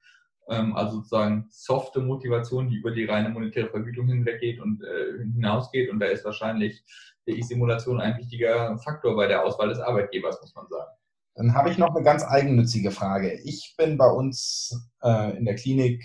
ähm, 0.48 0.74
also 0.76 0.96
sozusagen 0.96 1.46
softe 1.50 2.00
Motivation, 2.00 2.68
die 2.68 2.76
über 2.76 2.90
die 2.90 3.04
reine 3.04 3.28
monetäre 3.28 3.68
Vergütung 3.68 4.06
hinweggeht 4.08 4.60
und 4.60 4.82
äh, 4.82 5.22
hinausgeht. 5.32 5.90
Und 5.90 6.00
da 6.00 6.06
ist 6.06 6.24
wahrscheinlich 6.24 6.84
die 7.26 7.42
Simulation 7.42 8.00
ein 8.00 8.16
wichtiger 8.18 8.76
Faktor 8.78 9.16
bei 9.16 9.26
der 9.26 9.44
Auswahl 9.44 9.68
des 9.68 9.80
Arbeitgebers, 9.80 10.40
muss 10.40 10.54
man 10.54 10.66
sagen. 10.68 10.90
Dann 11.36 11.54
habe 11.54 11.70
ich 11.70 11.78
noch 11.78 11.94
eine 11.94 12.04
ganz 12.04 12.24
eigennützige 12.24 12.90
Frage. 12.90 13.40
Ich 13.44 13.74
bin 13.76 13.98
bei 13.98 14.08
uns 14.08 14.88
äh, 15.02 15.36
in 15.36 15.44
der 15.44 15.56
Klinik 15.56 16.04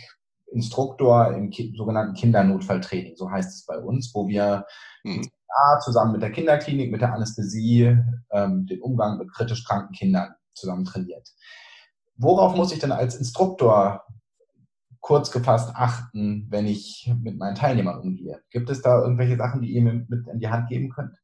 Instruktor 0.52 1.32
im 1.34 1.52
ki 1.52 1.74
sogenannten 1.78 2.16
Kindernotfalltraining, 2.16 3.16
so 3.16 3.30
heißt 3.30 3.54
es 3.54 3.66
bei 3.66 3.78
uns, 3.78 4.12
wo 4.16 4.28
wir 4.28 4.66
mhm. 5.04 5.30
zusammen 5.84 6.14
mit 6.14 6.24
der 6.24 6.32
Kinderklinik, 6.32 6.92
mit 6.92 7.02
der 7.02 7.14
Anästhesie 7.14 7.98
ähm, 8.32 8.66
den 8.66 8.82
Umgang 8.82 9.20
mit 9.20 9.32
kritisch 9.32 9.64
kranken 9.64 9.94
Kindern 9.94 10.34
zusammen 10.54 10.86
trainiert. 10.86 11.30
Worauf 12.18 12.56
muss 12.56 12.74
ich 12.74 12.80
denn 12.80 12.92
als 12.92 13.16
Instruktor 13.16 14.04
kurz 15.00 15.32
gefasst 15.32 15.72
achten, 15.76 16.48
wenn 16.50 16.68
ich 16.68 17.12
mit 17.22 17.38
meinen 17.38 17.56
Teilnehmern 17.56 18.00
umgehe? 18.00 18.42
Gibt 18.52 18.70
es 18.70 18.82
da 18.82 19.02
irgendwelche 19.02 19.38
Sachen, 19.38 19.62
die 19.62 19.72
ihr 19.72 19.82
mir 19.82 20.06
mit 20.08 20.28
in 20.28 20.40
die 20.40 20.50
Hand 20.50 20.70
geben 20.70 20.90
könnt? 20.90 21.16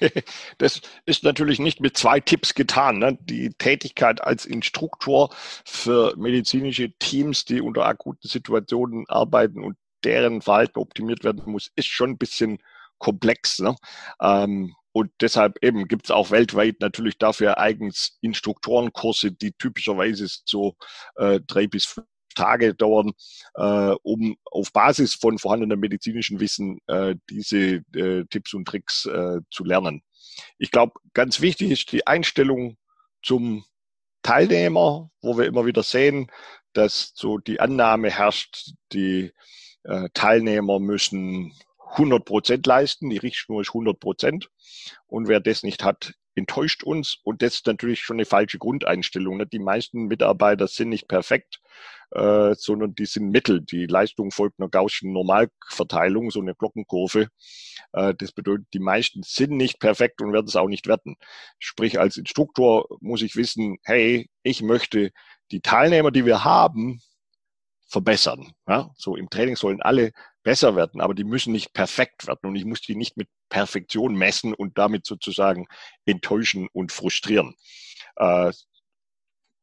Das 0.58 0.80
ist 1.06 1.24
natürlich 1.24 1.58
nicht 1.58 1.80
mit 1.80 1.96
zwei 1.96 2.20
Tipps 2.20 2.54
getan. 2.54 2.98
Ne? 2.98 3.18
Die 3.20 3.50
Tätigkeit 3.50 4.22
als 4.22 4.46
Instruktor 4.46 5.30
für 5.64 6.14
medizinische 6.16 6.92
Teams, 6.98 7.44
die 7.44 7.60
unter 7.60 7.86
akuten 7.86 8.28
Situationen 8.28 9.04
arbeiten 9.08 9.62
und 9.62 9.76
deren 10.04 10.42
Verhalten 10.42 10.78
optimiert 10.78 11.24
werden 11.24 11.42
muss, 11.46 11.70
ist 11.76 11.88
schon 11.88 12.10
ein 12.10 12.18
bisschen 12.18 12.58
komplex. 12.98 13.58
Ne? 13.58 13.76
Ähm, 14.20 14.74
und 14.92 15.10
deshalb 15.20 15.62
eben 15.62 15.88
gibt 15.88 16.06
es 16.06 16.10
auch 16.10 16.30
weltweit 16.30 16.80
natürlich 16.80 17.16
dafür 17.16 17.58
eigens 17.58 18.18
Instruktorenkurse, 18.20 19.32
die 19.32 19.52
typischerweise 19.52 20.26
so 20.44 20.76
äh, 21.16 21.40
drei 21.46 21.66
bis 21.66 21.86
Tage 22.34 22.74
dauern, 22.74 23.12
äh, 23.54 23.94
um 24.02 24.36
auf 24.44 24.72
Basis 24.72 25.14
von 25.14 25.38
vorhandenem 25.38 25.80
medizinischen 25.80 26.40
Wissen 26.40 26.78
äh, 26.86 27.14
diese 27.30 27.82
äh, 27.94 28.24
Tipps 28.30 28.54
und 28.54 28.66
Tricks 28.66 29.06
äh, 29.06 29.40
zu 29.50 29.64
lernen. 29.64 30.02
Ich 30.58 30.70
glaube, 30.70 30.94
ganz 31.12 31.40
wichtig 31.40 31.70
ist 31.70 31.92
die 31.92 32.06
Einstellung 32.06 32.76
zum 33.22 33.64
Teilnehmer, 34.22 35.10
wo 35.20 35.36
wir 35.36 35.46
immer 35.46 35.66
wieder 35.66 35.82
sehen, 35.82 36.30
dass 36.72 37.12
so 37.14 37.38
die 37.38 37.60
Annahme 37.60 38.10
herrscht, 38.10 38.72
die 38.92 39.32
äh, 39.84 40.08
Teilnehmer 40.14 40.78
müssen 40.78 41.52
100 41.92 42.24
Prozent 42.24 42.66
leisten, 42.66 43.10
die 43.10 43.18
Richtschnur 43.18 43.60
ist 43.60 43.70
100 43.70 43.98
Prozent. 44.00 44.50
Und 45.06 45.28
wer 45.28 45.40
das 45.40 45.62
nicht 45.62 45.84
hat, 45.84 46.14
enttäuscht 46.34 46.82
uns. 46.82 47.18
Und 47.24 47.42
das 47.42 47.54
ist 47.54 47.66
natürlich 47.66 48.00
schon 48.00 48.16
eine 48.16 48.24
falsche 48.24 48.58
Grundeinstellung. 48.58 49.48
Die 49.50 49.58
meisten 49.58 50.06
Mitarbeiter 50.06 50.66
sind 50.68 50.88
nicht 50.88 51.08
perfekt 51.08 51.60
äh, 52.14 52.54
sondern 52.56 52.94
die 52.94 53.06
sind 53.06 53.30
Mittel. 53.30 53.62
Die 53.62 53.86
Leistung 53.86 54.30
folgt 54.30 54.60
einer 54.60 54.68
gaußschen 54.68 55.12
Normalverteilung, 55.12 56.30
so 56.30 56.40
eine 56.40 56.54
Glockenkurve. 56.54 57.28
Äh, 57.92 58.14
das 58.14 58.32
bedeutet, 58.32 58.66
die 58.74 58.80
meisten 58.80 59.22
sind 59.22 59.52
nicht 59.52 59.80
perfekt 59.80 60.20
und 60.20 60.32
werden 60.32 60.46
es 60.46 60.56
auch 60.56 60.68
nicht 60.68 60.86
werden. 60.86 61.16
Sprich, 61.58 61.98
als 61.98 62.16
Instruktor 62.16 62.86
muss 63.00 63.22
ich 63.22 63.36
wissen, 63.36 63.78
hey, 63.84 64.28
ich 64.42 64.62
möchte 64.62 65.10
die 65.50 65.60
Teilnehmer, 65.60 66.10
die 66.10 66.26
wir 66.26 66.44
haben, 66.44 67.00
verbessern. 67.88 68.52
Ja? 68.68 68.90
So 68.96 69.16
im 69.16 69.30
Training 69.30 69.56
sollen 69.56 69.82
alle 69.82 70.12
besser 70.42 70.76
werden, 70.76 71.00
aber 71.00 71.14
die 71.14 71.24
müssen 71.24 71.52
nicht 71.52 71.72
perfekt 71.72 72.26
werden 72.26 72.46
und 72.48 72.56
ich 72.56 72.64
muss 72.64 72.80
die 72.80 72.96
nicht 72.96 73.16
mit 73.16 73.28
Perfektion 73.48 74.14
messen 74.14 74.54
und 74.54 74.78
damit 74.78 75.06
sozusagen 75.06 75.66
enttäuschen 76.04 76.68
und 76.72 76.92
frustrieren. 76.92 77.54
Äh, 78.16 78.52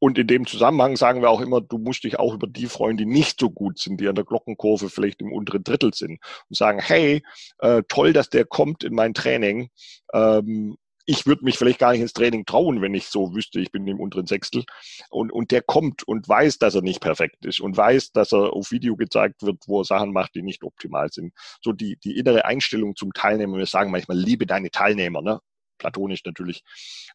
und 0.02 0.18
in 0.18 0.28
dem 0.28 0.48
Zusammenhang 0.48 0.96
sagen 0.96 1.22
wir 1.22 1.30
auch 1.30 1.42
immer, 1.42 1.60
du 1.60 1.78
musst 1.78 2.06
dich 2.06 2.18
auch 2.18 2.34
über 2.34 2.48
die 2.48 2.68
freuen, 2.68 2.96
die 2.96 3.06
nicht 3.06 3.40
so 3.40 3.50
gut 3.50 3.80
sind, 3.80 4.00
die 4.00 4.08
an 4.08 4.16
der 4.16 4.24
Glockenkurve 4.24 4.90
vielleicht 4.90 5.22
im 5.22 5.34
unteren 5.34 5.64
Drittel 5.64 5.94
sind 5.94 6.20
und 6.48 6.56
sagen, 6.56 6.80
hey, 6.82 7.22
äh, 7.60 7.84
toll, 7.90 8.14
dass 8.14 8.30
der 8.30 8.46
kommt 8.46 8.86
in 8.86 8.96
mein 8.96 9.14
Training. 9.14 9.70
Ähm, 10.14 10.78
ich 11.10 11.26
würde 11.26 11.44
mich 11.44 11.58
vielleicht 11.58 11.80
gar 11.80 11.92
nicht 11.92 12.02
ins 12.02 12.14
Training 12.14 12.46
trauen, 12.46 12.84
wenn 12.84 12.94
ich 12.94 13.08
so 13.08 13.34
wüsste, 13.34 13.60
ich 13.60 13.72
bin 13.72 13.88
im 13.88 14.00
unteren 14.00 14.28
Sechstel. 14.28 14.64
Und, 15.10 15.32
und 15.32 15.50
der 15.50 15.64
kommt 15.64 16.04
und 16.04 16.30
weiß, 16.30 16.60
dass 16.60 16.76
er 16.76 16.84
nicht 16.84 17.02
perfekt 17.02 17.48
ist 17.48 17.62
und 17.62 17.76
weiß, 17.76 18.12
dass 18.12 18.32
er 18.32 18.54
auf 18.54 18.70
Video 18.70 18.96
gezeigt 18.96 19.42
wird, 19.42 19.58
wo 19.66 19.82
er 19.82 19.86
Sachen 19.86 20.14
macht, 20.14 20.36
die 20.36 20.44
nicht 20.44 20.64
optimal 20.64 21.10
sind. 21.12 21.34
So 21.64 21.74
die, 21.74 21.98
die 22.04 22.20
innere 22.20 22.46
Einstellung 22.46 22.96
zum 22.96 23.12
Teilnehmer. 23.12 23.58
Wir 23.58 23.66
sagen 23.66 23.90
manchmal, 23.90 24.20
liebe 24.20 24.46
deine 24.46 24.70
Teilnehmer. 24.70 25.24
Ne? 25.24 25.40
platonisch 25.80 26.26
natürlich, 26.26 26.62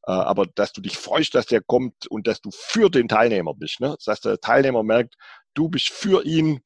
äh, 0.06 0.12
aber 0.12 0.46
dass 0.46 0.72
du 0.72 0.80
dich 0.80 0.96
freust, 0.96 1.34
dass 1.34 1.44
der 1.44 1.60
kommt 1.60 2.06
und 2.06 2.26
dass 2.26 2.40
du 2.40 2.48
für 2.50 2.88
den 2.88 3.08
Teilnehmer 3.08 3.52
bist, 3.52 3.78
ne? 3.78 3.94
dass 4.06 4.22
der 4.22 4.40
Teilnehmer 4.40 4.82
merkt, 4.82 5.16
du 5.52 5.68
bist 5.68 5.90
für 5.90 6.24
ihn 6.24 6.62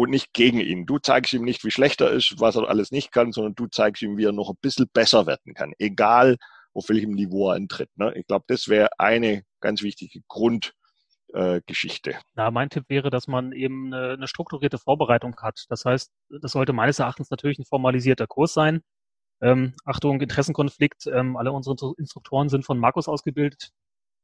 und 0.00 0.08
nicht 0.08 0.32
gegen 0.32 0.60
ihn. 0.60 0.86
Du 0.86 0.98
zeigst 0.98 1.34
ihm 1.34 1.44
nicht, 1.44 1.62
wie 1.62 1.70
schlecht 1.70 2.00
er 2.00 2.10
ist, 2.10 2.40
was 2.40 2.56
er 2.56 2.70
alles 2.70 2.90
nicht 2.90 3.12
kann, 3.12 3.32
sondern 3.32 3.54
du 3.54 3.66
zeigst 3.66 4.00
ihm, 4.00 4.16
wie 4.16 4.24
er 4.24 4.32
noch 4.32 4.48
ein 4.48 4.56
bisschen 4.62 4.88
besser 4.90 5.26
werden 5.26 5.52
kann, 5.52 5.74
egal 5.78 6.38
auf 6.72 6.88
welchem 6.88 7.10
Niveau 7.10 7.50
er 7.50 7.56
antritt. 7.56 7.90
Ne? 7.96 8.14
Ich 8.16 8.26
glaube, 8.26 8.46
das 8.48 8.68
wäre 8.68 8.88
eine 8.98 9.42
ganz 9.60 9.82
wichtige 9.82 10.20
Grundgeschichte. 10.26 12.12
Äh, 12.12 12.20
Na, 12.32 12.50
mein 12.50 12.70
Tipp 12.70 12.84
wäre, 12.88 13.10
dass 13.10 13.28
man 13.28 13.52
eben 13.52 13.92
eine, 13.92 14.14
eine, 14.14 14.26
strukturierte 14.26 14.78
Vorbereitung 14.78 15.36
hat. 15.42 15.66
Das 15.68 15.84
heißt, 15.84 16.10
das 16.40 16.52
sollte 16.52 16.72
meines 16.72 16.98
Erachtens 16.98 17.28
natürlich 17.28 17.58
ein 17.58 17.66
formalisierter 17.66 18.26
Kurs 18.26 18.54
sein, 18.54 18.80
ähm, 19.42 19.74
Achtung, 19.84 20.22
Interessenkonflikt, 20.22 21.08
ähm, 21.08 21.36
alle 21.36 21.52
unsere 21.52 21.92
Instruktoren 21.98 22.48
sind 22.48 22.64
von 22.64 22.78
Markus 22.78 23.06
ausgebildet. 23.06 23.68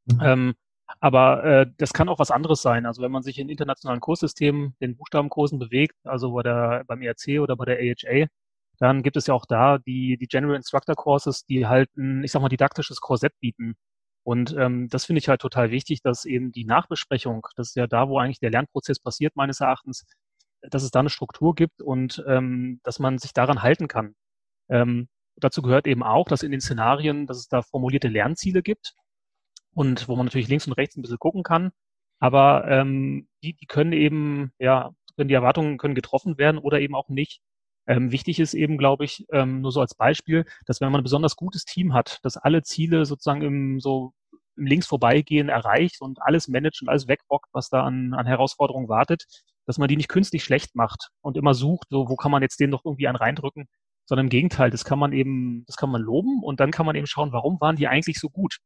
Mhm. 0.07 0.21
Ähm, 0.23 0.55
aber 1.01 1.45
äh, 1.45 1.67
das 1.79 1.93
kann 1.93 2.09
auch 2.09 2.19
was 2.19 2.31
anderes 2.31 2.63
sein. 2.63 2.87
Also 2.87 3.03
wenn 3.03 3.13
man 3.13 3.23
sich 3.23 3.39
in 3.39 3.49
internationalen 3.49 4.01
Kurssystemen, 4.01 4.75
den 4.81 4.97
Buchstabenkursen 4.97 5.59
bewegt, 5.59 5.97
also 6.05 6.33
bei 6.33 6.43
der, 6.43 6.85
beim 6.87 7.03
ERC 7.03 7.41
oder 7.41 7.57
bei 7.57 7.65
der 7.65 7.79
AHA, 7.79 8.27
dann 8.79 9.03
gibt 9.03 9.17
es 9.17 9.27
ja 9.27 9.35
auch 9.35 9.47
da 9.47 9.79
die, 9.79 10.17
die 10.19 10.27
General 10.27 10.57
Instructor 10.57 10.95
Courses, 10.95 11.45
die 11.47 11.67
halt 11.67 11.95
ein, 11.97 12.25
ich 12.25 12.33
sag 12.33 12.43
mal, 12.43 12.49
didaktisches 12.49 13.01
Korsett 13.01 13.33
bieten. 13.41 13.75
Und 14.23 14.55
ähm, 14.59 14.89
das 14.89 15.07
finde 15.07 15.19
ich 15.21 15.29
halt 15.29 15.41
total 15.41 15.71
wichtig, 15.71 16.03
dass 16.03 16.25
eben 16.25 16.53
die 16.53 16.65
Nachbesprechung, 16.65 17.47
das 17.57 17.69
ist 17.69 17.77
ja 17.77 17.87
da, 17.87 18.09
wo 18.09 18.19
eigentlich 18.19 18.41
der 18.41 18.51
Lernprozess 18.51 18.99
passiert, 19.01 19.37
meines 19.37 19.61
Erachtens, 19.61 20.05
dass 20.63 20.83
es 20.83 20.91
da 20.91 21.01
eine 21.01 21.11
Struktur 21.11 21.55
gibt 21.55 21.81
und 21.83 22.25
ähm, 22.27 22.81
dass 22.83 22.99
man 22.99 23.19
sich 23.19 23.33
daran 23.33 23.63
halten 23.63 23.89
kann. 23.89 24.15
Ähm, 24.69 25.09
dazu 25.37 25.63
gehört 25.63 25.87
eben 25.87 26.03
auch, 26.03 26.29
dass 26.29 26.43
in 26.43 26.51
den 26.51 26.61
Szenarien, 26.61 27.27
dass 27.27 27.39
es 27.39 27.49
da 27.49 27.63
formulierte 27.63 28.09
Lernziele 28.09 28.63
gibt 28.63 28.95
und 29.77 30.09
wo 30.09 30.17
man 30.17 30.27
natürlich 30.27 30.49
links 30.49 30.67
und 30.67 30.73
rechts 30.73 30.97
ein 30.97 31.03
bisschen 31.03 31.19
gucken 31.19 31.43
kann. 31.43 31.71
Aber 32.19 32.67
ähm, 32.69 33.29
die, 33.43 33.55
die 33.55 33.67
können 33.67 33.93
eben, 33.93 34.53
ja, 34.59 34.93
können 35.17 35.29
die 35.29 35.35
Erwartungen 35.35 35.79
können 35.79 35.95
getroffen 35.95 36.39
werden 36.39 36.59
oder 36.59 36.81
eben 36.81 36.95
auch 36.95 37.09
nicht. 37.11 37.41
Ähm, 37.87 38.11
wichtig 38.11 38.41
ist 38.41 38.55
eben, 38.55 38.79
glaube 38.79 39.05
ich, 39.05 39.27
ähm, 39.33 39.61
nur 39.61 39.73
so 39.73 39.81
als 39.81 39.95
Beispiel, 39.95 40.47
dass 40.65 40.81
wenn 40.81 40.91
man 40.91 41.03
ein 41.03 41.05
besonders 41.05 41.37
gutes 41.37 41.65
Team 41.65 41.95
hat, 41.95 42.21
dass 42.23 42.39
alle 42.39 42.63
Ziele 42.63 43.05
sozusagen 43.05 43.43
im 43.43 43.81
so 43.81 44.13
im 44.57 44.67
links 44.67 44.87
vorbeigehen 44.87 45.51
erreicht 45.51 46.01
und 46.01 46.23
alles 46.23 46.49
managt 46.49 46.81
und 46.81 46.89
alles 46.89 47.07
wegrockt, 47.07 47.51
was 47.53 47.69
da 47.69 47.85
an, 47.85 48.15
an 48.15 48.27
Herausforderungen 48.27 48.89
wartet, 48.89 49.27
dass 49.67 49.77
man 49.79 49.89
die 49.89 49.97
nicht 49.97 50.09
künstlich 50.09 50.43
schlecht 50.43 50.75
macht 50.75 51.11
und 51.21 51.37
immer 51.37 51.53
sucht, 51.53 51.89
so 51.91 52.09
wo 52.09 52.17
kann 52.17 52.31
man 52.31 52.43
jetzt 52.43 52.59
den 52.61 52.71
noch 52.71 52.85
irgendwie 52.85 53.09
einen 53.09 53.17
reindrücken, 53.17 53.69
sondern 54.07 54.27
im 54.27 54.31
Gegenteil, 54.31 54.71
das 54.71 54.87
kann 54.87 54.99
man 54.99 55.13
eben, 55.13 55.65
das 55.67 55.77
kann 55.77 55.91
man 55.91 56.01
loben 56.01 56.43
und 56.43 56.61
dann 56.61 56.71
kann 56.71 56.87
man 56.87 56.97
eben 56.97 57.07
schauen, 57.07 57.33
warum 57.33 57.61
waren 57.61 57.77
die 57.77 57.89
eigentlich 57.89 58.19
so 58.19 58.31
gut? 58.31 58.59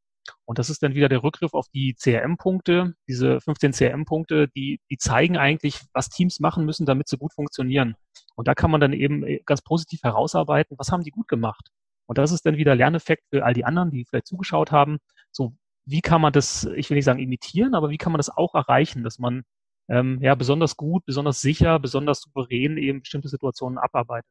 Und 0.45 0.59
das 0.59 0.71
ist 0.71 0.83
dann 0.83 0.95
wieder 0.95 1.09
der 1.09 1.23
Rückgriff 1.23 1.55
auf 1.55 1.69
die 1.69 1.95
CRM-Punkte, 1.95 2.95
diese 3.09 3.41
15 3.41 3.73
CRM-Punkte, 3.73 4.49
die, 4.49 4.81
die 4.91 4.99
zeigen 4.99 5.37
eigentlich, 5.37 5.81
was 5.93 6.09
Teams 6.09 6.41
machen 6.41 6.65
müssen, 6.65 6.87
damit 6.87 7.09
sie 7.09 7.19
gut 7.19 7.33
funktionieren. 7.33 7.95
Und 8.35 8.49
da 8.49 8.55
kann 8.55 8.71
man 8.71 8.81
dann 8.81 8.93
eben 8.93 9.25
äh, 9.25 9.41
ganz 9.45 9.63
positiv 9.63 10.03
herausarbeiten, 10.03 10.79
was 10.79 10.91
haben 10.91 11.05
die 11.05 11.11
gut 11.11 11.29
gemacht? 11.29 11.71
Und 12.07 12.19
das 12.19 12.33
ist 12.33 12.45
dann 12.45 12.57
wieder 12.57 12.75
Lerneffekt 12.75 13.25
für 13.31 13.45
all 13.45 13.55
die 13.55 13.65
anderen, 13.65 13.91
die 13.91 14.05
vielleicht 14.05 14.27
zugeschaut 14.27 14.73
haben. 14.73 14.99
So, 15.31 15.55
wie 15.85 16.01
kann 16.01 16.21
man 16.21 16.33
das, 16.33 16.65
ich 16.65 16.91
will 16.91 16.97
nicht 16.97 17.05
sagen 17.05 17.21
imitieren, 17.21 17.75
aber 17.75 17.91
wie 17.91 17.99
kann 17.99 18.13
man 18.13 18.19
das 18.19 18.31
auch 18.31 18.55
erreichen, 18.55 19.05
dass 19.05 19.19
man 19.19 19.43
ähm, 19.89 20.19
ja 20.21 20.35
besonders 20.35 20.77
gut, 20.77 21.05
besonders 21.07 21.41
sicher, 21.41 21.79
besonders 21.79 22.21
souverän 22.23 22.77
eben 22.79 23.01
bestimmte 23.01 23.29
Situationen 23.29 23.79
abarbeitet? 23.79 24.31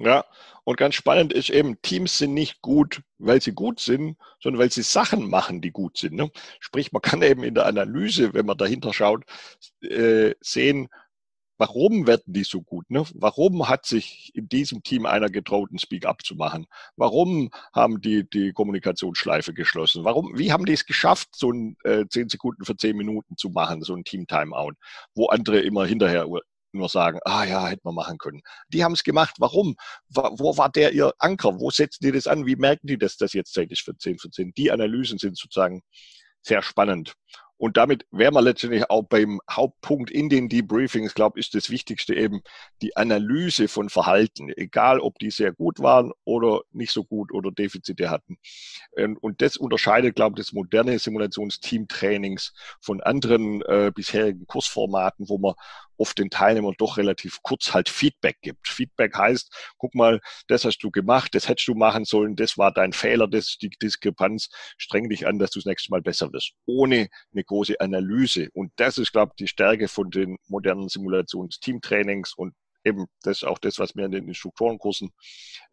Ja, 0.00 0.24
und 0.62 0.76
ganz 0.76 0.94
spannend 0.94 1.32
ist 1.32 1.50
eben, 1.50 1.82
Teams 1.82 2.18
sind 2.18 2.32
nicht 2.32 2.62
gut, 2.62 3.02
weil 3.18 3.42
sie 3.42 3.52
gut 3.52 3.80
sind, 3.80 4.16
sondern 4.40 4.60
weil 4.60 4.70
sie 4.70 4.82
Sachen 4.82 5.28
machen, 5.28 5.60
die 5.60 5.72
gut 5.72 5.98
sind. 5.98 6.14
Ne? 6.14 6.30
Sprich, 6.60 6.92
man 6.92 7.02
kann 7.02 7.20
eben 7.22 7.42
in 7.42 7.54
der 7.54 7.66
Analyse, 7.66 8.32
wenn 8.32 8.46
man 8.46 8.56
dahinter 8.56 8.92
schaut, 8.92 9.24
äh, 9.80 10.34
sehen, 10.40 10.88
warum 11.58 12.06
werden 12.06 12.32
die 12.32 12.44
so 12.44 12.62
gut? 12.62 12.88
Ne? 12.90 13.04
Warum 13.14 13.68
hat 13.68 13.86
sich 13.86 14.30
in 14.34 14.48
diesem 14.48 14.84
Team 14.84 15.04
einer 15.04 15.28
getraut, 15.30 15.70
einen 15.70 15.80
Speak-up 15.80 16.24
zu 16.24 16.36
machen? 16.36 16.66
Warum 16.96 17.50
haben 17.72 18.00
die 18.00 18.28
die 18.28 18.52
Kommunikationsschleife 18.52 19.52
geschlossen? 19.52 20.04
Warum, 20.04 20.38
wie 20.38 20.52
haben 20.52 20.64
die 20.64 20.74
es 20.74 20.86
geschafft, 20.86 21.30
so 21.34 21.50
ein 21.50 21.76
äh, 21.82 22.04
10 22.08 22.28
Sekunden 22.28 22.64
für 22.64 22.76
10 22.76 22.96
Minuten 22.96 23.36
zu 23.36 23.50
machen, 23.50 23.82
so 23.82 23.94
ein 23.94 24.04
Team-Timeout, 24.04 24.74
wo 25.14 25.26
andere 25.26 25.58
immer 25.60 25.84
hinterher 25.84 26.28
nur 26.78 26.88
sagen, 26.88 27.18
ah 27.24 27.44
ja, 27.44 27.66
hätten 27.66 27.86
wir 27.86 27.92
machen 27.92 28.18
können. 28.18 28.42
Die 28.68 28.84
haben 28.84 28.92
es 28.92 29.04
gemacht. 29.04 29.36
Warum? 29.38 29.76
Wo 30.08 30.56
war 30.56 30.70
der 30.70 30.92
ihr 30.92 31.12
Anker? 31.18 31.60
Wo 31.60 31.70
setzen 31.70 32.04
die 32.04 32.12
das 32.12 32.26
an? 32.26 32.46
Wie 32.46 32.56
merken 32.56 32.86
die, 32.86 32.98
dass 32.98 33.16
das 33.16 33.32
jetzt 33.32 33.52
Zeit 33.52 33.70
ist 33.70 33.82
für 33.82 33.96
10 33.96 34.18
von 34.18 34.32
10? 34.32 34.52
Die 34.56 34.70
Analysen 34.70 35.18
sind 35.18 35.36
sozusagen 35.36 35.82
sehr 36.42 36.62
spannend. 36.62 37.14
Und 37.58 37.76
damit 37.76 38.06
wären 38.12 38.34
wir 38.34 38.40
letztendlich 38.40 38.88
auch 38.88 39.02
beim 39.02 39.40
Hauptpunkt 39.50 40.12
in 40.12 40.28
den 40.28 40.48
Debriefings, 40.48 41.12
glaube 41.14 41.40
ich, 41.40 41.46
ist 41.46 41.54
das 41.56 41.70
Wichtigste 41.70 42.14
eben 42.14 42.40
die 42.82 42.96
Analyse 42.96 43.66
von 43.66 43.88
Verhalten, 43.88 44.50
egal 44.56 45.00
ob 45.00 45.18
die 45.18 45.32
sehr 45.32 45.52
gut 45.52 45.80
waren 45.80 46.12
oder 46.24 46.60
nicht 46.70 46.92
so 46.92 47.02
gut 47.02 47.32
oder 47.32 47.50
Defizite 47.50 48.10
hatten. 48.10 48.38
Ähm, 48.96 49.18
und 49.20 49.42
das 49.42 49.56
unterscheidet, 49.56 50.14
glaube 50.14 50.38
ich, 50.38 50.46
das 50.46 50.52
moderne 50.52 51.00
Simulationsteam-Trainings 51.00 52.52
von 52.80 53.00
anderen 53.00 53.62
äh, 53.62 53.90
bisherigen 53.92 54.46
Kursformaten, 54.46 55.28
wo 55.28 55.38
man 55.38 55.54
oft 55.98 56.18
den 56.18 56.30
Teilnehmern 56.30 56.74
doch 56.78 56.96
relativ 56.96 57.38
kurz 57.42 57.74
halt 57.74 57.88
Feedback 57.88 58.38
gibt. 58.42 58.68
Feedback 58.68 59.16
heißt, 59.16 59.52
guck 59.78 59.94
mal, 59.94 60.20
das 60.46 60.64
hast 60.64 60.78
du 60.78 60.90
gemacht, 60.90 61.34
das 61.34 61.48
hättest 61.48 61.68
du 61.68 61.74
machen 61.74 62.04
sollen, 62.04 62.36
das 62.36 62.56
war 62.56 62.72
dein 62.72 62.92
Fehler, 62.92 63.28
das 63.28 63.48
ist 63.50 63.62
die 63.62 63.70
Diskrepanz, 63.82 64.48
streng 64.76 65.08
dich 65.08 65.26
an, 65.26 65.38
dass 65.38 65.50
du 65.50 65.58
das 65.58 65.66
nächste 65.66 65.90
Mal 65.90 66.02
besser 66.02 66.32
wirst. 66.32 66.52
Ohne 66.66 67.08
eine 67.32 67.44
große 67.44 67.80
Analyse. 67.80 68.48
Und 68.54 68.72
das 68.76 68.98
ist, 68.98 69.12
glaube 69.12 69.32
ich, 69.32 69.44
die 69.44 69.48
Stärke 69.48 69.88
von 69.88 70.10
den 70.10 70.36
modernen 70.46 70.88
Simulations-Teamtrainings 70.88 72.34
und 72.36 72.54
eben 72.88 73.06
das 73.22 73.38
ist 73.38 73.44
auch 73.44 73.58
das, 73.58 73.78
was 73.78 73.94
wir 73.94 74.04
in 74.04 74.10
den 74.10 74.28
Instruktorenkursen 74.28 75.10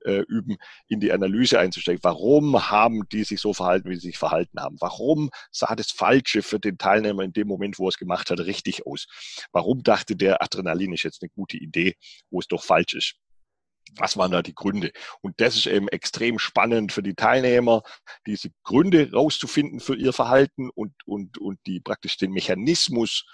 äh, 0.02 0.24
üben, 0.28 0.58
in 0.88 1.00
die 1.00 1.12
Analyse 1.12 1.60
einzusteigen. 1.60 2.04
Warum 2.04 2.70
haben 2.70 3.08
die 3.12 3.24
sich 3.24 3.42
so 3.42 3.54
verhalten, 3.54 3.90
wie 3.90 3.96
sie 3.96 4.08
sich 4.08 4.18
verhalten 4.18 4.60
haben? 4.60 4.78
Warum 4.80 5.30
sah 5.52 5.76
das 5.76 5.92
Falsche 5.92 6.42
für 6.42 6.60
den 6.60 6.78
Teilnehmer 6.78 7.24
in 7.24 7.34
dem 7.34 7.48
Moment, 7.48 7.80
wo 7.80 7.86
er 7.86 7.90
es 7.90 7.98
gemacht 7.98 8.30
hat, 8.30 8.40
richtig 8.40 8.86
aus? 8.86 9.08
Warum 9.52 9.84
dachte 9.84 10.16
der, 10.16 10.42
Adrenalin 10.42 10.94
ist 10.94 11.04
jetzt 11.04 11.22
eine 11.22 11.30
gute 11.30 11.58
Idee, 11.58 11.96
wo 12.30 12.40
es 12.40 12.48
doch 12.48 12.64
falsch 12.64 12.94
ist? 12.94 13.16
was 13.98 14.18
waren 14.18 14.32
da 14.32 14.42
die 14.42 14.56
Gründe? 14.56 14.92
Und 15.22 15.40
das 15.40 15.56
ist 15.56 15.68
eben 15.68 15.88
extrem 15.88 16.40
spannend 16.40 16.92
für 16.92 17.04
die 17.04 17.16
Teilnehmer, 17.16 17.84
diese 18.26 18.50
Gründe 18.64 19.12
rauszufinden 19.12 19.80
für 19.80 19.96
ihr 19.96 20.14
Verhalten 20.14 20.70
und, 20.70 20.94
und, 21.06 21.38
und 21.38 21.60
die 21.66 21.80
praktisch 21.80 22.18
den 22.18 22.32
Mechanismus 22.32 23.26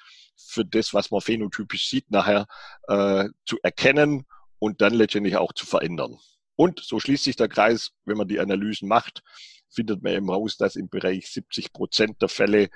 für 0.47 0.65
das, 0.65 0.93
was 0.93 1.11
man 1.11 1.21
phänotypisch 1.21 1.89
sieht, 1.89 2.11
nachher 2.11 2.47
äh, 2.87 3.29
zu 3.45 3.57
erkennen 3.63 4.25
und 4.59 4.81
dann 4.81 4.93
letztendlich 4.93 5.37
auch 5.37 5.53
zu 5.53 5.65
verändern. 5.65 6.17
Und 6.55 6.79
so 6.79 6.99
schließt 6.99 7.23
sich 7.23 7.35
der 7.35 7.47
Kreis, 7.47 7.91
wenn 8.05 8.17
man 8.17 8.27
die 8.27 8.39
Analysen 8.39 8.87
macht, 8.87 9.23
findet 9.69 10.03
man 10.03 10.13
eben 10.13 10.29
raus, 10.29 10.57
dass 10.57 10.75
im 10.75 10.89
Bereich 10.89 11.31
70 11.31 11.73
Prozent 11.73 12.21
der 12.21 12.29
Fälle 12.29 12.69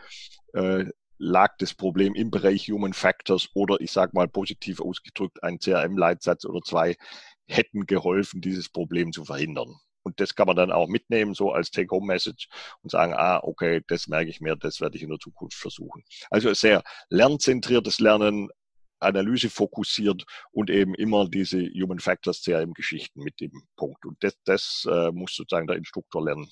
äh, 0.54 0.86
lag 1.18 1.56
das 1.60 1.74
Problem 1.74 2.16
im 2.16 2.32
Bereich 2.32 2.70
Human 2.70 2.94
Factors 2.94 3.50
oder 3.54 3.80
ich 3.80 3.92
sage 3.92 4.12
mal 4.14 4.28
positiv 4.28 4.82
ausgedrückt, 4.82 5.44
ein 5.44 5.60
CRM-Leitsatz 5.60 6.46
oder 6.46 6.62
zwei 6.62 6.96
hätten 7.48 7.86
geholfen, 7.86 8.42
dieses 8.42 8.70
Problem 8.70 9.12
zu 9.12 9.24
verhindern. 9.24 9.76
Und 10.06 10.20
das 10.20 10.36
kann 10.36 10.48
man 10.48 10.56
dann 10.56 10.72
auch 10.72 10.88
mitnehmen, 10.88 11.34
so 11.34 11.52
als 11.52 11.72
Take-Home-Message 11.72 12.48
und 12.82 12.92
sagen, 12.92 13.14
ah, 13.14 13.40
okay, 13.44 13.82
das 13.88 14.08
merke 14.08 14.30
ich 14.30 14.40
mir, 14.40 14.56
das 14.56 14.80
werde 14.80 14.98
ich 14.98 15.04
in 15.04 15.10
der 15.10 15.20
Zukunft 15.20 15.58
versuchen. 15.58 16.04
Also 16.30 16.54
sehr 16.54 16.84
lernzentriertes 17.10 18.00
Lernen, 18.00 18.50
Analyse 19.00 19.50
fokussiert 19.50 20.24
und 20.52 20.70
eben 20.70 20.96
immer 20.96 21.28
diese 21.28 21.60
Human 21.60 22.00
Factors 22.00 22.42
CRM-Geschichten 22.44 23.22
mit 23.24 23.40
dem 23.42 23.52
Punkt. 23.76 24.06
Und 24.06 24.18
das, 24.24 24.38
das 24.46 24.88
äh, 24.90 25.12
muss 25.12 25.36
sozusagen 25.36 25.68
der 25.68 25.76
Instruktor 25.76 26.24
lernen. 26.24 26.48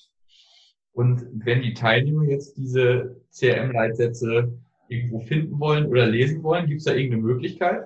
Und 0.92 1.26
wenn 1.44 1.62
die 1.62 1.74
Teilnehmer 1.74 2.24
jetzt 2.24 2.56
diese 2.56 3.20
CRM-Leitsätze 3.32 4.52
irgendwo 4.88 5.20
finden 5.20 5.58
wollen 5.58 5.86
oder 5.86 6.06
lesen 6.06 6.42
wollen? 6.42 6.66
Gibt 6.66 6.78
es 6.78 6.84
da 6.84 6.94
irgendeine 6.94 7.22
Möglichkeit? 7.22 7.84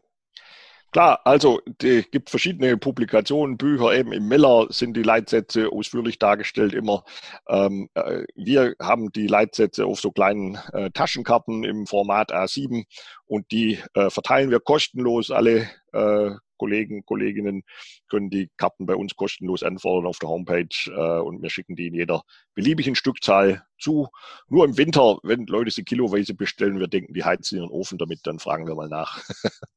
Klar, 0.90 1.20
also 1.24 1.60
es 1.82 2.10
gibt 2.10 2.30
verschiedene 2.30 2.78
Publikationen, 2.78 3.58
Bücher, 3.58 3.92
eben 3.92 4.12
im 4.12 4.26
Miller 4.26 4.66
sind 4.70 4.96
die 4.96 5.02
Leitsätze 5.02 5.70
ausführlich 5.70 6.18
dargestellt 6.18 6.72
immer. 6.72 7.04
Ähm, 7.48 7.90
äh, 7.94 8.24
wir 8.34 8.74
haben 8.80 9.12
die 9.12 9.26
Leitsätze 9.26 9.84
auf 9.84 10.00
so 10.00 10.10
kleinen 10.10 10.58
äh, 10.72 10.90
Taschenkarten 10.90 11.64
im 11.64 11.86
Format 11.86 12.32
A7 12.32 12.84
und 13.26 13.50
die 13.52 13.78
äh, 13.94 14.08
verteilen 14.08 14.50
wir 14.50 14.60
kostenlos 14.60 15.30
alle 15.30 15.68
äh, 15.92 16.30
Kollegen, 16.58 17.06
Kolleginnen 17.06 17.62
können 18.08 18.28
die 18.28 18.50
Karten 18.56 18.84
bei 18.84 18.94
uns 18.94 19.14
kostenlos 19.16 19.62
anfordern 19.62 20.06
auf 20.06 20.18
der 20.18 20.28
Homepage 20.28 20.68
äh, 20.86 21.20
und 21.20 21.40
wir 21.40 21.48
schicken 21.48 21.76
die 21.76 21.86
in 21.86 21.94
jeder 21.94 22.22
beliebigen 22.54 22.94
Stückzahl 22.96 23.62
zu. 23.78 24.08
Nur 24.48 24.64
im 24.64 24.76
Winter, 24.76 25.18
wenn 25.22 25.46
Leute 25.46 25.70
sie 25.70 25.84
kiloweise 25.84 26.34
bestellen, 26.34 26.80
wir 26.80 26.88
denken, 26.88 27.14
die 27.14 27.24
heizen 27.24 27.58
ihren 27.58 27.70
Ofen 27.70 27.96
damit, 27.96 28.20
dann 28.24 28.40
fragen 28.40 28.66
wir 28.66 28.74
mal 28.74 28.88
nach. 28.88 29.22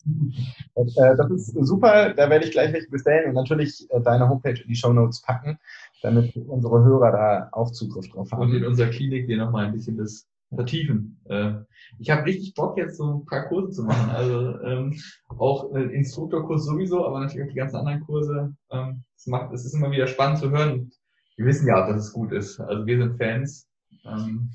Äh, 0.82 1.16
das 1.16 1.32
ist 1.32 1.66
super, 1.66 2.14
da 2.14 2.30
werde 2.30 2.46
ich 2.46 2.52
gleich 2.52 2.74
welche 2.74 2.90
bestellen 2.90 3.30
und 3.30 3.36
natürlich 3.36 3.88
äh, 3.92 4.02
deine 4.02 4.28
Homepage 4.28 4.62
in 4.62 4.68
die 4.68 4.76
Show 4.76 4.94
Notes 4.94 5.22
packen, 5.22 5.58
damit 6.02 6.36
unsere 6.36 6.84
Hörer 6.84 7.12
da 7.12 7.50
auch 7.52 7.72
Zugriff 7.72 8.10
drauf 8.10 8.32
haben. 8.32 8.42
Und 8.42 8.54
in 8.54 8.66
unserer 8.66 8.90
Klinik 8.90 9.28
dir 9.28 9.38
nochmal 9.38 9.66
ein 9.66 9.74
bisschen 9.74 9.98
das 9.98 10.28
vertiefen. 10.54 11.20
Äh, 11.30 11.54
ich 12.00 12.10
habe 12.10 12.26
richtig 12.26 12.54
Bock, 12.54 12.78
jetzt 12.78 12.98
so 12.98 13.20
ein 13.20 13.26
paar 13.26 13.48
Kurse 13.48 13.72
zu 13.72 13.84
machen. 13.84 14.10
Also 14.10 14.60
ähm, 14.62 15.00
auch 15.30 15.74
äh, 15.74 15.84
Instruktorkurs 15.84 16.66
sowieso, 16.66 17.06
aber 17.06 17.20
natürlich 17.20 17.46
auch 17.46 17.52
die 17.52 17.60
ganzen 17.60 17.78
anderen 17.78 18.02
Kurse. 18.02 18.54
Ähm, 18.72 19.04
es, 19.16 19.28
macht, 19.28 19.54
es 19.54 19.66
ist 19.66 19.74
immer 19.74 19.92
wieder 19.92 20.08
spannend 20.08 20.40
zu 20.40 20.50
hören. 20.52 20.92
Wir 21.38 21.46
wissen 21.46 21.68
ja, 21.68 21.88
dass 21.88 22.08
es 22.08 22.14
gut 22.14 22.32
ist. 22.32 22.60
Also 22.60 22.86
wir 22.86 22.98
sind 22.98 23.18
Fans. 23.18 23.68
Ähm, 24.06 24.52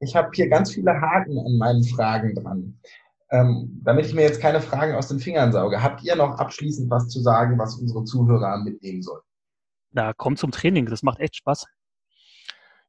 ich 0.00 0.16
habe 0.16 0.30
hier 0.32 0.48
ganz 0.48 0.72
viele 0.72 0.98
Haken 0.98 1.38
an 1.38 1.58
meinen 1.58 1.84
Fragen 1.84 2.34
dran. 2.34 2.78
Ähm, 3.32 3.80
damit 3.84 4.06
ich 4.06 4.14
mir 4.14 4.22
jetzt 4.22 4.40
keine 4.40 4.60
Fragen 4.60 4.94
aus 4.94 5.08
den 5.08 5.20
Fingern 5.20 5.52
sauge, 5.52 5.82
habt 5.82 6.02
ihr 6.02 6.16
noch 6.16 6.38
abschließend 6.38 6.90
was 6.90 7.08
zu 7.08 7.20
sagen, 7.20 7.58
was 7.58 7.76
unsere 7.76 8.04
Zuhörer 8.04 8.58
mitnehmen 8.58 9.02
sollen? 9.02 9.22
Na, 9.92 10.12
kommt 10.12 10.38
zum 10.38 10.50
Training, 10.50 10.86
das 10.86 11.02
macht 11.02 11.20
echt 11.20 11.36
Spaß. 11.36 11.66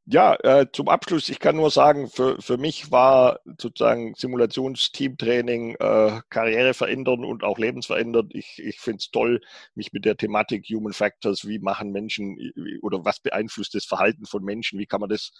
Ja, 0.05 0.35
äh, 0.43 0.65
zum 0.73 0.89
Abschluss, 0.89 1.29
ich 1.29 1.39
kann 1.39 1.55
nur 1.55 1.69
sagen, 1.69 2.09
für, 2.09 2.41
für 2.41 2.57
mich 2.57 2.91
war 2.91 3.39
sozusagen 3.57 4.15
Simulationsteamtraining 4.15 5.75
äh, 5.75 6.21
Karriere 6.29 6.73
verändern 6.73 7.23
und 7.23 7.43
auch 7.43 7.59
lebensverändert. 7.59 8.31
Ich, 8.33 8.57
ich 8.57 8.79
finde 8.79 8.97
es 8.97 9.11
toll, 9.11 9.41
mich 9.75 9.93
mit 9.93 10.05
der 10.05 10.17
Thematik 10.17 10.65
Human 10.69 10.93
Factors, 10.93 11.47
wie 11.47 11.59
machen 11.59 11.91
Menschen 11.91 12.35
oder 12.81 13.05
was 13.05 13.19
beeinflusst 13.19 13.75
das 13.75 13.85
Verhalten 13.85 14.25
von 14.25 14.43
Menschen, 14.43 14.79
wie 14.79 14.87
kann 14.87 15.01
man 15.01 15.09
das 15.09 15.33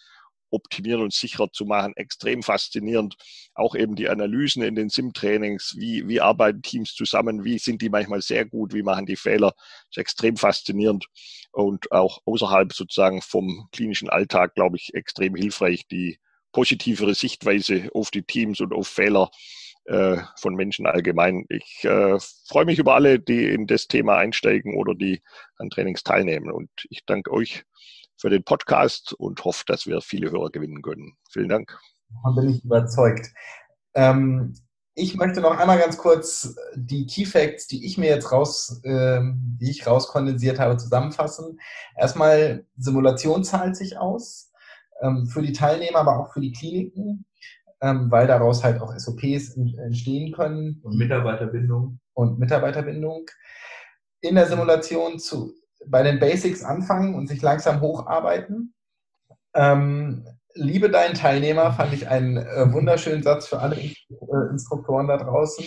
optimieren 0.51 1.01
und 1.01 1.13
sicherer 1.13 1.51
zu 1.51 1.65
machen. 1.65 1.93
Extrem 1.95 2.43
faszinierend. 2.43 3.15
Auch 3.55 3.75
eben 3.75 3.95
die 3.95 4.09
Analysen 4.09 4.61
in 4.63 4.75
den 4.75 4.89
SIM-Trainings. 4.89 5.75
Wie, 5.77 6.07
wie 6.07 6.21
arbeiten 6.21 6.61
Teams 6.61 6.93
zusammen? 6.93 7.43
Wie 7.43 7.57
sind 7.57 7.81
die 7.81 7.89
manchmal 7.89 8.21
sehr 8.21 8.45
gut? 8.45 8.73
Wie 8.73 8.83
machen 8.83 9.05
die 9.05 9.15
Fehler? 9.15 9.53
ist 9.89 9.97
extrem 9.97 10.37
faszinierend 10.37 11.07
und 11.51 11.91
auch 11.91 12.21
außerhalb 12.25 12.73
sozusagen 12.73 13.21
vom 13.21 13.67
klinischen 13.71 14.09
Alltag, 14.09 14.55
glaube 14.55 14.77
ich, 14.77 14.93
extrem 14.93 15.35
hilfreich, 15.35 15.87
die 15.87 16.17
positivere 16.51 17.13
Sichtweise 17.13 17.89
auf 17.93 18.11
die 18.11 18.23
Teams 18.23 18.59
und 18.59 18.73
auf 18.73 18.87
Fehler 18.87 19.29
äh, 19.85 20.17
von 20.37 20.55
Menschen 20.55 20.85
allgemein. 20.85 21.45
Ich 21.49 21.83
äh, 21.83 22.17
freue 22.47 22.65
mich 22.65 22.79
über 22.79 22.95
alle, 22.95 23.19
die 23.19 23.45
in 23.45 23.67
das 23.67 23.87
Thema 23.87 24.17
einsteigen 24.17 24.75
oder 24.75 24.95
die 24.95 25.21
an 25.57 25.69
Trainings 25.69 26.03
teilnehmen. 26.03 26.51
Und 26.51 26.69
ich 26.89 27.05
danke 27.05 27.31
euch 27.31 27.63
für 28.21 28.29
den 28.29 28.43
Podcast 28.43 29.13
und 29.13 29.43
hoffe, 29.43 29.63
dass 29.65 29.87
wir 29.87 29.99
viele 30.01 30.29
Hörer 30.29 30.51
gewinnen 30.51 30.83
können. 30.83 31.17
Vielen 31.31 31.49
Dank. 31.49 31.77
Davon 32.13 32.35
bin 32.35 32.49
ich 32.49 32.63
überzeugt. 32.63 33.33
Ähm, 33.95 34.53
ich 34.93 35.15
möchte 35.15 35.41
noch 35.41 35.57
einmal 35.57 35.79
ganz 35.79 35.97
kurz 35.97 36.55
die 36.75 37.07
Key 37.07 37.25
Facts, 37.25 37.65
die 37.65 37.83
ich 37.85 37.97
mir 37.97 38.09
jetzt 38.09 38.31
raus, 38.31 38.79
äh, 38.83 39.21
die 39.23 39.71
ich 39.71 39.87
rauskondensiert 39.87 40.59
habe, 40.59 40.77
zusammenfassen. 40.77 41.59
Erstmal, 41.97 42.65
Simulation 42.77 43.43
zahlt 43.43 43.75
sich 43.75 43.97
aus 43.97 44.51
ähm, 45.01 45.25
für 45.25 45.41
die 45.41 45.53
Teilnehmer, 45.53 45.99
aber 45.99 46.19
auch 46.19 46.31
für 46.31 46.41
die 46.41 46.51
Kliniken, 46.51 47.25
ähm, 47.81 48.11
weil 48.11 48.27
daraus 48.27 48.63
halt 48.63 48.81
auch 48.81 48.93
SOPs 48.95 49.55
entstehen 49.55 50.31
können. 50.31 50.79
Und 50.83 50.97
Mitarbeiterbindung. 50.97 51.99
Und 52.13 52.37
Mitarbeiterbindung. 52.37 53.25
In 54.19 54.35
der 54.35 54.45
Simulation 54.45 55.17
zu, 55.17 55.55
bei 55.87 56.03
den 56.03 56.19
Basics 56.19 56.63
anfangen 56.63 57.15
und 57.15 57.27
sich 57.27 57.41
langsam 57.41 57.81
hocharbeiten. 57.81 58.73
Ähm, 59.53 60.25
liebe 60.53 60.89
deinen 60.89 61.15
Teilnehmer, 61.15 61.71
fand 61.73 61.93
ich 61.93 62.07
einen 62.07 62.37
äh, 62.37 62.71
wunderschönen 62.71 63.23
Satz 63.23 63.47
für 63.47 63.59
alle 63.59 63.77
äh, 63.77 63.93
Instruktoren 64.49 65.07
da 65.07 65.17
draußen. 65.17 65.65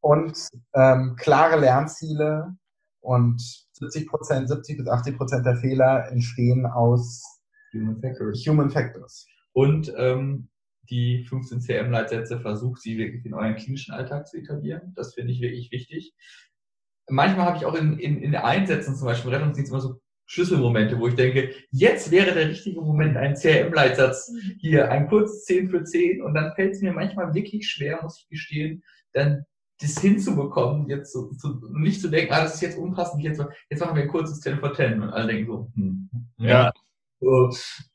Und 0.00 0.48
ähm, 0.74 1.16
klare 1.18 1.58
Lernziele 1.58 2.56
und 3.00 3.40
70 3.72 4.08
Prozent, 4.08 4.48
70 4.48 4.78
bis 4.78 4.88
80 4.88 5.16
Prozent 5.16 5.46
der 5.46 5.56
Fehler 5.56 6.08
entstehen 6.10 6.66
aus 6.66 7.40
Human 7.72 7.98
Factors. 8.00 8.46
Human 8.46 8.70
Factors. 8.70 9.26
Und 9.52 9.92
ähm, 9.96 10.48
die 10.88 11.24
15 11.28 11.60
CM-Leitsätze 11.60 12.40
versucht, 12.40 12.80
sie 12.80 12.96
wirklich 12.96 13.24
in 13.26 13.34
euren 13.34 13.56
klinischen 13.56 13.92
Alltag 13.92 14.26
zu 14.26 14.38
etablieren. 14.38 14.92
Das 14.96 15.14
finde 15.14 15.32
ich 15.32 15.40
wirklich 15.40 15.70
wichtig 15.70 16.14
manchmal 17.08 17.46
habe 17.46 17.56
ich 17.56 17.64
auch 17.64 17.74
in, 17.74 17.98
in, 17.98 18.22
in 18.22 18.34
Einsätzen 18.34 18.96
zum 18.96 19.06
Beispiel 19.06 19.32
Rettungsdienst 19.32 19.70
immer 19.70 19.80
so 19.80 20.00
Schlüsselmomente, 20.26 20.98
wo 20.98 21.08
ich 21.08 21.14
denke, 21.14 21.54
jetzt 21.70 22.10
wäre 22.10 22.34
der 22.34 22.48
richtige 22.48 22.82
Moment, 22.82 23.16
einen 23.16 23.34
CRM-Leitsatz 23.34 24.30
hier, 24.58 24.90
ein 24.90 25.08
kurzes 25.08 25.44
10 25.44 25.70
für 25.70 25.84
10 25.84 26.22
und 26.22 26.34
dann 26.34 26.52
fällt 26.54 26.74
es 26.74 26.82
mir 26.82 26.92
manchmal 26.92 27.32
wirklich 27.32 27.68
schwer, 27.68 28.00
muss 28.02 28.20
ich 28.20 28.28
gestehen, 28.28 28.82
dann 29.14 29.46
das 29.80 29.98
hinzubekommen, 29.98 30.88
jetzt 30.88 31.12
so, 31.12 31.30
so 31.32 31.60
nicht 31.70 32.00
zu 32.00 32.08
denken, 32.08 32.32
ah, 32.32 32.42
das 32.42 32.56
ist 32.56 32.60
jetzt 32.60 32.78
unpassend, 32.78 33.22
jetzt, 33.22 33.42
jetzt 33.70 33.80
machen 33.80 33.96
wir 33.96 34.02
ein 34.02 34.08
kurzes 34.08 34.40
10 34.40 34.58
für 34.58 34.72
10 34.72 35.02
und 35.02 35.10
alle 35.10 35.28
denken 35.28 35.46
so, 35.46 35.70
hm, 35.74 36.10
ja, 36.36 36.72
so, 37.20 37.50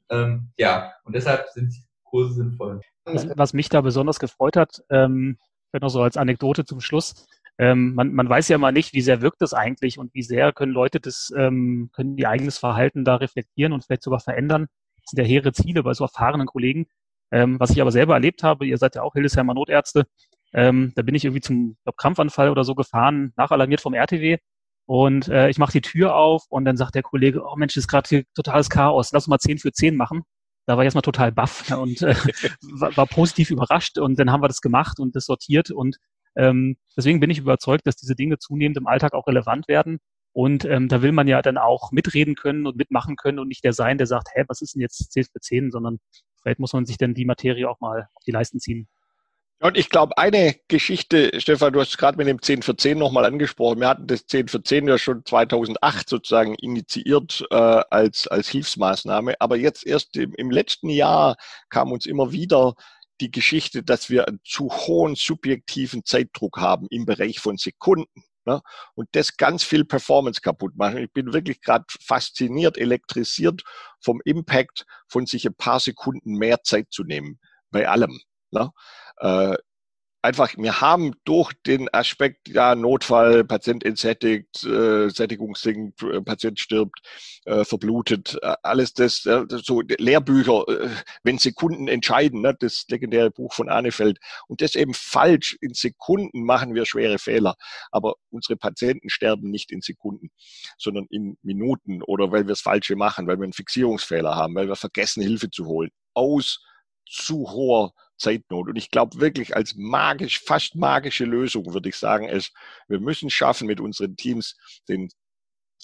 ähm, 0.09 0.49
ja, 0.57 0.91
und 1.03 1.15
deshalb 1.15 1.47
sind 1.49 1.71
Kurse 2.03 2.33
sinnvoll. 2.33 2.81
Was, 3.05 3.27
was 3.35 3.53
mich 3.53 3.69
da 3.69 3.81
besonders 3.81 4.19
gefreut 4.19 4.55
hat, 4.55 4.83
ähm, 4.89 5.37
noch 5.81 5.89
so 5.89 6.01
als 6.01 6.17
Anekdote 6.17 6.65
zum 6.65 6.79
Schluss, 6.79 7.27
ähm, 7.57 7.93
man, 7.93 8.13
man 8.13 8.27
weiß 8.27 8.49
ja 8.49 8.57
mal 8.57 8.71
nicht, 8.71 8.93
wie 8.93 9.01
sehr 9.01 9.21
wirkt 9.21 9.41
das 9.41 9.53
eigentlich 9.53 9.99
und 9.99 10.13
wie 10.13 10.23
sehr 10.23 10.53
können 10.53 10.71
Leute 10.71 10.99
das, 10.99 11.31
ähm, 11.37 11.89
können 11.93 12.15
die 12.15 12.27
eigenes 12.27 12.57
Verhalten 12.57 13.05
da 13.05 13.15
reflektieren 13.15 13.73
und 13.73 13.83
vielleicht 13.83 14.03
sogar 14.03 14.19
verändern. 14.19 14.67
Das 15.01 15.11
sind 15.11 15.19
ja 15.19 15.25
hehre 15.25 15.53
Ziele 15.53 15.83
bei 15.83 15.93
so 15.93 16.03
erfahrenen 16.03 16.47
Kollegen. 16.47 16.87
Ähm, 17.31 17.59
was 17.59 17.71
ich 17.71 17.81
aber 17.81 17.91
selber 17.91 18.13
erlebt 18.13 18.43
habe, 18.43 18.65
ihr 18.65 18.77
seid 18.77 18.95
ja 18.95 19.03
auch 19.03 19.13
Hildesheimer 19.13 19.53
Notärzte, 19.53 20.05
ähm, 20.53 20.93
da 20.95 21.01
bin 21.01 21.15
ich 21.15 21.25
irgendwie 21.25 21.41
zum 21.41 21.77
glaub, 21.83 21.97
Krampfanfall 21.97 22.49
oder 22.49 22.63
so 22.63 22.75
gefahren, 22.75 23.33
nachalarmiert 23.37 23.81
vom 23.81 23.93
RTW 23.93 24.37
und 24.85 25.27
äh, 25.29 25.49
ich 25.49 25.57
mache 25.57 25.71
die 25.71 25.81
Tür 25.81 26.15
auf 26.15 26.45
und 26.49 26.65
dann 26.65 26.77
sagt 26.77 26.95
der 26.95 27.03
Kollege, 27.03 27.43
oh 27.43 27.55
Mensch, 27.55 27.75
ist 27.77 27.87
gerade 27.87 28.07
hier 28.07 28.23
totales 28.35 28.69
Chaos, 28.69 29.11
lass 29.13 29.27
mal 29.27 29.39
10 29.39 29.57
für 29.59 29.71
10 29.71 29.95
machen. 29.95 30.23
Da 30.65 30.77
war 30.77 30.83
ich 30.83 30.87
erstmal 30.87 31.01
total 31.01 31.31
baff 31.31 31.71
und 31.71 32.01
äh, 32.01 32.15
war, 32.79 32.95
war 32.95 33.07
positiv 33.07 33.49
überrascht 33.49 33.97
und 33.97 34.19
dann 34.19 34.31
haben 34.31 34.43
wir 34.43 34.47
das 34.47 34.61
gemacht 34.61 34.99
und 34.99 35.15
das 35.15 35.25
sortiert 35.25 35.71
und 35.71 35.97
ähm, 36.35 36.77
deswegen 36.97 37.19
bin 37.19 37.29
ich 37.29 37.39
überzeugt, 37.39 37.87
dass 37.87 37.95
diese 37.95 38.15
Dinge 38.15 38.37
zunehmend 38.37 38.77
im 38.77 38.87
Alltag 38.87 39.13
auch 39.13 39.27
relevant 39.27 39.67
werden. 39.67 39.99
Und 40.33 40.65
ähm, 40.65 40.87
da 40.87 41.03
will 41.03 41.11
man 41.11 41.27
ja 41.27 41.41
dann 41.43 41.57
auch 41.57 41.91
mitreden 41.91 42.35
können 42.35 42.65
und 42.65 42.75
mitmachen 42.75 43.15
können 43.15 43.37
und 43.37 43.47
nicht 43.47 43.63
der 43.63 43.73
sein, 43.73 43.99
der 43.99 44.07
sagt, 44.07 44.29
hä, 44.33 44.43
was 44.47 44.61
ist 44.61 44.73
denn 44.73 44.81
jetzt 44.81 45.11
10 45.11 45.25
für 45.25 45.39
10, 45.39 45.71
sondern 45.71 45.99
vielleicht 46.41 46.59
muss 46.59 46.73
man 46.73 46.85
sich 46.85 46.97
dann 46.97 47.13
die 47.13 47.25
Materie 47.25 47.69
auch 47.69 47.79
mal 47.79 48.07
auf 48.15 48.23
die 48.25 48.31
Leisten 48.31 48.59
ziehen. 48.59 48.87
Und 49.63 49.77
ich 49.77 49.89
glaube, 49.89 50.17
eine 50.17 50.55
Geschichte, 50.67 51.39
Stefan, 51.39 51.71
du 51.71 51.79
hast 51.79 51.97
gerade 51.97 52.17
mit 52.17 52.27
dem 52.27 52.41
10 52.41 52.63
für 52.63 52.75
10 52.75 52.97
nochmal 52.97 53.23
angesprochen. 53.23 53.79
Wir 53.79 53.87
hatten 53.87 54.07
das 54.07 54.25
10 54.25 54.49
für 54.49 54.61
10 54.61 54.89
ja 54.89 54.97
schon 54.97 55.23
2008 55.23 56.09
sozusagen 56.09 56.55
initiiert 56.55 57.45
äh, 57.49 57.55
als, 57.55 58.27
als 58.27 58.49
Hilfsmaßnahme. 58.49 59.35
Aber 59.39 59.55
jetzt 59.55 59.87
erst 59.87 60.17
im, 60.17 60.33
im 60.33 60.51
letzten 60.51 60.89
Jahr 60.89 61.37
kam 61.69 61.93
uns 61.93 62.05
immer 62.05 62.33
wieder 62.33 62.73
die 63.23 63.31
Geschichte, 63.31 63.83
dass 63.83 64.09
wir 64.09 64.27
einen 64.27 64.41
zu 64.43 64.69
hohen 64.69 65.15
subjektiven 65.15 66.03
Zeitdruck 66.03 66.57
haben 66.57 66.87
im 66.89 67.05
Bereich 67.05 67.39
von 67.39 67.57
Sekunden. 67.57 68.23
Ne? 68.45 68.61
Und 68.95 69.07
das 69.13 69.37
ganz 69.37 69.63
viel 69.63 69.85
Performance 69.85 70.41
kaputt 70.41 70.75
machen. 70.75 70.97
Ich 70.97 71.13
bin 71.13 71.31
wirklich 71.31 71.61
gerade 71.61 71.85
fasziniert, 72.01 72.77
elektrisiert 72.77 73.63
vom 74.01 74.19
Impact 74.25 74.85
von 75.07 75.25
sich 75.25 75.45
ein 75.45 75.55
paar 75.55 75.79
Sekunden 75.79 76.33
mehr 76.33 76.61
Zeit 76.63 76.87
zu 76.91 77.05
nehmen 77.05 77.39
bei 77.71 77.87
allem. 77.87 78.19
Ne? 78.51 78.71
Äh, 79.19 79.55
einfach, 80.23 80.53
wir 80.57 80.81
haben 80.81 81.13
durch 81.25 81.51
den 81.65 81.93
Aspekt, 81.93 82.47
ja, 82.47 82.75
Notfall, 82.75 83.43
Patient 83.43 83.85
entsättigt, 83.85 84.63
äh, 84.63 85.09
Sättigung 85.09 85.55
sinkt, 85.55 86.01
äh, 86.01 86.21
Patient 86.21 86.59
stirbt, 86.59 86.99
äh, 87.45 87.65
verblutet, 87.65 88.39
äh, 88.41 88.55
alles 88.63 88.93
das, 88.93 89.25
äh, 89.25 89.45
so 89.49 89.81
Lehrbücher, 89.81 90.65
äh, 90.69 90.89
wenn 91.23 91.37
Sekunden 91.37 91.87
entscheiden, 91.89 92.41
ne, 92.41 92.55
das 92.57 92.85
legendäre 92.89 93.31
Buch 93.31 93.53
von 93.53 93.69
Arnefeld. 93.69 94.17
Und 94.47 94.61
das 94.61 94.75
eben 94.75 94.93
falsch. 94.93 95.57
In 95.61 95.73
Sekunden 95.73 96.43
machen 96.45 96.73
wir 96.73 96.85
schwere 96.85 97.19
Fehler. 97.19 97.55
Aber 97.91 98.15
unsere 98.29 98.55
Patienten 98.55 99.09
sterben 99.09 99.51
nicht 99.51 99.71
in 99.71 99.81
Sekunden, 99.81 100.31
sondern 100.77 101.05
in 101.09 101.37
Minuten 101.43 102.01
oder 102.01 102.31
weil 102.31 102.43
wir 102.43 102.53
das 102.53 102.61
Falsche 102.61 102.95
machen, 102.95 103.27
weil 103.27 103.37
wir 103.37 103.43
einen 103.43 103.53
Fixierungsfehler 103.53 104.35
haben, 104.35 104.55
weil 104.55 104.69
wir 104.69 104.75
vergessen, 104.77 105.21
Hilfe 105.21 105.49
zu 105.51 105.65
holen. 105.65 105.89
Aus 106.13 106.63
zu 107.05 107.51
hoher 107.51 107.93
Zeitnot. 108.17 108.69
Und 108.69 108.75
ich 108.75 108.89
glaube 108.91 109.19
wirklich 109.19 109.55
als 109.55 109.75
magisch, 109.75 110.41
fast 110.41 110.75
magische 110.75 111.25
Lösung 111.25 111.73
würde 111.73 111.89
ich 111.89 111.97
sagen, 111.97 112.27
ist, 112.27 112.53
wir 112.87 112.99
müssen 112.99 113.29
schaffen, 113.29 113.67
mit 113.67 113.79
unseren 113.79 114.15
Teams 114.15 114.55
den 114.87 115.09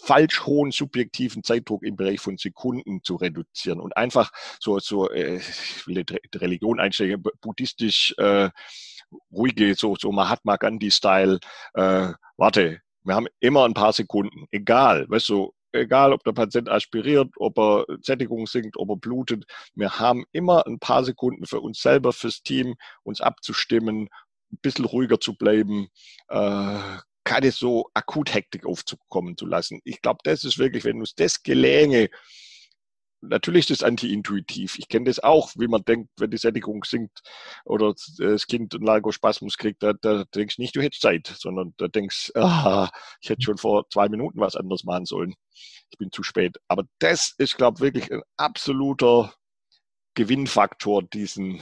falsch 0.02 0.46
hohen 0.46 0.72
subjektiven 0.72 1.44
Zeitdruck 1.44 1.84
im 1.84 1.96
Bereich 1.96 2.20
von 2.20 2.38
Sekunden 2.38 3.04
zu 3.04 3.16
reduzieren 3.16 3.80
und 3.80 3.98
einfach 3.98 4.32
so, 4.60 4.80
so 4.80 5.10
äh, 5.10 5.38
ich 5.38 5.88
will 5.88 6.04
die 6.04 6.38
Religion 6.38 6.80
einsteigen, 6.80 7.24
buddhistisch 7.42 8.14
äh, 8.18 8.50
ruhige, 9.32 9.76
so, 9.76 9.96
so 10.00 10.12
Mahatma 10.12 10.56
Gandhi-Style, 10.56 11.40
äh, 11.74 12.14
warte, 12.38 12.82
wir 13.04 13.16
haben 13.16 13.28
immer 13.40 13.66
ein 13.66 13.74
paar 13.74 13.94
Sekunden, 13.94 14.46
egal, 14.52 15.06
weißt 15.10 15.30
du, 15.30 15.54
egal 15.72 16.14
ob 16.14 16.24
der 16.24 16.34
Patient 16.34 16.70
aspiriert, 16.70 17.30
ob 17.38 17.58
er 17.58 17.86
Sättigung 18.02 18.48
sinkt, 18.48 18.78
ob 18.78 18.90
er 18.90 18.98
blutet, 18.98 19.46
wir 19.76 20.00
haben 20.00 20.26
immer 20.32 20.66
ein 20.66 20.80
paar 20.80 21.04
Sekunden 21.04 21.46
für 21.46 21.62
uns 21.62 21.82
selber, 21.82 22.14
fürs 22.14 22.42
Team, 22.42 22.76
uns 23.04 23.22
abzustimmen, 23.22 24.10
ein 24.52 24.58
bisschen 24.62 24.86
ruhiger 24.86 25.20
zu 25.20 25.36
bleiben, 25.36 25.88
äh, 26.30 26.80
keine 27.24 27.52
so 27.52 27.90
akut 27.94 28.34
Hektik 28.34 28.66
aufzukommen 28.66 29.38
zu 29.38 29.46
lassen. 29.46 29.82
Ich 29.84 30.02
glaube, 30.02 30.20
das 30.24 30.44
ist 30.44 30.58
wirklich, 30.58 30.84
wenn 30.84 31.00
uns 31.00 31.14
das 31.16 31.44
gelänge, 31.44 32.10
natürlich 33.22 33.70
ist 33.70 33.82
das 33.82 33.88
anti-intuitiv. 33.88 34.78
Ich 34.78 34.88
kenne 34.88 35.06
das 35.06 35.20
auch, 35.20 35.52
wie 35.58 35.68
man 35.68 35.84
denkt, 35.84 36.10
wenn 36.18 36.32
die 36.32 36.38
Sättigung 36.38 36.84
sinkt 36.84 37.22
oder 37.66 37.94
das 38.18 38.48
Kind 38.48 38.74
einen 38.74 38.86
Largospasmus 38.86 39.58
kriegt, 39.58 39.84
da, 39.84 39.94
da 39.94 40.24
denkst 40.36 40.58
du 40.58 40.62
nicht, 40.62 40.76
du 40.76 40.82
hättest 40.82 41.02
Zeit, 41.02 41.28
sondern 41.28 41.74
da 41.78 41.88
denkst, 41.88 42.32
ah, 42.36 42.90
ich 43.22 43.30
hätte 43.30 43.42
schon 43.42 43.58
vor 43.58 43.90
zwei 43.90 44.10
Minuten 44.10 44.40
was 44.40 44.56
anderes 44.56 44.84
machen 44.84 45.06
sollen. 45.06 45.36
Ich 45.92 45.98
bin 45.98 46.12
zu 46.12 46.24
spät. 46.24 46.58
Aber 46.68 46.84
das 47.00 47.34
ist, 47.38 47.58
glaube 47.58 47.78
ich, 47.78 47.82
wirklich 47.82 48.12
ein 48.12 48.22
absoluter 48.38 49.34
Gewinnfaktor, 50.16 51.04
diesen, 51.04 51.62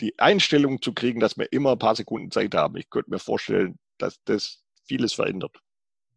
die 0.00 0.18
Einstellung 0.18 0.82
zu 0.82 0.92
kriegen, 0.92 1.20
dass 1.20 1.36
wir 1.36 1.52
immer 1.52 1.72
ein 1.72 1.78
paar 1.78 1.96
Sekunden 1.96 2.30
Zeit 2.30 2.54
haben. 2.54 2.76
Ich 2.76 2.90
könnte 2.90 3.10
mir 3.10 3.18
vorstellen, 3.18 3.78
dass 3.98 4.22
das 4.24 4.62
vieles 4.86 5.14
verändert. 5.14 5.56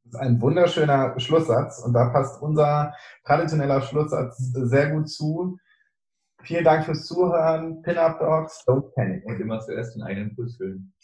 Ist 0.10 0.16
ein 0.16 0.42
wunderschöner 0.42 1.20
Schlusssatz 1.20 1.84
und 1.86 1.94
da 1.94 2.10
passt 2.10 2.42
unser 2.42 2.96
traditioneller 3.26 3.80
Schlusssatz 3.82 4.38
sehr 4.40 4.90
gut 4.90 5.08
zu. 5.08 5.60
Vielen 6.42 6.64
Dank 6.64 6.86
fürs 6.86 7.06
Zuhören. 7.06 7.84
Pin-Up 7.84 8.18
Dogs, 8.18 8.64
don't 8.66 8.92
panic. 8.96 9.24
Und 9.26 9.40
immer 9.40 9.60
zuerst 9.60 9.96
den 9.96 10.02
eigenen 10.02 10.36
Puls 10.36 10.58
füllen. 10.58 10.96